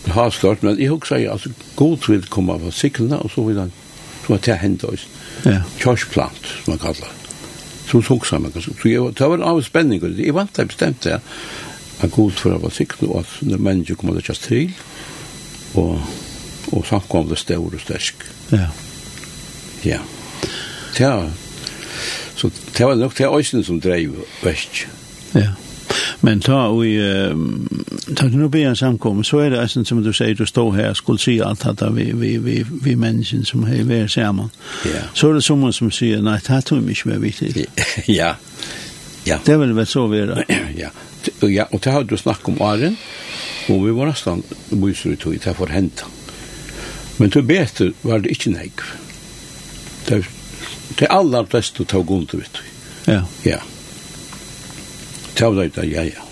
har 0.05 0.30
stört, 0.30 0.64
men 0.64 0.80
jeg 0.80 0.91
också 0.91 1.16
jeg, 1.16 1.32
altså, 1.32 1.49
god 1.76 1.97
vil 2.07 2.26
komme 2.30 2.53
av 2.53 2.72
cyklarna 2.72 3.18
og 3.18 3.32
så 3.32 3.41
vil 3.43 3.59
han 3.59 3.72
så 4.22 4.34
var 4.34 4.43
det 4.45 4.57
hendt 4.61 4.84
oss. 4.84 5.07
Ja. 5.45 5.61
Kjørsplant, 5.80 6.45
som 6.63 6.74
man 6.74 6.80
kallar. 6.80 7.11
Så 7.88 8.01
såg 8.01 8.28
samma 8.28 8.51
kanske. 8.51 8.74
Så 8.82 8.89
jeg, 8.89 9.13
det 9.17 9.28
var 9.28 9.41
av 9.41 9.61
spänning 9.61 10.01
och 10.01 10.09
det 10.09 10.32
var 10.32 10.41
inte 10.41 10.65
bestämt 10.65 11.01
det. 11.01 11.22
Jag 12.01 12.11
god 12.11 12.34
for 12.34 12.55
å 12.55 12.57
være 12.57 12.74
sikker 12.74 13.09
och 13.09 13.19
at 13.19 13.34
når 13.41 13.57
mennesker 13.57 13.95
kommer 13.95 14.17
til 14.17 14.30
just 14.30 14.43
til, 14.43 14.72
og, 15.78 15.99
og 16.72 16.86
samkom 16.88 17.28
det 17.30 17.38
stør 17.38 17.67
og 17.67 17.76
stersk. 17.80 18.26
Ja. 18.51 18.69
Ja. 19.86 19.99
Det 20.97 21.07
var, 21.07 21.32
Så 22.36 22.49
det 22.78 22.86
var 22.86 22.95
nok 22.95 23.17
det 23.17 23.28
øyne 23.28 23.63
som 23.63 23.82
drev 23.82 24.15
väst. 24.43 24.88
Ja. 25.36 25.53
Men 26.19 26.39
ta 26.39 26.73
vi 26.73 26.97
ta 28.15 28.25
nu 28.25 28.47
be 28.47 28.61
en 28.61 28.75
samkom 28.75 29.23
så 29.23 29.39
är 29.39 29.49
det 29.49 29.61
alltså 29.61 29.85
som 29.85 30.03
du 30.03 30.13
säger 30.13 30.35
du 30.35 30.45
står 30.45 30.71
här 30.71 30.93
skulle 30.93 31.17
se 31.17 31.41
allt 31.41 31.65
att 31.65 31.81
vi 31.81 32.11
vi 32.15 32.37
vi 32.37 32.65
vi 32.83 32.95
människan 32.95 33.45
som 33.45 33.63
är 33.63 33.83
vi 33.83 34.09
samman. 34.09 34.49
Ja. 34.85 35.01
Så 35.13 35.29
är 35.29 35.33
det 35.33 35.41
som 35.41 35.73
som 35.73 35.91
säger 35.91 36.21
nej 36.21 36.39
det 36.47 36.61
tror 36.61 36.81
mig 36.81 36.95
mer 37.05 37.17
viktigt. 37.17 37.69
Ja. 38.05 38.35
Ja. 39.23 39.39
Det 39.45 39.57
vill 39.57 39.73
väl 39.73 39.87
så 39.87 40.07
vara. 40.07 40.43
Ja. 40.77 40.89
Ja, 41.39 41.67
och 41.71 41.79
det 41.79 41.91
har 41.91 42.03
du 42.03 42.17
snackat 42.17 42.47
om 42.47 42.61
Arjen. 42.61 42.95
Och 43.67 43.87
vi 43.87 43.91
var 43.91 44.05
nästan 44.05 44.43
bysr 44.69 45.09
ut 45.09 45.25
och 45.25 45.33
det 45.33 45.53
får 45.53 45.67
hända. 45.67 46.03
Men 47.17 47.29
det 47.29 47.41
bättre 47.41 47.91
var 48.01 48.19
det 48.19 48.29
inte 48.29 48.49
nej. 48.49 48.71
Det 50.05 50.25
det 50.95 51.07
allra 51.07 51.45
flesta 51.45 51.83
tog 51.83 52.11
ont 52.11 52.33
ut. 52.33 52.57
Ja. 53.05 53.25
Ja. 53.43 53.57
Det 55.38 55.47
var 55.47 55.63
det, 55.63 55.86
ja, 55.91 56.03
ja. 56.03 56.27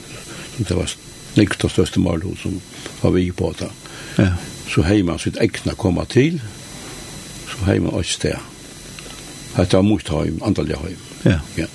Det 0.58 0.76
var 0.76 0.90
snikt 1.34 1.62
det 1.62 1.72
største 1.72 2.00
mål 2.00 2.24
som 2.42 2.62
var 3.02 3.12
vi 3.16 3.32
på 3.32 3.54
det. 3.60 3.70
Ja. 4.18 4.34
Så 4.70 4.84
hei 4.86 5.02
man 5.04 5.20
sitt 5.20 5.38
egna 5.42 5.74
komma 5.74 6.06
til, 6.06 6.42
så 7.50 7.66
hei 7.66 7.80
man 7.80 7.96
også 7.98 8.20
det. 8.24 8.38
Det 9.58 9.74
var 9.74 9.82
mot 9.82 10.10
heim, 10.10 10.42
andalig 10.46 10.78
heim. 10.78 10.98
Ja. 11.26 11.40
ja. 11.58 11.66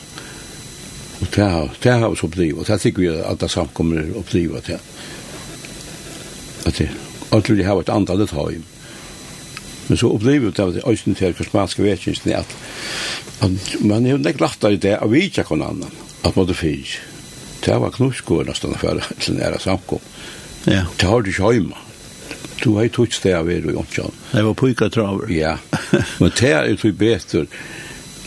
Og 1.20 1.27
det 1.35 1.45
har, 1.45 1.72
det 1.83 1.93
har 1.93 2.11
vi 2.11 2.16
så 2.16 2.27
opplivet, 2.27 2.66
det 2.68 2.81
tykker 2.81 3.03
vi 3.03 3.09
at 3.09 3.41
det 3.41 3.51
samkommer 3.51 4.12
opplivet 4.18 4.66
det. 4.66 4.79
At 6.66 6.79
det, 6.79 6.91
alt 7.33 7.51
vil 7.51 7.64
ha 7.66 7.79
et 7.81 7.93
andalig 7.93 8.29
heim. 8.33 8.64
Men 9.89 9.99
så 10.01 10.09
opplever 10.09 10.51
det 10.51 10.64
at 10.64 10.87
øyne 10.89 11.14
til 11.14 11.35
kosmanske 11.35 11.83
vekkelsen 11.83 12.31
er 12.31 12.39
at, 12.39 12.55
at 13.45 13.75
man 13.85 14.07
er 14.07 14.14
jo 14.14 14.22
nek 14.22 14.41
lagt 14.41 14.64
av 14.64 14.79
det 14.81 14.95
av 14.97 15.12
vidtja 15.12 15.45
kon 15.45 15.62
annan, 15.62 15.93
at 16.25 16.37
man 16.37 16.49
det 16.49 16.57
finnes 16.57 16.97
det 17.65 17.79
var 17.79 17.91
knuskor 17.91 18.45
nästan 18.45 18.75
för 18.75 19.05
till 19.19 19.35
nära 19.35 19.59
samkom. 19.59 19.99
Ja. 20.65 20.87
Det 20.97 21.07
har 21.07 21.23
du 21.23 21.31
ju 21.31 21.55
hemma. 21.55 21.77
Du 22.62 22.71
har 22.71 22.83
ju 22.83 22.89
touch 22.89 23.27
av 23.27 23.53
er 23.53 23.77
och 23.77 23.87
jag. 23.97 24.11
Det 24.33 24.43
var 24.43 24.55
pojkar 24.55 24.89
traver. 24.89 25.31
Ja. 25.31 25.59
Men 26.19 26.31
det 26.41 26.53
är 26.53 26.67
ju 26.67 26.77
typ 26.77 26.97
bättre. 26.97 27.47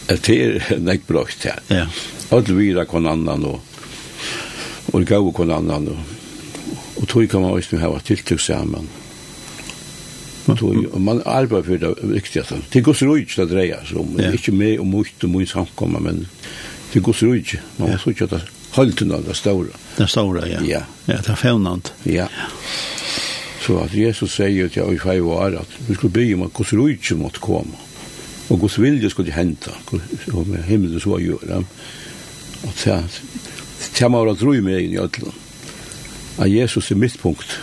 Det 0.07 0.29
är 0.29 0.77
nek 0.79 1.07
blåst 1.07 1.43
här. 1.43 1.59
Ja. 1.67 1.87
Allt 2.29 2.49
vidare 2.49 2.85
kon 2.85 3.07
annan 3.07 3.45
och 3.45 3.63
och 4.91 5.05
gå 5.05 5.31
kon 5.31 5.51
annan 5.51 5.87
och 5.87 5.97
och 7.01 7.07
tog 7.07 7.31
kan 7.31 7.41
man 7.41 7.55
ju 7.55 7.77
nu 7.77 7.83
ha 7.83 7.99
tilltryck 7.99 8.39
samman. 8.39 8.87
Man 10.45 10.57
tog 10.57 10.85
och 10.85 11.01
man 11.01 11.21
arbetar 11.25 11.61
för 11.61 11.77
det 11.77 11.95
viktigaste. 12.01 12.55
Det 12.71 12.81
går 12.81 12.93
så 12.93 13.05
roligt 13.05 13.39
att 13.39 13.49
dreja 13.49 13.85
så 13.85 13.99
om 13.99 14.19
inte 14.19 14.51
med 14.51 14.79
och 14.79 14.85
mot 14.85 15.23
och 15.23 15.29
mot 15.29 15.49
samkomma 15.49 15.99
men 15.99 16.27
det 16.93 16.99
går 16.99 17.13
så 17.13 17.25
roligt. 17.25 17.55
Man 17.77 17.91
måste 17.91 18.09
ju 18.09 18.25
att 18.25 18.56
holden 18.77 19.11
av 19.11 19.25
det 19.25 19.35
store. 19.35 19.73
Det 19.97 20.07
store, 20.09 20.45
ja. 20.49 20.61
Ja. 20.61 20.83
Ja, 21.05 21.17
det 21.17 21.33
er 21.33 21.39
fevnant. 21.39 21.93
Ja. 22.03 22.27
Så 23.65 23.79
at 23.81 23.93
Jesus 23.97 24.35
sier 24.37 24.69
til 24.71 24.85
jeg 24.85 25.01
fem 25.01 25.27
år 25.27 25.57
at 25.59 25.77
vi 25.87 25.95
skulle 25.97 26.13
be 26.13 26.27
om 26.35 26.45
at 26.45 26.59
hos 26.59 26.73
rujtje 26.77 27.17
måtte 27.19 27.41
komme. 27.43 27.75
Og 28.47 28.61
hos 28.63 28.77
vilje 28.79 29.09
skulle 29.11 29.33
hente. 29.35 29.73
Og 30.31 30.47
med 30.47 30.63
himmelen 30.69 31.01
så 31.03 31.17
gjøre. 31.19 31.63
At 32.67 32.85
det 32.85 34.03
er 34.03 34.13
man 34.13 34.27
var 34.27 34.37
rujtje 34.37 34.63
med 34.63 34.77
egen 34.77 34.93
i 34.93 35.01
ødelen. 35.01 35.33
At 36.37 36.53
Jesus 36.53 36.91
er 36.91 37.01
midtpunkt. 37.01 37.57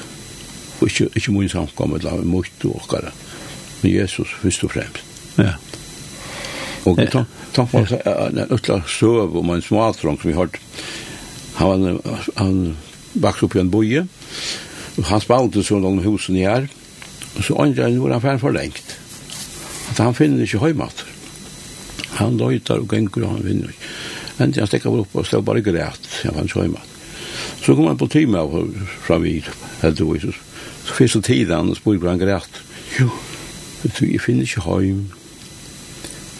Og 0.80 0.90
ikke, 0.90 1.08
ikke 1.14 1.32
min 1.32 1.48
samkommet, 1.48 2.04
la 2.04 2.16
meg 2.18 2.26
mot 2.26 2.66
og 2.66 2.82
okkara. 2.82 3.14
Men 3.82 3.94
Jesus 3.94 4.34
først 4.42 4.64
og 4.66 4.74
fremst. 4.74 5.04
Ja. 5.38 5.54
Og 6.84 6.98
ta, 6.98 7.06
ta, 7.06 7.24
ta, 7.54 7.64
på 7.64 7.84
ta, 7.86 7.96
ta, 7.96 8.12
ta, 8.12 8.44
ta, 8.58 8.58
ta, 8.58 8.80
ta, 8.82 8.82
ta, 8.82 9.92
ta, 9.94 10.20
ta, 10.20 10.46
ta, 10.46 10.64
Han, 11.54 12.02
han 12.34 12.76
vakste 13.12 13.46
upp 13.46 13.56
i 13.56 13.58
en 13.58 13.70
boje. 13.70 14.06
Och 14.96 15.04
han 15.04 15.20
spalte 15.20 15.62
så 15.62 15.78
långt 15.78 16.06
husen 16.06 16.36
i 16.36 16.44
här. 16.44 16.68
Och 17.36 17.44
så 17.44 17.62
andra 17.62 17.88
nu 17.88 17.98
var 17.98 18.10
han 18.10 18.20
färd 18.20 18.40
förlängt. 18.40 18.96
Att 19.90 19.98
han 19.98 20.14
finner 20.14 20.40
inte 20.40 20.58
höjmat. 20.58 21.04
Han 22.06 22.36
löjtar 22.36 22.76
och 22.76 22.92
gänkar 22.92 23.22
och 23.22 23.30
han 23.30 23.42
finner 23.42 23.66
inte. 23.66 23.72
Men 24.36 24.52
jag 24.56 24.68
stäckade 24.68 24.98
upp 24.98 25.16
och 25.16 25.26
stod 25.26 25.44
bara 25.44 25.60
grät. 25.60 26.08
Jag 26.24 26.32
fann 26.32 26.42
inte 26.42 26.58
höjmat. 26.58 26.82
Så 27.62 27.76
kom 27.76 27.86
han 27.86 27.98
på 27.98 28.08
timme 28.08 28.38
av 28.38 28.86
framvid. 29.02 29.44
Helt 29.80 30.00
och 30.00 30.16
så. 30.20 30.32
Så 30.84 30.94
finns 30.94 31.12
det 31.12 31.22
tiden 31.22 31.70
och 31.70 31.76
spår 31.76 32.08
han 32.08 32.18
grät. 32.18 32.50
Jo, 32.98 33.10
jag 33.82 34.20
finner 34.20 34.40
inte 34.40 34.60
höjm. 34.60 35.12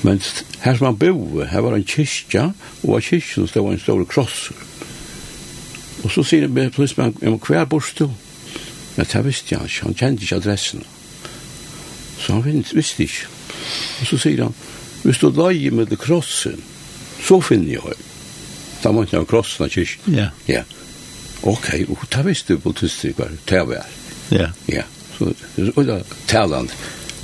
Men 0.01 0.21
här 0.59 0.77
som 0.77 0.87
han 0.87 0.97
bo, 0.97 1.43
här 1.43 1.61
var 1.61 1.73
en 1.73 1.87
kyrkja. 1.87 2.53
Och 2.81 2.95
av 2.95 3.01
kyrkjan 3.01 3.49
stod 3.49 3.73
en 3.73 3.79
stor 3.79 4.05
krosser. 4.05 4.57
Og 6.05 6.13
så 6.13 6.23
sier 6.27 6.49
polismannen, 6.75 7.17
jeg 7.23 7.33
må 7.33 7.41
hver 7.41 7.65
bort 7.65 7.95
du? 7.99 8.11
Men 8.97 9.07
det 9.11 9.25
visste 9.25 9.55
jeg 9.55 9.71
ikke, 9.71 9.87
han 9.87 9.95
kjente 9.99 10.23
ikke 10.27 10.37
adressen. 10.37 10.85
Så 12.21 12.37
han 12.37 12.65
visste 12.75 13.03
ikke. 13.03 13.27
Og 14.01 14.07
så 14.07 14.19
sier 14.21 14.45
han, 14.45 14.57
hvis 15.05 15.21
du 15.21 15.31
løyer 15.31 15.73
med 15.75 15.91
det 15.91 15.99
krossen, 16.01 16.61
så 17.25 17.41
finner 17.41 17.75
jeg 17.75 17.83
ham. 17.85 18.03
Da 18.85 18.93
må 18.93 19.05
ikke 19.05 19.23
ha 19.23 19.29
krossen 19.29 19.65
av 19.65 19.73
kyrkjen. 19.73 20.17
Ja. 20.19 20.29
Ja. 20.49 20.63
Ok, 21.45 21.71
og 21.89 22.05
da 22.13 22.23
visste 22.25 22.55
du 22.57 22.61
politiet 22.65 23.17
hva 23.19 23.29
det 23.49 23.63
var. 23.69 23.89
Ja. 24.33 24.51
Ja. 24.69 24.85
Så 25.17 25.33
og 25.77 25.87
da 25.89 26.01
taler 26.29 26.63
han, 26.65 26.71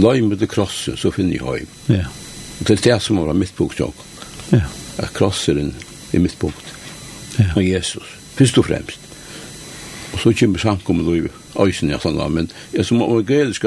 Løyer 0.01 0.25
med 0.25 0.39
det 0.41 0.49
krossen, 0.49 0.97
så 0.97 1.11
finner 1.13 1.37
jeg 1.37 1.45
høy. 1.45 1.67
Ja. 1.93 2.07
Og 2.61 2.69
det 2.69 2.79
er 2.79 2.85
det 2.87 3.03
som 3.05 3.21
var 3.21 3.37
mitt 3.37 3.53
punkt, 3.57 3.81
Ja. 4.51 4.65
At 4.99 5.13
krosseren 5.15 5.75
er 6.13 6.19
mitt 6.19 6.39
punkt. 6.39 6.75
Ja. 7.39 7.53
Og 7.57 7.65
Jesus 7.65 8.20
først 8.41 8.59
og 8.59 8.69
fremst. 8.71 9.09
Og 10.13 10.21
så 10.21 10.33
kommer 10.41 10.59
samkommet 10.59 11.07
og 11.55 11.67
øysen 11.67 11.93
sånn, 12.01 12.21
at 12.21 12.33
men 12.33 12.51
jeg 12.73 12.87
som 12.87 13.03
evangelisk, 13.05 13.67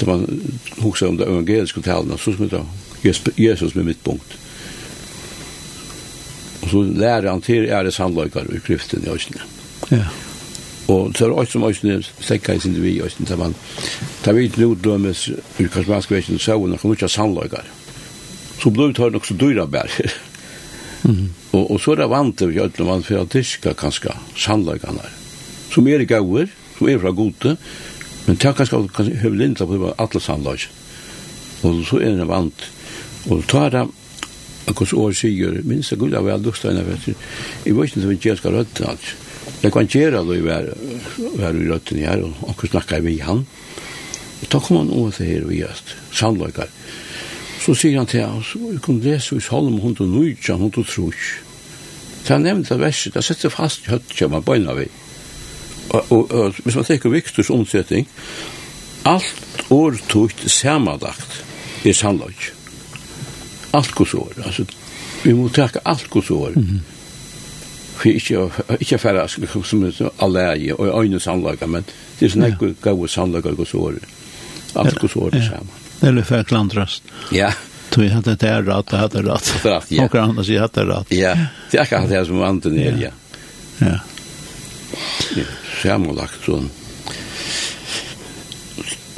da 0.00 0.06
man 0.06 0.26
husker 0.82 1.08
om 1.08 1.18
det 1.18 1.28
evangeliske 1.28 1.82
talene, 1.82 2.18
så 2.18 2.34
som 2.36 2.48
det 2.48 2.62
Jesus 3.38 3.74
med 3.74 3.88
mitt 3.88 4.02
punkt. 4.04 4.36
Og 6.62 6.68
så 6.70 6.82
lærer 6.82 7.30
han 7.30 7.42
til 7.42 7.66
æres 7.66 7.98
handløyker 7.98 8.46
i 8.54 8.60
kriften 8.62 9.02
i 9.02 9.10
øysen. 9.10 9.40
Ja. 9.90 10.06
Og 10.88 11.14
så 11.16 11.24
er 11.24 11.28
det 11.28 11.38
også 11.38 11.52
som 11.52 11.64
øysen 11.64 12.04
stekker 12.20 12.54
i 12.54 12.60
sin 12.60 12.82
vi 12.82 12.96
i 12.96 13.02
øysen, 13.02 13.26
da 13.26 13.36
man 13.36 13.54
tar 14.22 14.36
vidt 14.38 14.58
nå 14.58 14.74
dømes 14.74 15.28
ur 15.30 15.68
karismansk 15.68 16.10
vekken, 16.10 16.38
så 16.38 16.54
er 16.54 16.66
det 16.66 16.76
noe 16.76 16.94
ikke 16.94 17.10
handløyker. 17.16 17.66
Så 18.62 18.70
blir 18.70 18.92
det 18.94 19.12
nok 19.12 19.26
så 19.26 19.34
dyra 19.34 19.66
bærer. 19.66 20.14
Mm. 21.02 21.32
Og, 21.52 21.64
og 21.64 21.80
så 21.82 21.94
er 21.94 22.02
det 22.02 22.12
vant 22.12 22.36
til 22.38 22.52
å 22.52 22.56
gjøre 22.56 22.86
man 22.86 23.02
for 23.06 23.22
å 23.22 23.28
diska 23.30 23.74
kanskje 23.78 24.14
sannleggene 24.38 25.08
som 25.72 25.88
er 25.88 26.04
i 26.04 26.08
gauer, 26.08 26.50
som 26.76 26.88
er 26.90 27.00
fra 27.00 27.14
gode, 27.16 27.56
men 28.26 28.36
det 28.36 28.48
er 28.48 28.54
kanskje, 28.56 28.82
kanskje 28.92 29.22
høvlinta 29.22 29.66
på 29.66 29.78
alle 29.90 30.22
sannleggene. 30.22 30.78
Og 31.62 31.82
så 31.86 32.00
er 32.02 32.16
det 32.18 32.26
vant. 32.26 32.64
Og 33.30 33.44
så 33.46 33.64
er 33.66 33.74
det 33.76 33.82
akkurs 34.70 34.94
år 34.98 35.14
sier, 35.16 35.60
minst 35.66 35.94
det 35.94 35.98
gulda 36.00 36.22
vel 36.24 36.42
duksteina, 36.42 36.82
vet 36.86 37.06
du, 37.06 37.14
i 37.66 37.74
vøysen 37.74 38.02
som 38.02 38.10
vi 38.10 38.18
gjer 38.22 38.38
skal 38.38 38.58
rødden, 38.58 38.88
altså. 38.92 39.18
Jeg 39.62 39.74
kan 39.74 39.88
gjøre 39.90 40.22
det 40.26 40.36
i 40.38 40.42
hver, 40.42 40.68
hver 41.38 41.56
i 41.58 41.68
rødden 41.70 42.02
her, 42.02 42.22
og 42.26 42.50
akkurat 42.50 42.76
snakka 42.76 43.00
vi 43.02 43.16
han. 43.22 43.44
Og 44.42 44.50
da 44.50 44.58
kom 44.58 44.80
han 44.80 44.90
over 44.90 45.14
til 45.14 45.30
her 45.30 45.46
og 45.46 45.54
gjest, 45.54 45.94
sannløykar. 46.18 46.70
Så 47.62 47.74
sier 47.78 47.98
han 48.00 48.08
til 48.10 48.24
oss, 48.26 48.56
vi 48.58 48.78
kunne 48.82 49.04
lese 49.04 49.36
hos 49.36 49.46
Holm, 49.52 49.78
hun 49.78 49.94
til 49.94 50.06
i 50.06 50.34
Salm 50.42 50.64
109, 50.64 50.80
103. 50.82 51.12
Så 52.24 52.34
han 52.34 52.42
nevnte 52.42 52.78
verset, 52.78 53.14
det 53.14 53.24
setter 53.24 53.52
fast 53.54 53.86
i 53.86 53.92
høtt, 53.92 54.10
kjem 54.10 54.34
man 54.34 54.42
bøyna 54.46 54.74
vi. 54.74 54.88
Og, 55.92 56.54
hvis 56.64 56.78
man 56.78 56.86
tenker 56.86 57.12
Viktors 57.12 57.50
omsetning, 57.50 58.08
alt 59.06 59.66
år 59.70 59.98
tukt 60.08 60.42
samadagt 60.50 61.42
er 61.84 61.94
sannlag. 61.94 62.34
Alt 63.74 63.94
gos 63.94 64.14
år, 64.14 64.32
altså, 64.44 64.66
vi 65.22 65.34
må 65.34 65.48
takke 65.48 65.82
alt 65.84 66.10
gos 66.10 66.30
år. 66.30 66.52
Mm 66.56 66.62
-hmm. 66.62 66.80
For 67.96 68.08
ikke, 68.08 68.50
ikke 68.80 68.98
færre, 68.98 69.28
som 69.28 70.10
alleie 70.20 70.74
og 70.76 71.04
øyne 71.04 71.20
sannlaga, 71.20 71.66
men 71.66 71.84
det 72.20 72.26
er 72.26 72.30
sånn 72.30 72.46
ikke 72.46 72.74
gav 72.82 73.08
sannlaga 73.08 73.50
gos 73.50 73.74
år. 73.74 73.94
Alt 74.74 74.98
gos 74.98 75.16
år 75.16 75.34
er 75.34 75.42
samadagt. 75.42 75.81
Eller 76.02 76.22
för 76.22 76.44
klandrast. 76.44 77.02
Ja. 77.30 77.52
Du 77.94 78.08
hade 78.08 78.34
det 78.34 78.48
är 78.48 78.62
rätt, 78.62 78.86
det 78.86 78.96
hade 78.96 79.22
rätt. 79.22 79.64
Rätt, 79.64 79.84
Ja. 79.88 80.04
Och 80.04 80.14
andra 80.14 80.44
säger 80.44 80.60
hade 80.60 80.84
rätt. 80.84 81.06
Ja. 81.08 81.36
Det 81.70 81.78
är 81.78 81.84
kanske 81.84 82.16
det 82.18 82.26
som 82.26 82.42
Anton 82.42 82.78
är, 82.78 82.98
ja. 83.02 83.10
Ja. 83.78 84.00
Sammanlagt 85.82 86.44
sån. 86.44 86.70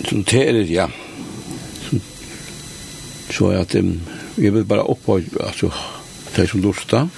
Som 0.09 0.23
det, 0.23 0.71
ja. 0.71 0.91
Så 3.31 3.51
att 3.51 3.75
um, 3.75 4.01
jag 4.35 4.53
vill 4.53 4.65
bara 4.65 4.83
upphöja, 4.83 5.27
alltså, 5.47 5.73
det 6.35 6.47
som 6.47 6.63
lustar. 6.63 7.09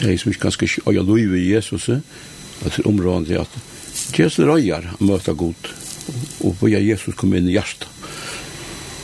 Det 0.00 0.18
som 0.18 0.32
inte 0.32 0.42
ganska 0.42 0.66
öja 0.86 1.02
lov 1.02 1.36
i 1.36 1.48
Jesus. 1.48 1.88
Att 2.66 2.78
området 2.78 3.30
är 3.30 3.38
att 3.38 3.56
Jesus 4.14 4.38
röjar 4.38 4.90
att 4.94 5.00
möta 5.00 5.32
god. 5.32 5.54
Och 6.38 6.54
börja 6.54 6.78
Jesus 6.78 7.14
komma 7.14 7.36
in 7.36 7.48
i 7.48 7.52
hjärtat 7.52 7.88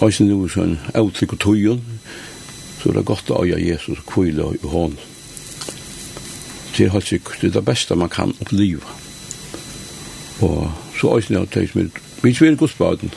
Og 0.00 0.12
så 0.12 0.24
nu 0.24 0.48
så 0.48 0.62
en 0.62 0.78
outrykk 0.94 1.32
og 1.32 1.40
tøyen, 1.40 1.82
så 2.82 2.92
det 2.92 3.00
er 3.00 3.08
godt 3.08 3.30
å 3.32 3.42
øye 3.44 3.60
Jesus 3.60 3.98
og 4.02 4.08
kvile 4.10 4.50
i 4.54 4.68
hånden. 4.68 4.98
Det 6.76 6.84
er 6.84 6.92
helt 6.92 7.08
sikkert, 7.08 7.40
det 7.40 7.48
er 7.48 7.54
det 7.56 7.64
beste 7.64 7.96
man 7.96 8.12
kan 8.12 8.34
oppleve. 8.44 8.84
Og 10.44 10.68
så 10.98 11.14
øyne 11.16 11.40
jeg 11.40 11.52
tenkt 11.54 11.78
meg, 11.78 12.00
vi 12.20 12.30
er 12.30 12.34
ikke 12.34 12.60
godsbaden. 12.60 13.12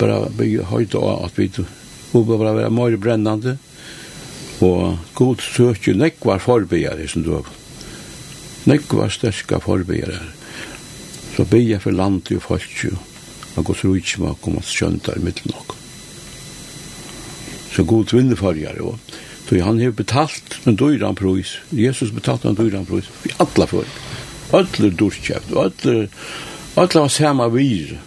Bare 0.00 0.24
vi 0.38 0.56
høyde 0.58 0.98
av 0.98 1.28
at 1.28 1.38
vi 1.38 1.46
må 2.12 2.24
bare 2.26 2.56
være 2.56 2.74
mer 2.74 2.96
brennende, 2.98 3.58
og 4.60 4.98
god 5.14 5.44
søker 5.44 5.94
nekvar 5.94 6.42
forbegjere 6.42 7.06
som 7.08 7.22
du 7.22 7.36
har. 7.36 7.46
Nekvar 8.66 9.12
sterske 9.14 9.60
forbegjere. 9.62 10.18
Så 11.36 11.46
be 11.46 11.62
jeg 11.62 11.82
for 11.84 11.94
landet 11.94 12.34
og 12.34 12.42
folk 12.42 12.66
at 13.58 13.68
ikke 13.68 13.88
rujtje 13.88 14.22
må 14.22 14.34
komme 14.42 14.62
skjønta 14.64 15.14
i 15.16 15.22
middelen 15.24 15.54
nok. 15.54 15.74
Så 17.74 17.84
god 17.84 18.14
vinner 18.14 18.36
farger, 18.36 18.74
jo. 18.78 18.96
Så 19.48 19.60
han 19.64 19.80
har 19.80 19.90
betalt 19.96 20.58
en 20.66 20.76
dyran 20.76 21.14
pris. 21.14 21.58
Jesus 21.70 22.10
betalt 22.12 22.44
en 22.44 22.56
dyran 22.56 22.86
pris. 22.86 23.04
Vi 23.22 23.30
alla 23.38 23.66
för. 23.66 23.84
Alla 24.52 24.90
durskjeft. 24.90 25.52
Alla, 25.52 26.08
alla 26.74 27.00
var 27.00 27.08
samma 27.08 27.48
vir. 27.48 28.00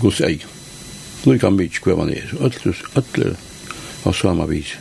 Guds 0.00 0.20
egen. 0.20 0.48
Lika 1.24 1.50
mycket 1.50 1.82
kvar 1.82 1.96
man 1.96 2.10
är. 2.10 2.34
Alla, 2.40 2.74
alla 2.94 3.36
var 4.02 4.12
samma 4.12 4.46
vir. 4.46 4.78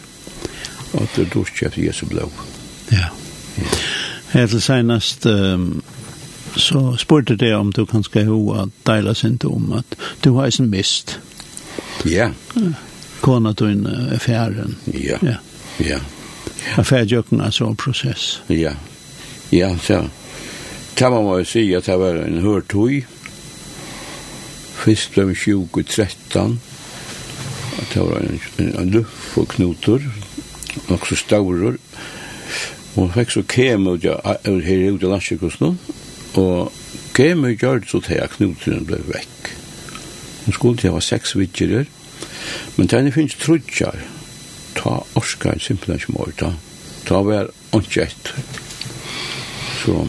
Alla 0.94 1.30
durskjeft 1.34 1.78
Jesus 1.78 2.10
blå. 2.10 2.30
Ja. 2.90 3.10
Ja. 3.56 3.64
Här 4.28 4.48
till 4.48 4.62
senast... 4.62 5.26
Um 5.26 5.82
så 6.56 6.98
spurte 6.98 7.36
det 7.36 7.56
om 7.56 7.72
du 7.72 7.86
kan 7.86 8.04
ska 8.04 8.24
ho 8.24 8.54
at 8.54 8.70
deila 8.86 9.14
sin 9.14 9.40
om 9.44 9.72
at 9.74 9.96
du 10.24 10.30
har 10.30 10.50
sin 10.50 10.70
mist. 10.70 11.20
Ja. 12.06 12.32
Kona 13.22 13.54
du 13.54 13.72
in 13.72 13.88
affären. 14.16 14.76
Ja. 14.86 15.18
Ja. 15.22 15.36
Ja. 15.78 16.00
Affärjöken 16.76 17.42
alltså 17.42 17.66
en 17.66 17.76
process. 17.76 18.42
Ja. 18.48 18.72
Ja, 19.50 19.78
så. 19.78 20.06
Kan 20.96 21.12
man 21.12 21.36
väl 21.36 21.46
si 21.46 21.76
at 21.76 21.86
det 21.86 21.98
var 21.98 22.16
en 22.16 22.42
hörtoj. 22.42 23.06
ble 24.86 25.24
vi 25.26 25.36
2013. 25.36 26.60
Att 27.80 27.94
det 27.94 28.00
var 28.00 28.18
en, 28.18 28.40
en, 28.58 28.76
en 28.76 28.92
luff 28.92 29.38
och 29.38 29.48
knotor. 29.48 30.02
så 31.10 31.16
stauror. 31.16 31.78
Og 32.96 33.14
fikk 33.14 33.32
så 33.32 33.42
kem 33.44 33.88
ut 33.88 34.04
her 34.04 34.94
ute 34.94 35.06
i 35.06 35.10
Landsjökusten. 35.10 35.80
Og 36.40 36.72
Gemi 37.14 37.54
gjør 37.54 37.84
det 37.84 37.90
så 37.90 38.00
til 38.02 38.22
at 38.24 38.34
Knutren 38.38 38.88
ble 38.90 38.98
vekk. 39.06 39.52
Hun 40.46 40.56
skulle 40.56 40.80
til 40.82 40.90
å 40.90 40.98
ha 40.98 41.04
seks 41.04 41.36
vidgerer, 41.38 41.86
men 42.76 42.90
denne 42.90 43.14
finnes 43.14 43.38
trudjar. 43.40 44.02
Ta 44.74 45.04
Oscar 45.20 45.62
simpelthen 45.62 46.02
ikke 46.02 46.16
mer, 46.18 46.34
ta. 46.38 46.50
Ta 47.06 47.22
hver 47.22 47.52
åndkjett. 47.76 48.34
Så, 49.84 50.00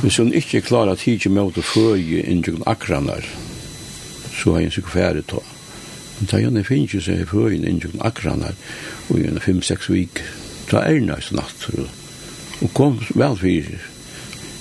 hvis 0.00 0.16
hun 0.22 0.32
ikke 0.32 0.64
klarer 0.64 0.94
at 0.94 1.04
hikker 1.04 1.30
med 1.30 1.60
å 1.60 1.66
føye 1.74 2.24
inntrykken 2.24 2.64
akranar, 2.70 3.26
så 4.34 4.56
har 4.56 4.64
hun 4.64 4.72
sikkert 4.72 4.96
ferdig 4.96 5.26
ta. 5.30 5.42
Men 6.18 6.30
ta 6.30 6.40
gjerne 6.40 6.64
finnes 6.64 6.94
ikke 6.94 7.04
seg 7.04 7.28
føye 7.28 7.60
inntrykken 7.60 8.02
akranar, 8.06 8.56
og 9.10 9.20
gjerne 9.20 9.42
fem-seks 9.44 9.92
vik, 9.92 10.24
ta 10.70 10.80
er 10.88 11.02
nøys 11.04 11.34
natt, 11.36 11.68
og 11.74 12.70
kom 12.72 13.02
vel 13.12 13.36
fyrir 13.36 13.82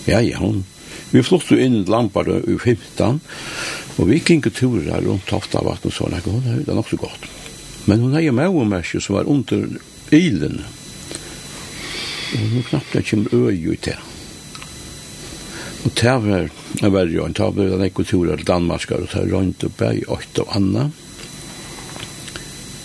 Ja, 0.05 0.21
ja, 0.21 0.37
hun. 0.37 0.63
Vi 1.11 1.23
flott 1.23 1.51
jo 1.51 1.57
inn 1.61 1.83
lampar 1.87 2.27
i 2.27 2.57
15, 2.57 3.19
og 3.95 4.07
vi 4.09 4.19
klinket 4.19 4.57
turer 4.57 5.03
rundt 5.05 5.27
Toftavatn 5.29 5.87
og 5.89 5.93
sånn, 5.95 6.15
og 6.17 6.39
hun 6.39 6.47
er 6.49 6.73
nok 6.75 6.89
så 6.89 6.99
godt. 6.99 7.27
Men 7.85 8.01
hun 8.03 8.15
har 8.15 8.23
jo 8.25 8.33
med 8.35 8.49
om 8.49 8.71
merke 8.71 9.01
som 9.03 9.17
var 9.17 9.29
under 9.29 9.77
ilen, 10.15 10.63
og 12.33 12.47
hun 12.49 12.65
knappt 12.69 12.97
det 12.97 13.05
kommer 13.11 13.35
øy 13.37 13.69
ut 13.71 13.85
til. 13.85 14.09
Og 15.83 15.91
det 15.99 16.15
var 16.25 16.49
en 16.49 16.93
verre, 16.95 17.27
en 17.27 17.35
det 17.37 17.49
var 17.59 17.75
en 17.77 17.85
ekoturer 17.85 18.39
til 18.39 18.47
Danmark, 18.47 18.91
og 18.91 19.05
det 19.05 19.19
var 19.19 19.31
rundt 19.35 19.63
og 19.63 19.75
bæg, 19.77 20.03
og 20.07 20.23
et 20.23 20.41
og 20.43 20.55
anna. 20.55 20.87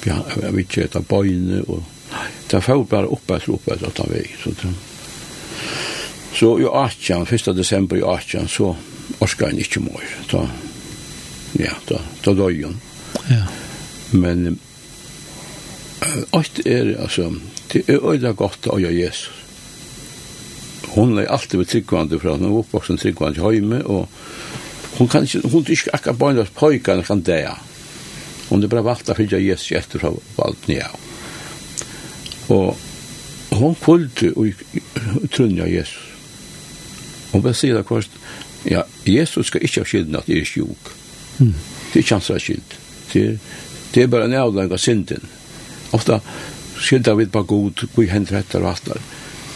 Ja, 0.06 0.20
jeg 0.36 0.52
vet 0.54 0.66
ikke, 0.66 0.90
det 0.92 1.06
bøyne, 1.08 1.64
og 1.66 1.82
det 2.50 2.62
var 2.66 2.84
bare 2.84 3.08
oppe, 3.08 3.40
oppe, 3.40 3.50
oppe, 3.56 3.74
oppe, 3.74 3.88
oppe, 3.88 4.12
oppe, 4.12 4.52
oppe, 4.52 4.76
Så 6.34 6.58
i 6.60 6.64
18, 6.64 7.26
1. 7.30 7.56
desember 7.56 7.96
i 7.96 8.02
18, 8.02 8.48
så 8.48 8.76
orska 9.18 9.48
han 9.48 9.58
ikke 9.58 9.80
mer. 9.80 10.04
Da, 10.30 10.44
ja, 11.58 11.74
da, 11.88 12.00
da 12.24 12.34
døy 12.36 12.62
han. 12.62 12.76
Ja. 13.30 13.44
Men 14.10 14.58
alt 16.36 16.60
er, 16.66 16.94
altså, 17.00 17.32
det 17.72 17.84
er 17.88 18.04
øyla 18.04 18.32
godt 18.36 18.68
å 18.70 18.78
gjøre 18.80 18.96
Jesus. 18.96 19.34
Hun 20.94 21.18
er 21.20 21.28
alltid 21.30 21.58
ved 21.60 21.70
tryggvande 21.70 22.18
fra, 22.20 22.36
hun 22.36 22.48
er 22.48 22.60
oppvoksen 22.62 23.00
tryggvande 23.00 23.42
hjemme, 23.44 23.82
og 23.84 24.08
hun 24.98 25.10
kan 25.10 25.26
ikke, 25.26 25.42
hun 25.48 25.64
er 25.64 25.74
ikke 25.74 25.94
akkurat 25.94 26.18
bare 26.18 26.38
nødt 26.38 26.54
pojkene 26.56 27.04
kan 27.04 27.22
det, 27.22 27.46
Hun 28.48 28.62
er 28.64 28.68
bare 28.68 28.84
valgt 28.84 29.10
å 29.10 29.14
fylle 29.14 29.42
Jesus 29.44 29.72
etter 29.76 30.00
fra 30.00 30.10
valgt 30.36 30.68
nye. 30.68 30.86
Og 32.48 32.76
hun 33.52 33.74
fulgte 33.76 34.32
og 34.36 34.54
trunja 35.30 35.66
Jesus 35.68 36.07
Og 37.32 37.44
vi 37.44 37.54
sier 37.54 37.76
det 37.76 37.84
akkurat, 37.84 38.20
ja, 38.68 38.82
Jesus 39.06 39.46
skal 39.50 39.64
ikke 39.64 39.82
ha 39.82 39.88
skylden 39.88 40.18
at 40.18 40.28
det 40.28 40.40
er 40.40 40.48
sjuk. 40.48 40.92
Mm. 41.38 41.54
Det 41.88 42.00
er 42.00 42.04
ikke 42.04 42.18
hans 42.18 42.30
skyld. 42.42 42.76
Det 43.12 43.24
er, 43.24 43.36
det 43.94 44.02
er 44.02 44.10
bare 44.12 44.28
en 44.28 44.36
avlang 44.36 44.72
av 44.72 44.80
synden. 44.80 45.24
Ofta 45.96 46.20
skylder 46.78 47.16
vi 47.18 47.26
på 47.32 47.42
god, 47.42 47.86
hvor 47.94 48.10
hender 48.10 48.40
etter 48.40 48.64
og 48.64 48.74
alt 48.74 49.00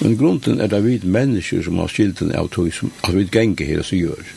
Men 0.01 0.16
grunden 0.18 0.61
er 0.61 0.66
det 0.66 0.85
vi 0.85 1.01
mennesker 1.05 1.62
som 1.62 1.79
har 1.79 1.89
skylden 1.89 2.33
av 2.35 2.49
tog, 2.49 2.73
som, 2.75 2.91
at 3.05 3.14
vi 3.14 3.25
ganger 3.25 3.66
her 3.66 3.79
og 3.79 3.85
så 3.85 3.97
gjør. 3.97 4.33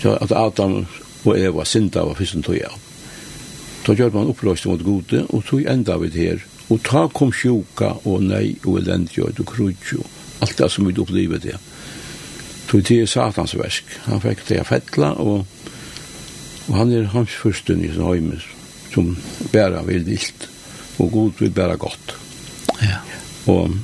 Så 0.00 0.14
at 0.16 0.32
Adam 0.32 0.86
og 1.24 1.38
Eva 1.38 1.64
synda 1.64 2.06
var 2.06 2.16
fyrst 2.16 2.34
en 2.34 2.42
tog 2.42 2.56
av. 2.64 2.78
Da 3.86 3.94
gjør 3.98 4.14
man 4.14 4.30
oppløst 4.30 4.66
mot 4.66 4.82
gode, 4.82 5.26
og 5.28 5.44
tog 5.44 5.66
enda 5.68 5.98
vi 5.98 6.08
her. 6.14 6.46
Og 6.70 6.80
ta 6.86 7.08
kom 7.12 7.32
sjuka, 7.32 7.98
og 8.06 8.22
nei, 8.22 8.56
og 8.64 8.78
elendig, 8.80 9.20
og 9.26 9.44
krutjo. 9.46 10.06
Alt 10.40 10.58
det 10.58 10.70
som 10.70 10.86
vi 10.86 10.96
opplever 10.98 11.38
det. 11.42 11.58
Mm 11.58 11.71
tog 12.72 12.82
det 12.88 13.06
satans 13.10 13.52
versk. 13.58 13.84
Han 14.08 14.22
fikk 14.22 14.46
det 14.48 14.62
å 14.62 14.68
fettla, 14.68 15.12
og, 15.20 15.44
og 16.70 16.76
han 16.78 16.92
er 16.96 17.10
hans 17.12 17.34
første 17.36 17.76
i 17.76 17.90
sin 17.92 18.06
høymer, 18.06 18.44
som 18.94 19.12
bæra 19.52 19.82
vil 19.84 20.06
dilt, 20.06 20.48
og 20.96 21.12
god 21.12 21.42
vil 21.42 21.52
bæra 21.52 21.76
godt. 21.76 22.14
Ja. 22.80 23.02
Og 23.52 23.74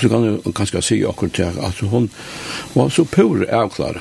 så 0.00 0.08
kan 0.08 0.24
du 0.24 0.52
kanskje 0.56 0.80
si 0.82 0.98
akkurat 1.04 1.36
til 1.36 1.60
at 1.60 1.82
hun 1.90 2.08
var 2.72 2.88
så 2.88 3.04
pur 3.04 3.44
avklara. 3.44 4.00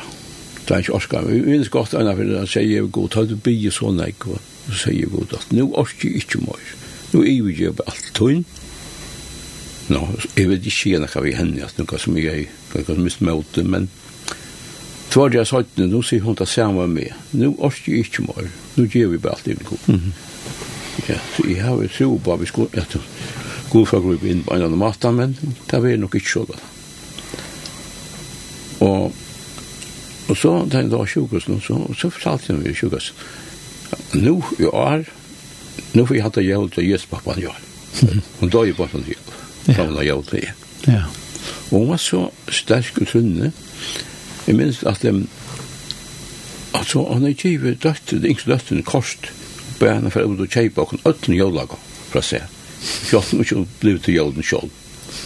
Det 0.64 0.76
er 0.76 0.84
ikke 0.86 0.96
orska. 0.96 1.26
Vi 1.26 1.42
minnes 1.44 1.72
godt 1.74 1.96
enn 1.98 2.12
for 2.14 2.36
han 2.38 2.48
sier 2.48 2.88
god, 2.88 3.10
ta 3.12 3.26
du 3.28 3.36
bygge 3.36 3.74
så 3.76 3.92
nek, 3.92 4.28
og 4.30 4.40
så 4.70 4.86
sier 4.86 5.12
god 5.12 5.36
at 5.36 5.52
nå 5.52 5.66
orsker 5.82 6.08
jeg 6.08 6.24
ikke 6.24 6.44
mer. 6.46 6.72
Nå 7.12 7.26
er 7.26 7.42
vi 7.44 7.58
jo 7.58 7.74
alt 7.84 8.12
tøyn, 8.16 8.46
nå, 9.90 10.04
jeg 10.36 10.50
vet 10.50 10.66
ikke 10.70 10.94
gjerne 10.94 11.10
hva 11.10 11.24
vi 11.26 11.36
henne, 11.38 11.66
at 11.66 11.78
noe 11.80 12.00
som 12.02 12.18
jeg 12.20 12.48
kan 12.72 12.84
ikke 12.84 13.02
miste 13.02 13.26
meg 13.26 13.42
åt 13.42 13.64
men 13.66 13.90
Tvar 15.10 15.34
jeg 15.34 15.50
sagt 15.50 15.80
nå 15.82 16.04
sier 16.06 16.22
hun 16.22 16.36
det 16.38 16.46
samme 16.46 16.84
med. 16.86 17.16
nå 17.34 17.48
orsker 17.66 17.96
jeg 17.96 18.06
ikke 18.06 18.28
mer. 18.28 18.50
nå 18.76 18.84
gjør 18.86 19.08
vi 19.10 19.18
bare 19.18 19.34
alt 19.34 19.48
i 19.48 19.56
det 19.58 19.66
god. 19.66 19.88
Ja, 21.08 21.16
så 21.34 21.46
jeg 21.48 21.64
har 21.64 21.82
jo 21.82 21.88
tro 21.90 22.18
på 22.22 22.34
at 22.34 22.42
vi 22.42 22.46
skulle, 22.46 22.70
at 22.78 22.98
god 23.72 23.88
for 23.88 23.98
å 23.98 24.14
gå 24.20 24.30
inn 24.30 24.44
på 24.46 24.54
en 24.54 24.66
annen 24.68 24.78
måte, 24.78 25.10
men 25.16 25.34
det 25.40 25.80
var 25.82 25.98
nok 25.98 26.18
ikke 26.20 26.34
sånn. 26.34 26.62
Og, 28.86 29.18
og 30.30 30.38
så 30.38 30.54
tenkte 30.70 30.84
jeg 30.84 30.94
da 30.94 31.02
sjukhus 31.10 31.50
nå, 31.50 31.58
så, 31.64 31.80
så 31.98 32.12
fortalte 32.14 32.52
jeg 32.52 32.62
meg 32.62 32.78
sjukhus. 32.78 33.12
nå 34.14 34.36
i 34.60 34.70
år, 34.70 35.08
nu 35.94 36.06
får 36.06 36.16
jeg 36.16 36.28
hatt 36.28 36.38
det 36.38 36.46
jeg 36.46 36.72
til 36.76 36.90
Jesus 36.92 37.10
pappa 37.10 37.34
han 37.34 37.48
gjør. 37.48 37.62
Hun 38.40 38.54
døg 38.54 38.70
jo 38.70 38.78
bare 38.78 38.94
sånn 38.94 39.08
til 39.10 39.30
gamla 39.78 40.04
jauti. 40.04 40.44
Ja. 40.88 41.04
Og 41.70 41.80
hun 41.80 41.90
var 41.90 42.02
så 42.02 42.24
sterk 42.52 42.98
og 43.02 43.08
trunne. 43.12 43.52
Jeg 44.48 44.58
minns 44.58 44.84
at 44.88 45.04
um, 45.06 45.28
altså, 46.74 47.04
han 47.14 47.24
har 47.28 47.38
givet 47.38 47.84
døtten, 47.84 48.26
yngste 48.26 48.52
døtten, 48.52 48.84
kost, 48.84 49.32
bare 49.80 50.00
henne 50.00 50.12
for 50.12 50.26
å 50.26 50.34
ut 50.34 50.44
og 50.46 50.52
kjeipa 50.52 50.86
og 50.86 51.08
øtten 51.08 51.38
jaulaga 51.38 51.78
fra 52.10 52.24
seg. 52.26 52.46
Fjotten 52.82 53.44
og 53.44 53.50
kjøpt 53.50 53.82
blivit 53.82 54.08
til 54.08 54.20
jauden 54.20 54.46
sjål. 54.46 54.70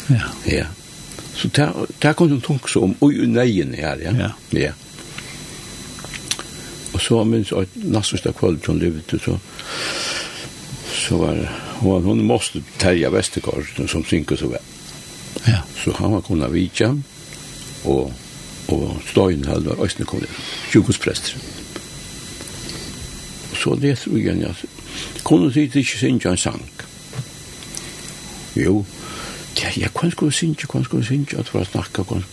Ja. 0.10 0.32
Ja. 0.50 0.70
Så 1.34 1.50
det 1.50 2.16
kom 2.16 2.32
en 2.32 2.42
tung 2.42 2.60
så 2.70 2.84
om 2.86 2.96
ui 3.02 3.26
neien 3.28 3.74
her, 3.74 4.02
ja. 4.04 4.14
Ja. 4.18 4.32
ja. 4.52 4.74
Og 6.94 7.02
så 7.02 7.24
minns 7.26 7.52
at 7.58 7.74
nassusta 7.74 8.32
kvöld 8.32 8.62
som 8.66 8.76
hun 8.76 8.84
levde, 8.84 9.20
så, 9.20 9.38
så 10.94 11.18
var 11.18 11.40
det 11.40 11.50
hon, 11.84 12.04
hon 12.04 12.26
måste 12.26 12.62
tälja 12.78 13.10
Västerkarlsen 13.10 13.88
som 13.88 14.04
synker 14.04 14.36
så 14.36 14.48
väl. 14.48 14.60
Ja. 15.46 15.62
Så 15.84 15.92
han 15.92 16.12
var 16.12 16.22
kunna 16.22 16.48
vika 16.48 17.00
och, 17.84 18.12
och 18.66 18.92
Steinhäll 19.12 19.64
var 19.64 19.86
östna 19.86 20.06
kom 20.06 20.20
det. 20.20 20.28
Tjugospräster. 20.72 21.36
Så 23.64 23.76
det 23.76 23.96
tror 23.96 24.20
jag 24.20 24.44
att 24.44 24.66
kunde 25.24 25.54
sig 25.54 25.64
inte 25.64 25.84
synka 25.84 26.30
en 26.30 26.38
sang. 26.38 26.64
Jo, 28.54 28.86
ja, 29.56 29.70
jag 29.76 29.94
kunde 29.94 30.12
skulle 30.12 30.32
synka, 30.32 30.68
kunde 30.68 30.86
skulle 30.86 31.06
synka, 31.06 31.40
att 31.40 31.54
vara 31.54 31.66
snacka, 31.66 32.04
kunde. 32.04 32.24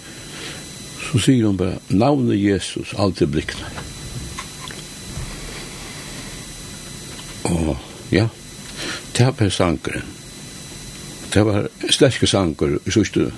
Så 1.13 1.19
säger 1.19 1.45
de 1.45 1.57
bara, 1.57 1.75
navnet 1.89 2.39
Jesus, 2.39 2.95
alltid 2.95 3.29
är 3.29 3.33
blickna. 3.33 3.67
Och 7.43 7.77
ja, 8.11 8.29
det 9.17 9.35
var 9.41 9.49
sankeren. 9.51 10.03
Det 11.33 11.43
var 11.47 11.69
slæske 11.91 12.27
sanker 12.27 12.79
i 12.87 12.91
sørste 12.91 13.31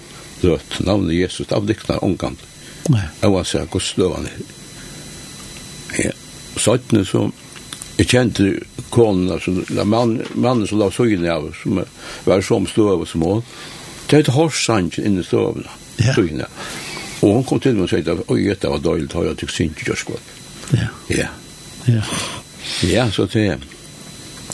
drøtt. 0.43 0.81
Navnet 0.87 1.15
Jesus, 1.17 1.47
det 1.47 1.57
avdikner 1.57 2.05
omgang. 2.05 2.39
Nei. 2.91 3.05
Jeg 3.23 3.33
var 3.33 3.47
sier, 3.47 3.67
hvordan 3.69 3.89
støvann 3.89 4.29
er. 5.99 6.15
sånn 6.57 7.05
så, 7.07 7.27
jeg 7.99 8.09
kjente 8.09 8.49
konen, 8.91 9.31
altså, 9.33 9.53
mannen 9.85 10.67
som 10.67 10.81
la 10.81 10.91
søgne 10.91 11.31
av, 11.31 11.51
som 11.63 11.83
var 12.25 12.43
som 12.43 12.67
støv 12.67 13.05
og 13.05 13.09
små, 13.09 13.37
det 14.11 14.23
er 14.23 14.33
horsangen 14.33 15.05
inne 15.07 15.21
i 15.21 15.27
støvene, 15.27 15.69
søgne. 16.15 16.49
Og 17.23 17.37
hun 17.37 17.45
kom 17.47 17.61
til 17.63 17.77
meg 17.77 17.87
og 17.87 17.93
sier, 17.93 18.25
oi, 18.33 18.41
dette 18.49 18.73
var 18.73 18.83
døylig, 18.83 19.13
har 19.13 19.29
jeg 19.31 19.39
tykt 19.43 19.55
sin 19.55 19.77
kjørskvart. 19.79 20.33
Ja. 20.73 20.89
Ja. 21.13 21.29
Ja. 21.87 22.03
Ja, 22.89 23.07
så 23.11 23.27
det 23.31 23.47
er. 23.55 23.63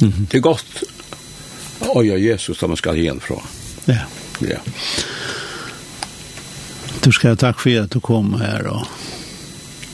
Det 0.00 0.38
er 0.38 0.44
godt 0.44 0.82
Oj, 1.80 2.06
ja, 2.06 2.16
Jesus, 2.16 2.58
da 2.58 2.66
man 2.66 2.76
ska 2.76 2.94
igjen 2.94 3.20
fra. 3.20 3.36
Ja. 3.86 4.04
Ja. 4.38 4.58
Du 7.00 7.12
skal 7.12 7.30
ha 7.30 7.36
takk 7.36 7.60
for 7.60 7.82
at 7.82 7.92
du 7.94 8.00
kom 8.00 8.34
her 8.40 8.66
og, 8.70 8.86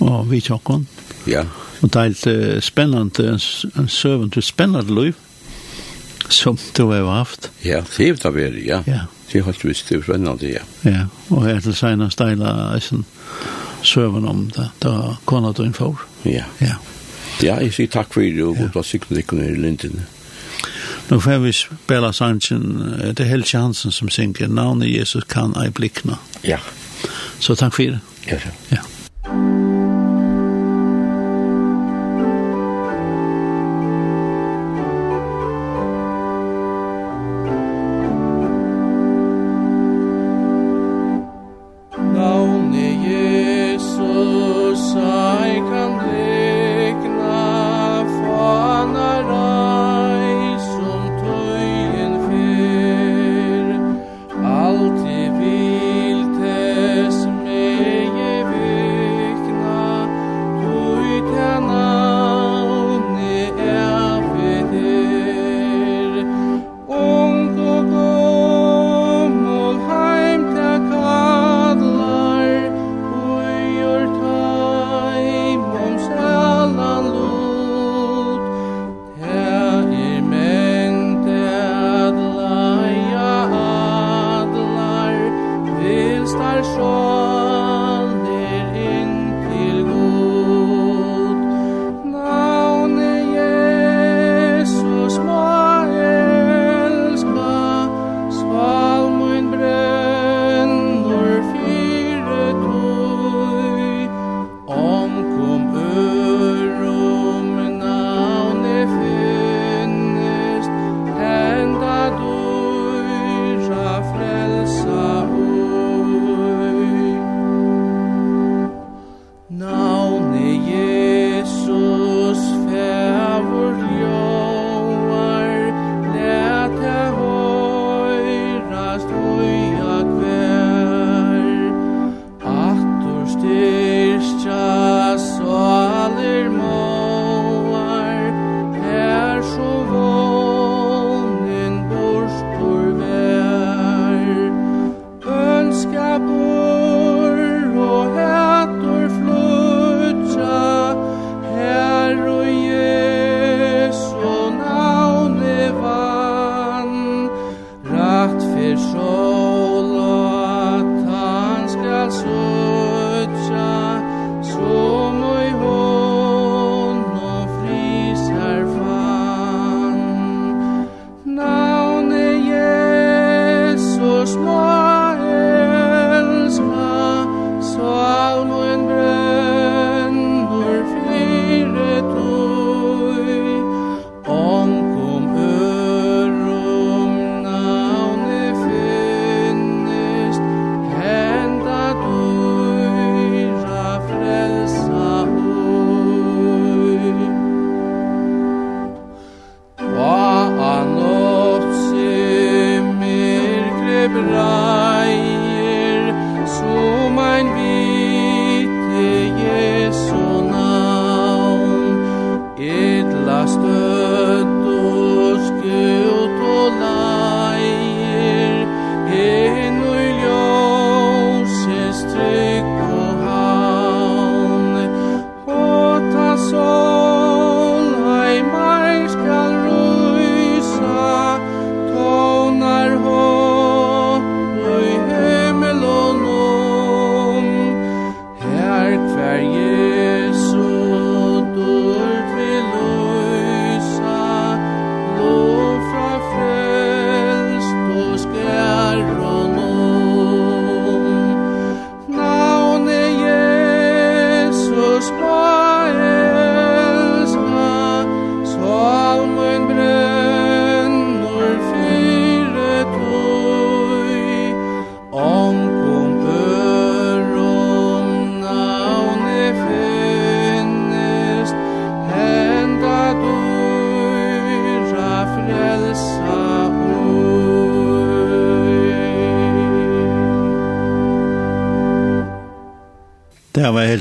og 0.00 0.30
vi 0.30 0.40
tjokken. 0.40 0.86
Ja. 1.24 1.44
Og 1.80 1.90
det 1.90 2.00
är 2.00 2.08
lite 2.08 2.60
spennende, 2.60 3.38
en 3.74 3.88
søvn 3.88 4.30
til 4.30 4.42
spennende 4.42 4.94
liv 4.94 5.14
som 6.28 6.58
du 6.76 6.86
har 6.86 7.04
haft. 7.04 7.50
Ja, 7.62 7.82
det 7.96 8.24
er 8.24 8.32
det, 8.32 8.66
ja. 8.66 8.82
Ja. 8.86 9.00
Det 9.32 9.38
er 9.40 9.52
du 9.62 9.68
visst, 9.68 9.88
det 9.88 9.98
er 9.98 10.02
spennende, 10.02 10.48
ja. 10.48 10.62
Ja, 10.82 11.06
her 11.30 11.54
til 11.54 11.62
till 11.62 11.74
senast 11.74 12.18
dela 12.18 12.80
søvn 13.82 14.28
om 14.28 14.50
det, 14.56 14.70
da 14.82 15.16
kona 15.24 15.52
du 15.52 15.62
innfor. 15.64 16.00
Ja. 16.24 16.44
Ja. 16.60 16.74
Ja, 17.42 17.56
jeg 17.60 17.72
sier 17.72 17.86
takk 17.86 18.12
for 18.12 18.20
det, 18.20 18.42
og 18.42 18.56
godt 18.72 18.86
sikkert 18.86 19.18
ikke 19.18 19.36
nere 19.36 19.52
i 19.52 19.60
lintene. 19.60 20.06
Ja. 20.06 20.23
Nå 21.08 21.20
får 21.20 21.38
vi 21.38 21.52
spela 21.52 22.12
sangen, 22.12 22.70
det 23.16 23.20
er 23.20 23.28
Helge 23.28 23.58
Hansen 23.58 23.92
som 23.92 24.08
synger, 24.08 24.48
navnet 24.48 24.88
Jesus 24.88 25.24
kan 25.28 25.52
ei 25.60 25.70
blikna. 25.70 26.16
Ja. 26.42 26.58
Så 27.38 27.54
takk 27.54 27.76
for 27.76 27.82
det. 27.82 28.00
Ja, 28.26 28.40
ja. 28.40 28.52
Ja. 28.78 28.93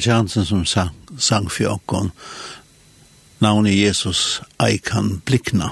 Bertel 0.03 0.17
Jansen 0.17 0.45
som 0.45 0.65
sang, 0.65 0.89
sang 1.17 1.49
for 1.49 1.63
Jakob. 1.63 2.09
Navn 3.39 3.65
Jesus, 3.65 4.41
ei 4.59 4.77
kan 4.77 5.21
blikna. 5.25 5.69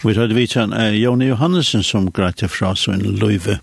Og 0.00 0.08
vi 0.08 0.14
hørte 0.16 0.34
vidt 0.34 0.54
han 0.54 0.72
er 0.72 0.96
Joni 0.96 1.28
Johannesen 1.28 1.82
som 1.82 2.10
græter 2.12 2.48
fra 2.48 2.74
sin 2.74 3.02
løyve. 3.20 3.58